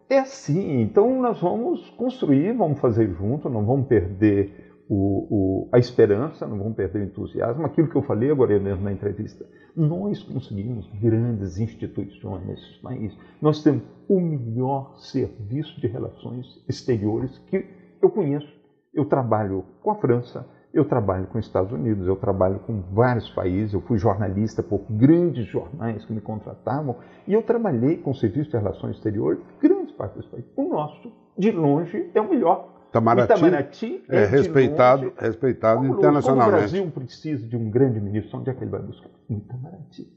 [0.10, 5.78] é assim, então nós vamos construir, vamos fazer junto, não vamos perder o, o, a
[5.78, 7.64] esperança, não vamos perder o entusiasmo.
[7.64, 9.46] Aquilo que eu falei agora mesmo na entrevista.
[9.76, 13.16] Nós conseguimos grandes instituições nesses países.
[13.40, 17.64] Nós temos o melhor serviço de relações exteriores que
[18.02, 18.52] eu conheço.
[18.92, 23.30] Eu trabalho com a França, eu trabalho com os Estados Unidos, eu trabalho com vários
[23.30, 26.96] países, eu fui jornalista por grandes jornais que me contratavam
[27.28, 30.46] e eu trabalhei com o Serviço de Relações Exteriores grandes partes desse país.
[30.56, 32.78] O nosso, de longe, é o melhor.
[32.90, 36.52] Itamaraty, Itamaraty é, é respeitado, longe, respeitado como, internacionalmente.
[36.52, 39.10] Como o Brasil precisa de um grande ministro, onde é que ele vai buscar?
[39.30, 40.08] Itamaraty.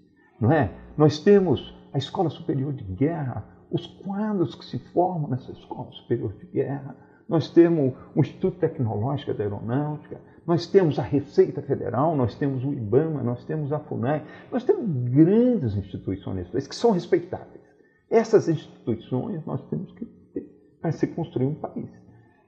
[0.41, 0.71] Não é?
[0.97, 6.33] Nós temos a Escola Superior de Guerra, os quadros que se formam nessa Escola Superior
[6.35, 6.97] de Guerra.
[7.29, 12.73] Nós temos o Instituto Tecnológico da Aeronáutica, nós temos a Receita Federal, nós temos o
[12.73, 17.63] IBAMA, nós temos a FUNAI, nós temos grandes instituições que são respeitáveis.
[18.11, 20.47] Essas instituições nós temos que ter
[20.81, 21.89] para se construir um país.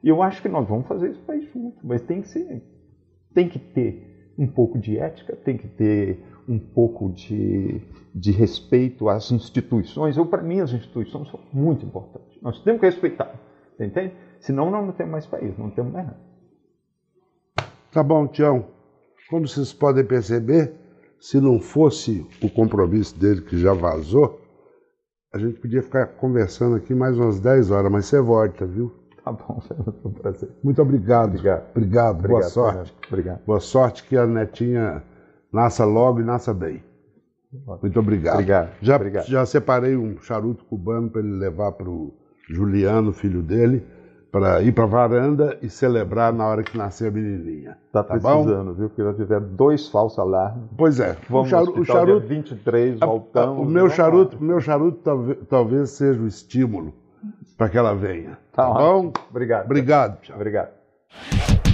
[0.02, 2.62] E eu acho que nós vamos fazer esse país junto, mas tem que ser,
[3.32, 7.80] tem que ter um pouco de ética, tem que ter um pouco de,
[8.14, 10.16] de respeito às instituições.
[10.16, 12.38] Eu, para mim, as instituições são muito importantes.
[12.42, 13.34] Nós temos que respeitar,
[13.80, 14.12] entende?
[14.40, 16.33] Senão nós não temos mais país, não temos mais nada.
[17.94, 18.66] Tá bom, Tião.
[19.30, 20.72] Como vocês podem perceber,
[21.20, 24.40] se não fosse o compromisso dele que já vazou,
[25.32, 28.92] a gente podia ficar conversando aqui mais umas 10 horas, mas você volta, viu?
[29.24, 30.50] Tá bom, foi um prazer.
[30.64, 31.28] Muito obrigado.
[31.28, 31.70] Obrigado.
[31.70, 32.18] Obrigado.
[32.18, 32.94] obrigado Boa sorte.
[33.06, 33.44] Obrigado.
[33.46, 35.00] Boa sorte que a netinha
[35.52, 36.82] nasça logo e nasça bem.
[37.80, 38.34] Muito obrigado.
[38.34, 38.72] Obrigado.
[38.82, 39.26] Já, obrigado.
[39.26, 42.12] já separei um charuto cubano para ele levar para o
[42.50, 43.86] Juliano, filho dele
[44.34, 47.78] para ir para a varanda e celebrar na hora que nascer a menininha.
[47.92, 48.72] Tá, tá precisando, bom?
[48.72, 48.88] viu?
[48.88, 50.64] Porque nós tivemos dois falsos alarmes.
[50.76, 51.16] Pois é.
[51.30, 53.64] Vamos o, charu, o charuto 23, voltamos.
[53.64, 56.92] O meu charuto, o meu charuto talvez, talvez seja o estímulo
[57.56, 58.36] para que ela venha.
[58.50, 59.12] Tá, tá bom?
[59.30, 59.66] Obrigado.
[59.66, 60.18] Obrigado.
[60.34, 61.73] Obrigado.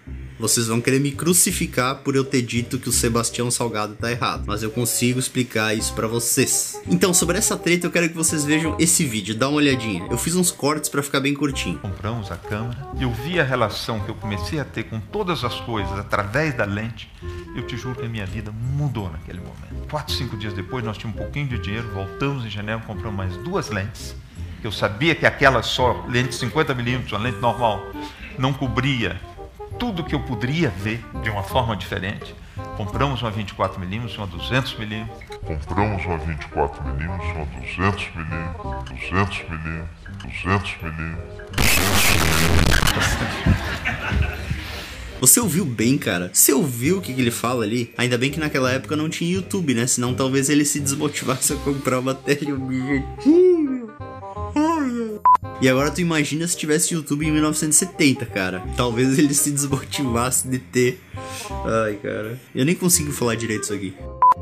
[0.41, 4.45] Vocês vão querer me crucificar por eu ter dito que o Sebastião Salgado tá errado,
[4.47, 6.81] mas eu consigo explicar isso para vocês.
[6.87, 10.07] Então, sobre essa treta, eu quero que vocês vejam esse vídeo, dá uma olhadinha.
[10.09, 11.77] Eu fiz uns cortes para ficar bem curtinho.
[11.77, 15.59] Compramos a câmera, eu vi a relação que eu comecei a ter com todas as
[15.59, 17.07] coisas através da lente.
[17.55, 19.87] Eu te juro que a minha vida mudou naquele momento.
[19.91, 23.37] Quatro, cinco dias depois, nós tínhamos um pouquinho de dinheiro, voltamos em janeiro, compramos mais
[23.43, 24.15] duas lentes.
[24.63, 27.91] Eu sabia que aquela só, lente 50mm, uma lente normal,
[28.39, 29.21] não cobria
[29.79, 32.35] tudo que eu poderia ver de uma forma diferente.
[32.77, 35.07] Compramos uma 24mm, uma 200mm.
[35.45, 39.85] Compramos uma 24mm, uma 200mm, 200mm,
[40.23, 41.17] 200mm,
[41.55, 42.01] 200mm.
[45.21, 46.31] Você ouviu bem, cara?
[46.33, 47.93] Você ouviu o que, que ele fala ali?
[47.95, 49.85] Ainda bem que naquela época não tinha YouTube, né?
[49.85, 53.91] Senão talvez ele se desmotivasse a comprar uma teleobjetivo.
[55.61, 58.63] E agora tu imagina se tivesse YouTube em 1970, cara.
[58.75, 60.99] Talvez ele se desmotivasse de ter.
[61.85, 62.39] Ai, cara.
[62.53, 63.93] Eu nem consigo falar direito isso aqui.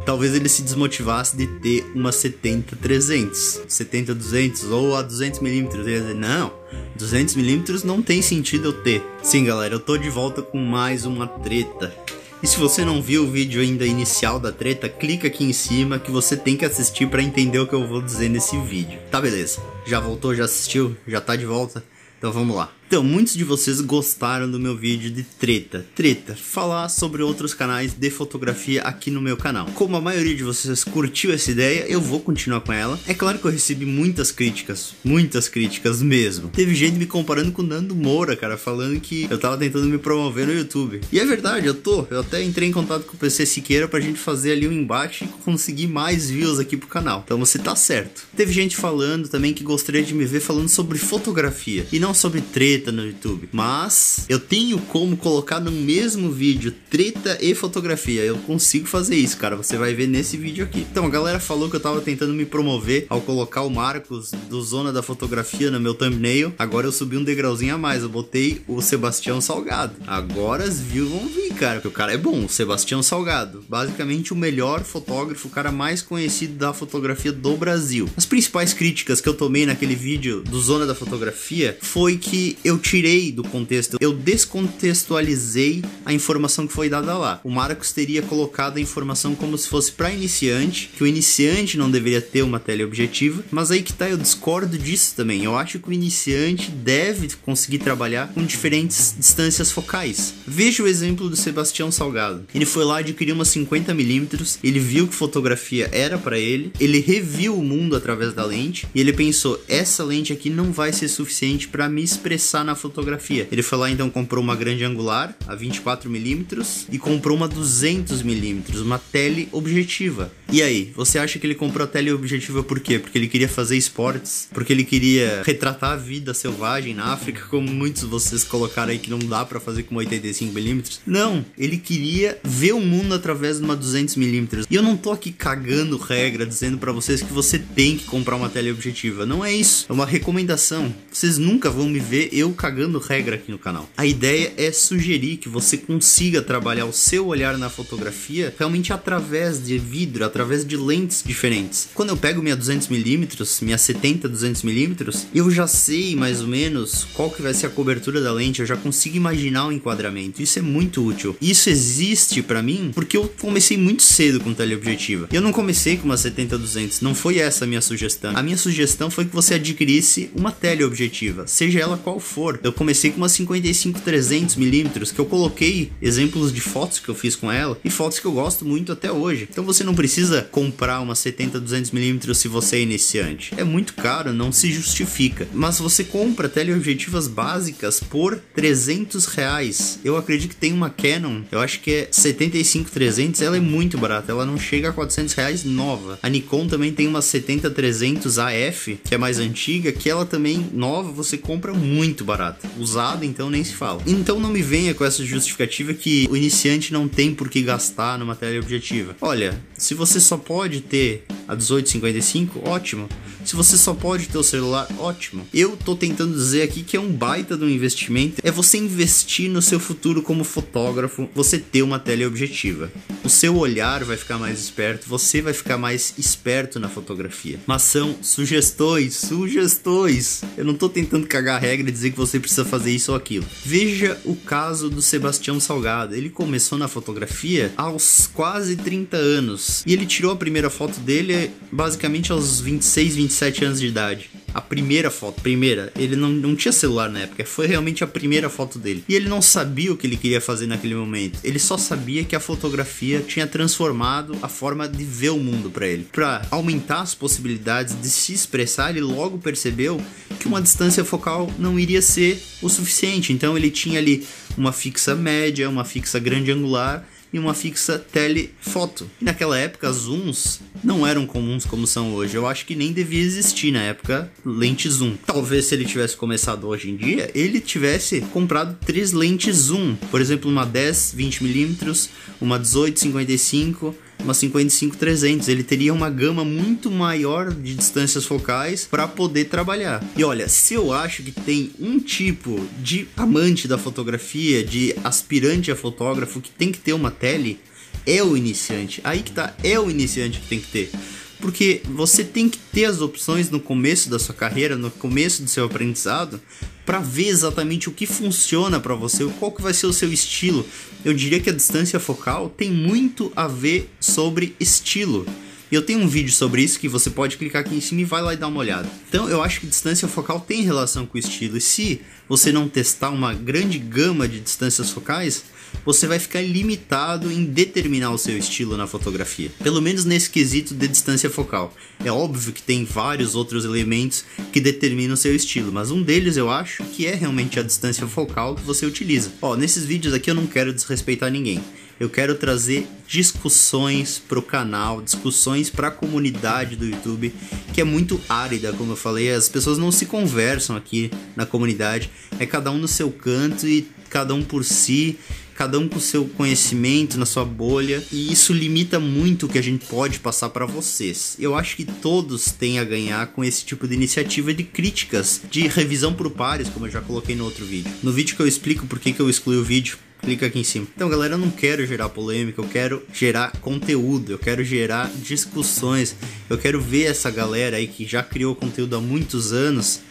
[0.06, 5.74] Talvez ele se desmotivasse de ter uma 70-300, 70-200 ou a 200mm.
[5.74, 6.54] Ele ia dizer, não,
[6.98, 9.04] 200mm não tem sentido eu ter.
[9.22, 11.94] Sim, galera, eu tô de volta com mais uma treta.
[12.41, 15.99] E se você não viu o vídeo ainda inicial da treta, clica aqui em cima
[15.99, 18.98] que você tem que assistir para entender o que eu vou dizer nesse vídeo.
[19.11, 19.61] Tá beleza?
[19.86, 21.84] Já voltou, já assistiu, já tá de volta?
[22.18, 22.72] Então vamos lá.
[22.90, 25.86] Então, muitos de vocês gostaram do meu vídeo de treta.
[25.94, 29.68] Treta, falar sobre outros canais de fotografia aqui no meu canal.
[29.76, 32.99] Como a maioria de vocês curtiu essa ideia, eu vou continuar com ela.
[33.06, 36.49] É claro que eu recebi muitas críticas, muitas críticas mesmo.
[36.49, 39.99] Teve gente me comparando com o Nando Moura, cara, falando que eu tava tentando me
[39.99, 40.99] promover no YouTube.
[41.11, 42.07] E é verdade, eu tô.
[42.10, 45.26] Eu até entrei em contato com o PC Siqueira pra gente fazer ali um embate
[45.26, 47.22] e conseguir mais views aqui pro canal.
[47.24, 48.24] Então você tá certo.
[48.36, 52.41] Teve gente falando também que gostaria de me ver falando sobre fotografia e não sobre
[52.41, 53.49] treta treta no YouTube.
[53.51, 58.23] Mas eu tenho como colocar no mesmo vídeo treta e fotografia.
[58.23, 59.56] Eu consigo fazer isso, cara.
[59.56, 60.85] Você vai ver nesse vídeo aqui.
[60.89, 64.61] Então, a galera falou que eu tava tentando me promover ao colocar o Marcos do
[64.61, 66.53] Zona da Fotografia no meu thumbnail.
[66.57, 68.03] Agora eu subi um degrauzinho a mais.
[68.03, 69.95] Eu botei o Sebastião Salgado.
[70.07, 71.76] Agora as views vão vir, cara.
[71.76, 72.45] Porque o cara é bom.
[72.45, 73.64] O Sebastião Salgado.
[73.68, 78.10] Basicamente o melhor fotógrafo, o cara mais conhecido da fotografia do Brasil.
[78.15, 83.32] As principais críticas que eu tomei naquele vídeo do Zona da Fotografia foi que tirei
[83.32, 87.40] do contexto, eu descontextualizei a informação que foi dada lá.
[87.44, 91.90] O Marcos teria colocado a informação como se fosse para iniciante, que o iniciante não
[91.90, 95.44] deveria ter uma teleobjetiva, mas aí que tá, eu discordo disso também.
[95.44, 100.34] Eu acho que o iniciante deve conseguir trabalhar com diferentes distâncias focais.
[100.46, 102.46] Veja o exemplo do Sebastião Salgado.
[102.54, 107.58] Ele foi lá adquirir uma 50mm, ele viu que fotografia era para ele, ele reviu
[107.58, 111.68] o mundo através da lente e ele pensou: essa lente aqui não vai ser suficiente
[111.68, 113.48] para me expressar na fotografia.
[113.52, 118.99] Ele foi lá então comprou uma grande angular a 24mm e comprou uma 200mm, uma
[118.99, 120.31] teleobjetiva.
[120.52, 122.98] E aí, você acha que ele comprou a teleobjetiva por quê?
[122.98, 127.72] Porque ele queria fazer esportes, porque ele queria retratar a vida selvagem na África, como
[127.72, 130.99] muitos de vocês colocaram aí que não dá para fazer com 85mm?
[131.06, 134.65] Não, ele queria ver o mundo através de uma 200mm.
[134.69, 138.36] E eu não tô aqui cagando regra dizendo para vocês que você tem que comprar
[138.36, 139.26] uma teleobjetiva.
[139.26, 140.94] Não é isso, é uma recomendação.
[141.11, 143.89] Vocês nunca vão me ver eu cagando regra aqui no canal.
[143.97, 149.63] A ideia é sugerir que você consiga trabalhar o seu olhar na fotografia realmente através
[149.63, 151.89] de vidro, através de lentes diferentes.
[151.93, 157.30] Quando eu pego minha 200mm, minha 70 200mm, eu já sei mais ou menos qual
[157.30, 160.41] que vai ser a cobertura da lente, eu já consigo imaginar o enquadramento.
[160.41, 161.35] Isso é muito útil.
[161.41, 165.27] Isso existe para mim porque eu comecei muito cedo com teleobjetiva.
[165.31, 168.35] Eu não comecei com uma 70 200, não foi essa a minha sugestão.
[168.35, 172.60] A minha sugestão foi que você adquirisse uma teleobjetiva, seja ela qual for for.
[172.64, 177.15] Eu comecei com uma 55 300 milímetros que eu coloquei exemplos de fotos que eu
[177.15, 179.47] fiz com ela e fotos que eu gosto muito até hoje.
[179.49, 183.53] Então você não precisa comprar uma 70 200 milímetros se você é iniciante.
[183.57, 185.47] É muito caro, não se justifica.
[185.53, 189.99] Mas você compra teleobjetivas básicas por 300 reais.
[190.03, 193.97] Eu acredito que tem uma Canon, eu acho que é 75 300, ela é muito
[193.97, 196.19] barata, ela não chega a 400 reais nova.
[196.22, 200.69] A Nikon também tem uma 70 300 AF, que é mais antiga, que ela também
[200.73, 202.68] nova você compra muito muito barato.
[202.78, 204.02] Usado, então, nem se fala.
[204.06, 208.18] Então não me venha com essa justificativa que o iniciante não tem por que gastar
[208.18, 209.16] numa teleobjetiva.
[209.22, 213.08] Olha, se você só pode ter a 1855, ótimo.
[213.46, 215.48] Se você só pode ter o celular, ótimo.
[215.54, 219.50] Eu tô tentando dizer aqui que é um baita de um investimento, é você investir
[219.50, 222.91] no seu futuro como fotógrafo, você ter uma teleobjetiva.
[223.24, 227.60] O seu olhar vai ficar mais esperto, você vai ficar mais esperto na fotografia.
[227.66, 230.41] Mas são sugestões, sugestões.
[230.58, 233.18] Eu não tô tentando cagar a regra e dizer que você precisa fazer isso ou
[233.18, 233.45] aquilo.
[233.64, 236.15] Veja o caso do Sebastião Salgado.
[236.15, 241.52] Ele começou na fotografia aos quase 30 anos e ele tirou a primeira foto dele
[241.72, 244.30] basicamente aos 26, 27 anos de idade.
[244.53, 248.49] A primeira foto, primeira, ele não, não tinha celular na época, foi realmente a primeira
[248.49, 249.03] foto dele.
[249.07, 251.40] E ele não sabia o que ele queria fazer naquele momento.
[251.44, 255.88] Ele só sabia que a fotografia tinha transformado a forma de ver o mundo para
[255.88, 256.07] ele.
[256.11, 260.02] Para aumentar as possibilidades de se expressar, ele logo percebeu
[260.40, 263.34] que uma distância focal não iria ser o suficiente.
[263.34, 264.26] Então ele tinha ali
[264.57, 269.09] uma fixa média, uma fixa grande angular e uma fixa telefoto.
[269.21, 272.35] E naquela época, zooms não eram comuns como são hoje.
[272.35, 275.15] Eu acho que nem devia existir na época lente zoom.
[275.26, 279.95] Talvez se ele tivesse começado hoje em dia, ele tivesse comprado três lentes zoom.
[280.09, 282.09] Por exemplo, uma 10 20mm,
[282.41, 285.48] uma 18 55 uma 55-300.
[285.48, 290.04] Ele teria uma gama muito maior de distâncias focais para poder trabalhar.
[290.16, 295.72] E olha, se eu acho que tem um tipo de amante da fotografia, de aspirante
[295.72, 297.60] a fotógrafo que tem que ter uma tele,
[298.06, 299.02] é o iniciante.
[299.04, 300.91] Aí que tá, é o iniciante que tem que ter.
[301.40, 305.49] Porque você tem que ter as opções no começo da sua carreira, no começo do
[305.49, 306.41] seu aprendizado,
[306.86, 310.66] para ver exatamente o que funciona para você, qual que vai ser o seu estilo.
[311.06, 315.26] Eu diria que a distância focal tem muito a ver sobre estilo.
[315.72, 318.06] E eu tenho um vídeo sobre isso que você pode clicar aqui em cima e
[318.06, 318.90] vai lá e dar uma olhada.
[319.08, 321.58] Então eu acho que distância focal tem relação com o estilo.
[321.58, 325.44] E se você não testar uma grande gama de distâncias focais,
[325.86, 329.52] você vai ficar limitado em determinar o seu estilo na fotografia.
[329.64, 331.74] Pelo menos nesse quesito de distância focal.
[332.04, 336.38] É óbvio que tem vários outros elementos que determinam o seu estilo, mas um deles
[336.38, 339.32] eu acho que é realmente a distância focal que você utiliza.
[339.41, 341.62] Ó, nesses vídeos aqui eu não quero desrespeitar ninguém.
[341.99, 347.34] Eu quero trazer discussões pro canal, discussões para a comunidade do YouTube,
[347.73, 352.09] que é muito árida, como eu falei, as pessoas não se conversam aqui na comunidade,
[352.39, 355.19] é cada um no seu canto e cada um por si
[355.59, 359.61] cada um com seu conhecimento na sua bolha, e isso limita muito o que a
[359.61, 361.35] gente pode passar para vocês.
[361.38, 365.67] Eu acho que todos têm a ganhar com esse tipo de iniciativa de críticas, de
[365.67, 367.91] revisão por pares, como eu já coloquei no outro vídeo.
[368.01, 370.64] No vídeo que eu explico por que, que eu excluí o vídeo, clica aqui em
[370.64, 370.88] cima.
[370.96, 376.16] Então, galera, eu não quero gerar polêmica, eu quero gerar conteúdo, eu quero gerar discussões,
[376.50, 380.02] eu quero ver essa galera aí que já criou conteúdo há muitos anos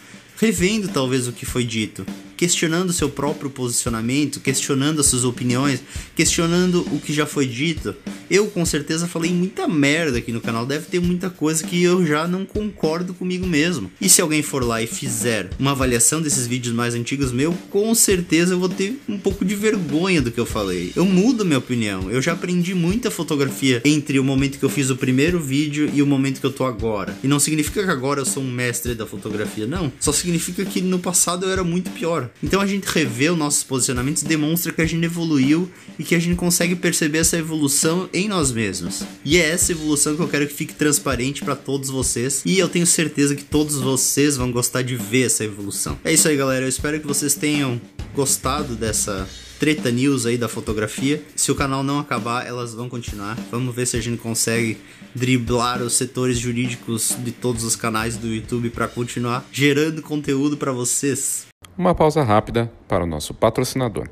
[0.40, 2.06] revendo talvez o que foi dito,
[2.38, 5.82] questionando seu próprio posicionamento, questionando as suas opiniões,
[6.14, 7.94] questionando o que já foi dito.
[8.30, 12.06] Eu com certeza falei muita merda aqui no canal, deve ter muita coisa que eu
[12.06, 13.90] já não concordo comigo mesmo.
[14.00, 17.92] E se alguém for lá e fizer uma avaliação desses vídeos mais antigos meu, com
[17.94, 20.92] certeza eu vou ter um pouco de vergonha do que eu falei.
[20.94, 22.10] Eu mudo minha opinião.
[22.10, 26.02] Eu já aprendi muita fotografia entre o momento que eu fiz o primeiro vídeo e
[26.02, 27.18] o momento que eu tô agora.
[27.24, 29.90] E não significa que agora eu sou um mestre da fotografia, não.
[29.98, 32.27] Só significa que no passado eu era muito pior.
[32.42, 36.18] Então a gente rever os nossos posicionamentos demonstra que a gente evoluiu e que a
[36.18, 39.02] gente consegue perceber essa evolução em nós mesmos.
[39.24, 42.68] E é essa evolução que eu quero que fique transparente para todos vocês e eu
[42.68, 45.98] tenho certeza que todos vocês vão gostar de ver essa evolução.
[46.04, 46.64] É isso aí, galera.
[46.64, 47.80] Eu espero que vocês tenham
[48.14, 49.28] gostado dessa
[49.58, 51.22] treta news aí da fotografia.
[51.34, 53.36] Se o canal não acabar, elas vão continuar.
[53.50, 54.78] Vamos ver se a gente consegue
[55.14, 60.72] driblar os setores jurídicos de todos os canais do YouTube para continuar gerando conteúdo para
[60.72, 61.47] vocês.
[61.78, 64.08] Uma pausa rápida para o nosso patrocinador.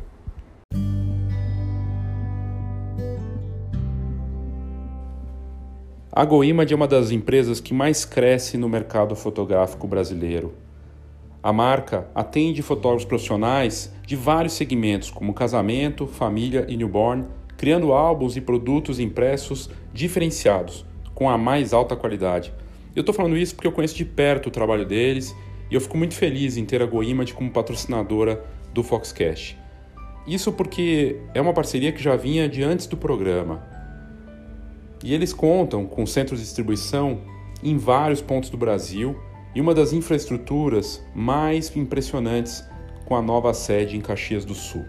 [6.13, 10.55] A GoImage é uma das empresas que mais cresce no mercado fotográfico brasileiro
[11.47, 17.25] a marca atende fotógrafos profissionais de vários segmentos, como casamento, família e newborn,
[17.57, 20.85] criando álbuns e produtos impressos diferenciados,
[21.15, 22.53] com a mais alta qualidade.
[22.97, 25.33] Eu estou falando isso porque eu conheço de perto o trabalho deles
[25.71, 29.59] e eu fico muito feliz em ter a GoImage como patrocinadora do Foxcast.
[30.27, 33.63] Isso porque é uma parceria que já vinha de antes do programa.
[35.05, 37.21] E eles contam com centros de distribuição
[37.63, 39.17] em vários pontos do Brasil
[39.55, 42.65] e uma das infraestruturas mais impressionantes
[43.05, 44.85] com a nova sede em Caxias do Sul.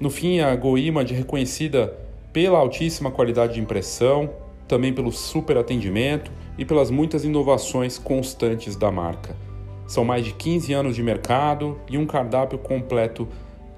[0.00, 1.96] No fim, a GoImage é reconhecida
[2.32, 4.30] pela altíssima qualidade de impressão,
[4.68, 9.47] também pelo super atendimento e pelas muitas inovações constantes da marca.
[9.88, 13.26] São mais de 15 anos de mercado e um cardápio completo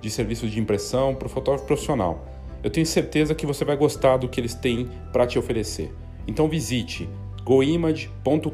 [0.01, 2.27] de serviços de impressão para o fotógrafo profissional.
[2.65, 5.95] Eu tenho certeza que você vai gostar do que eles têm para te oferecer.
[6.27, 7.09] Então visite
[7.45, 8.51] goimage.com.br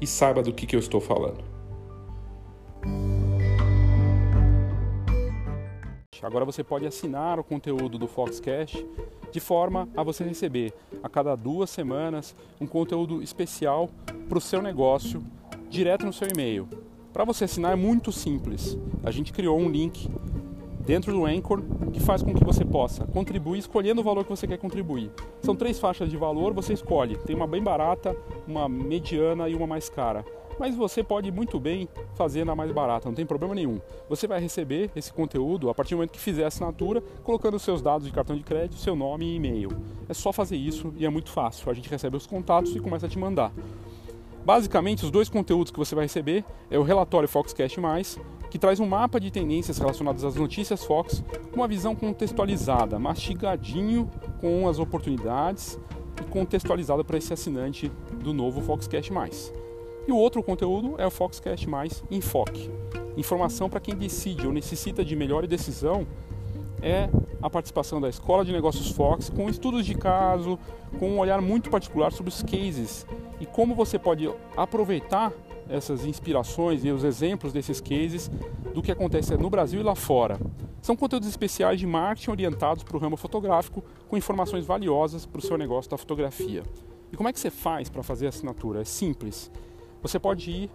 [0.00, 1.42] e saiba do que, que eu estou falando.
[6.22, 8.86] Agora você pode assinar o conteúdo do Foxcast
[9.32, 10.72] de forma a você receber
[11.02, 13.90] a cada duas semanas um conteúdo especial
[14.28, 15.22] para o seu negócio
[15.68, 16.68] direto no seu e-mail.
[17.12, 18.78] Para você assinar é muito simples.
[19.02, 20.08] A gente criou um link
[20.80, 21.62] dentro do Anchor
[21.92, 25.10] que faz com que você possa contribuir escolhendo o valor que você quer contribuir.
[25.42, 27.16] São três faixas de valor, você escolhe.
[27.16, 28.16] Tem uma bem barata,
[28.46, 30.24] uma mediana e uma mais cara
[30.58, 33.80] mas você pode muito bem fazer na mais barata, não tem problema nenhum.
[34.08, 37.80] Você vai receber esse conteúdo a partir do momento que fizer a assinatura, colocando seus
[37.80, 39.70] dados de cartão de crédito, seu nome e e-mail.
[40.08, 41.70] É só fazer isso e é muito fácil.
[41.70, 43.52] A gente recebe os contatos e começa a te mandar.
[44.48, 47.78] Basicamente, os dois conteúdos que você vai receber é o relatório Foxcast+,
[48.50, 54.10] que traz um mapa de tendências relacionadas às notícias Fox, com uma visão contextualizada, mastigadinho
[54.40, 55.78] com as oportunidades
[56.18, 57.92] e contextualizada para esse assinante
[58.24, 59.12] do novo Foxcast+.
[60.06, 61.68] E o outro conteúdo é o Foxcast
[62.10, 62.70] Enfoque.
[63.18, 66.06] Informação para quem decide ou necessita de melhor decisão
[66.82, 67.08] é
[67.40, 70.58] a participação da Escola de Negócios Fox com estudos de caso,
[70.98, 73.06] com um olhar muito particular sobre os cases
[73.40, 75.32] e como você pode aproveitar
[75.68, 78.30] essas inspirações e os exemplos desses cases
[78.74, 80.38] do que acontece no Brasil e lá fora.
[80.80, 85.42] São conteúdos especiais de marketing orientados para o ramo fotográfico com informações valiosas para o
[85.42, 86.62] seu negócio da fotografia.
[87.12, 88.80] E como é que você faz para fazer a assinatura?
[88.80, 89.50] É simples.
[90.02, 90.70] Você pode ir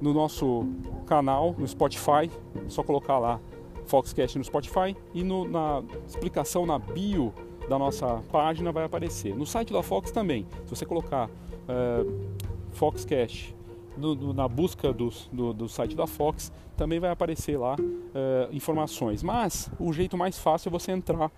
[0.00, 0.66] no nosso
[1.06, 2.30] canal, no Spotify,
[2.64, 3.40] é só colocar lá
[3.88, 7.32] Foxcast no Spotify e no, na explicação na bio
[7.68, 9.34] da nossa página vai aparecer.
[9.34, 12.28] No site da Fox também, se você colocar uh,
[12.72, 13.54] Foxcast
[13.96, 18.54] no, no, na busca do, do, do, site da Fox, também vai aparecer lá uh,
[18.54, 19.22] informações.
[19.22, 21.30] Mas o jeito mais fácil é você entrar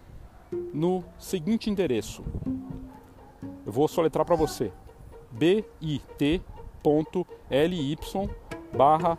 [0.74, 2.22] no seguinte endereço.
[3.64, 4.72] Eu vou soletrar para você:
[5.31, 5.64] bit
[6.18, 7.97] bit.ly
[8.77, 9.18] barra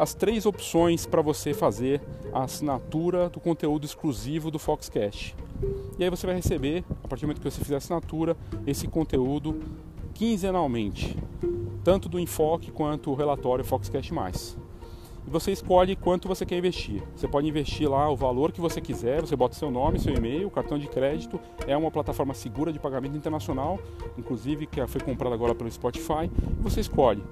[0.00, 2.00] as três opções para você fazer
[2.32, 5.36] a assinatura do conteúdo exclusivo do Foxcast.
[5.98, 8.34] E aí você vai receber, a partir do momento que você fizer a assinatura,
[8.66, 9.60] esse conteúdo
[10.14, 11.14] quinzenalmente,
[11.84, 14.10] tanto do enfoque quanto o relatório Foxcast+.
[15.26, 17.02] E você escolhe quanto você quer investir.
[17.14, 20.50] Você pode investir lá o valor que você quiser, você bota seu nome, seu e-mail,
[20.50, 21.38] cartão de crédito.
[21.66, 23.78] É uma plataforma segura de pagamento internacional,
[24.16, 26.30] inclusive que foi comprada agora pelo Spotify.
[26.62, 27.22] Você escolhe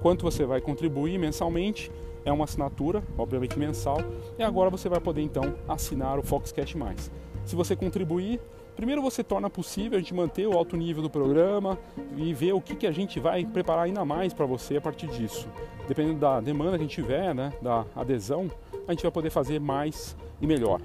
[0.00, 1.90] quanto você vai contribuir mensalmente.
[2.24, 3.98] É uma assinatura, obviamente mensal.
[4.38, 7.10] E agora você vai poder então assinar o Foxcast Mais.
[7.44, 8.40] Se você contribuir,
[8.76, 11.78] primeiro você torna possível a gente manter o alto nível do programa
[12.16, 15.08] e ver o que, que a gente vai preparar ainda mais para você a partir
[15.08, 15.48] disso.
[15.88, 18.50] Dependendo da demanda que a gente tiver, né, da adesão,
[18.86, 20.80] a gente vai poder fazer mais e melhor.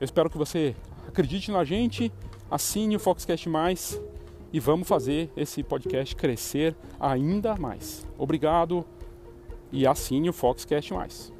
[0.00, 0.74] Eu espero que você
[1.06, 2.12] acredite na gente,
[2.50, 4.00] assine o Foxcast Mais
[4.52, 8.06] e vamos fazer esse podcast crescer ainda mais.
[8.18, 8.84] Obrigado
[9.74, 11.32] e assine o Foxcast Mais.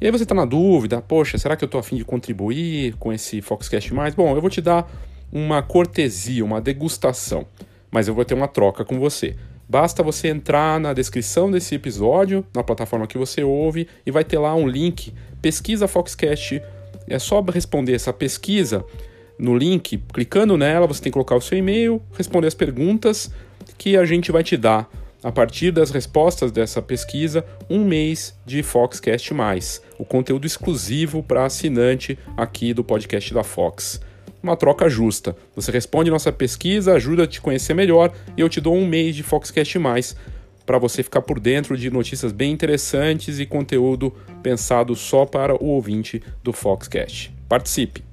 [0.00, 3.12] E aí você está na dúvida, poxa, será que eu estou afim de contribuir com
[3.12, 4.14] esse Foxcast Mais?
[4.14, 4.88] Bom, eu vou te dar
[5.32, 7.46] uma cortesia, uma degustação,
[7.90, 9.34] mas eu vou ter uma troca com você.
[9.68, 14.38] Basta você entrar na descrição desse episódio, na plataforma que você ouve, e vai ter
[14.38, 15.12] lá um link,
[15.42, 16.62] pesquisa Foxcast.
[17.08, 18.84] É só responder essa pesquisa
[19.38, 23.30] no link, clicando nela, você tem que colocar o seu e-mail, responder as perguntas
[23.76, 24.90] que a gente vai te dar.
[25.22, 31.44] A partir das respostas dessa pesquisa, um mês de Foxcast Mais, o conteúdo exclusivo para
[31.44, 34.00] assinante aqui do podcast da Fox
[34.46, 35.36] uma troca justa.
[35.56, 39.16] Você responde nossa pesquisa, ajuda a te conhecer melhor e eu te dou um mês
[39.16, 40.16] de Foxcast mais
[40.66, 44.12] para você ficar por dentro de notícias bem interessantes e conteúdo
[44.42, 47.32] pensado só para o ouvinte do Foxcast.
[47.48, 48.04] Participe!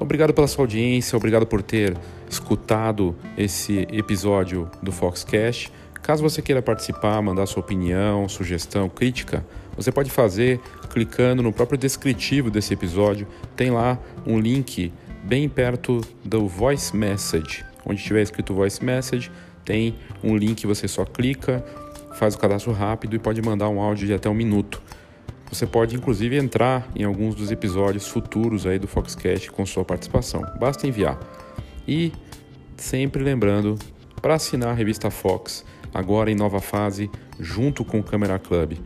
[0.00, 1.96] Obrigado pela sua audiência, obrigado por ter
[2.28, 5.70] escutado esse episódio do Foxcast.
[6.02, 9.44] Caso você queira participar, mandar sua opinião, sugestão, crítica,
[9.76, 10.60] você pode fazer
[10.98, 13.24] clicando no próprio descritivo desse episódio.
[13.54, 13.96] Tem lá
[14.26, 14.92] um link
[15.22, 19.30] bem perto do voice message, onde tiver escrito Voice Message,
[19.64, 19.94] tem
[20.24, 21.64] um link você só clica,
[22.14, 24.82] faz o cadastro rápido e pode mandar um áudio de até um minuto.
[25.52, 30.42] Você pode inclusive entrar em alguns dos episódios futuros aí do Foxcast com sua participação.
[30.58, 31.16] Basta enviar.
[31.86, 32.12] E
[32.76, 33.78] sempre lembrando
[34.20, 35.64] para assinar a revista Fox,
[35.94, 37.08] agora em nova fase,
[37.38, 38.78] junto com o Camera Club.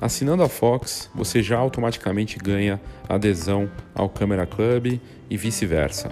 [0.00, 4.98] Assinando a Fox, você já automaticamente ganha adesão ao Camera Club
[5.28, 6.08] e vice-versa.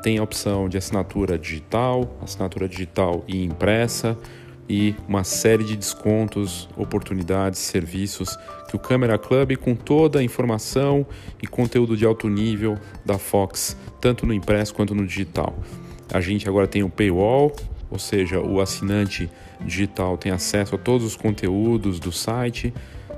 [0.00, 4.16] Tem a opção de assinatura digital, assinatura digital e impressa
[4.68, 8.38] e uma série de descontos, oportunidades, serviços
[8.68, 11.04] que o Camera Club, com toda a informação
[11.42, 15.52] e conteúdo de alto nível da Fox, tanto no impresso quanto no digital.
[16.12, 17.52] A gente agora tem o paywall,
[17.90, 19.28] ou seja, o assinante
[19.60, 22.72] digital tem acesso a todos os conteúdos do site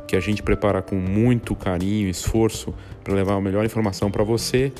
[0.07, 4.25] que a gente prepara com muito carinho e esforço para levar a melhor informação para
[4.25, 4.73] você.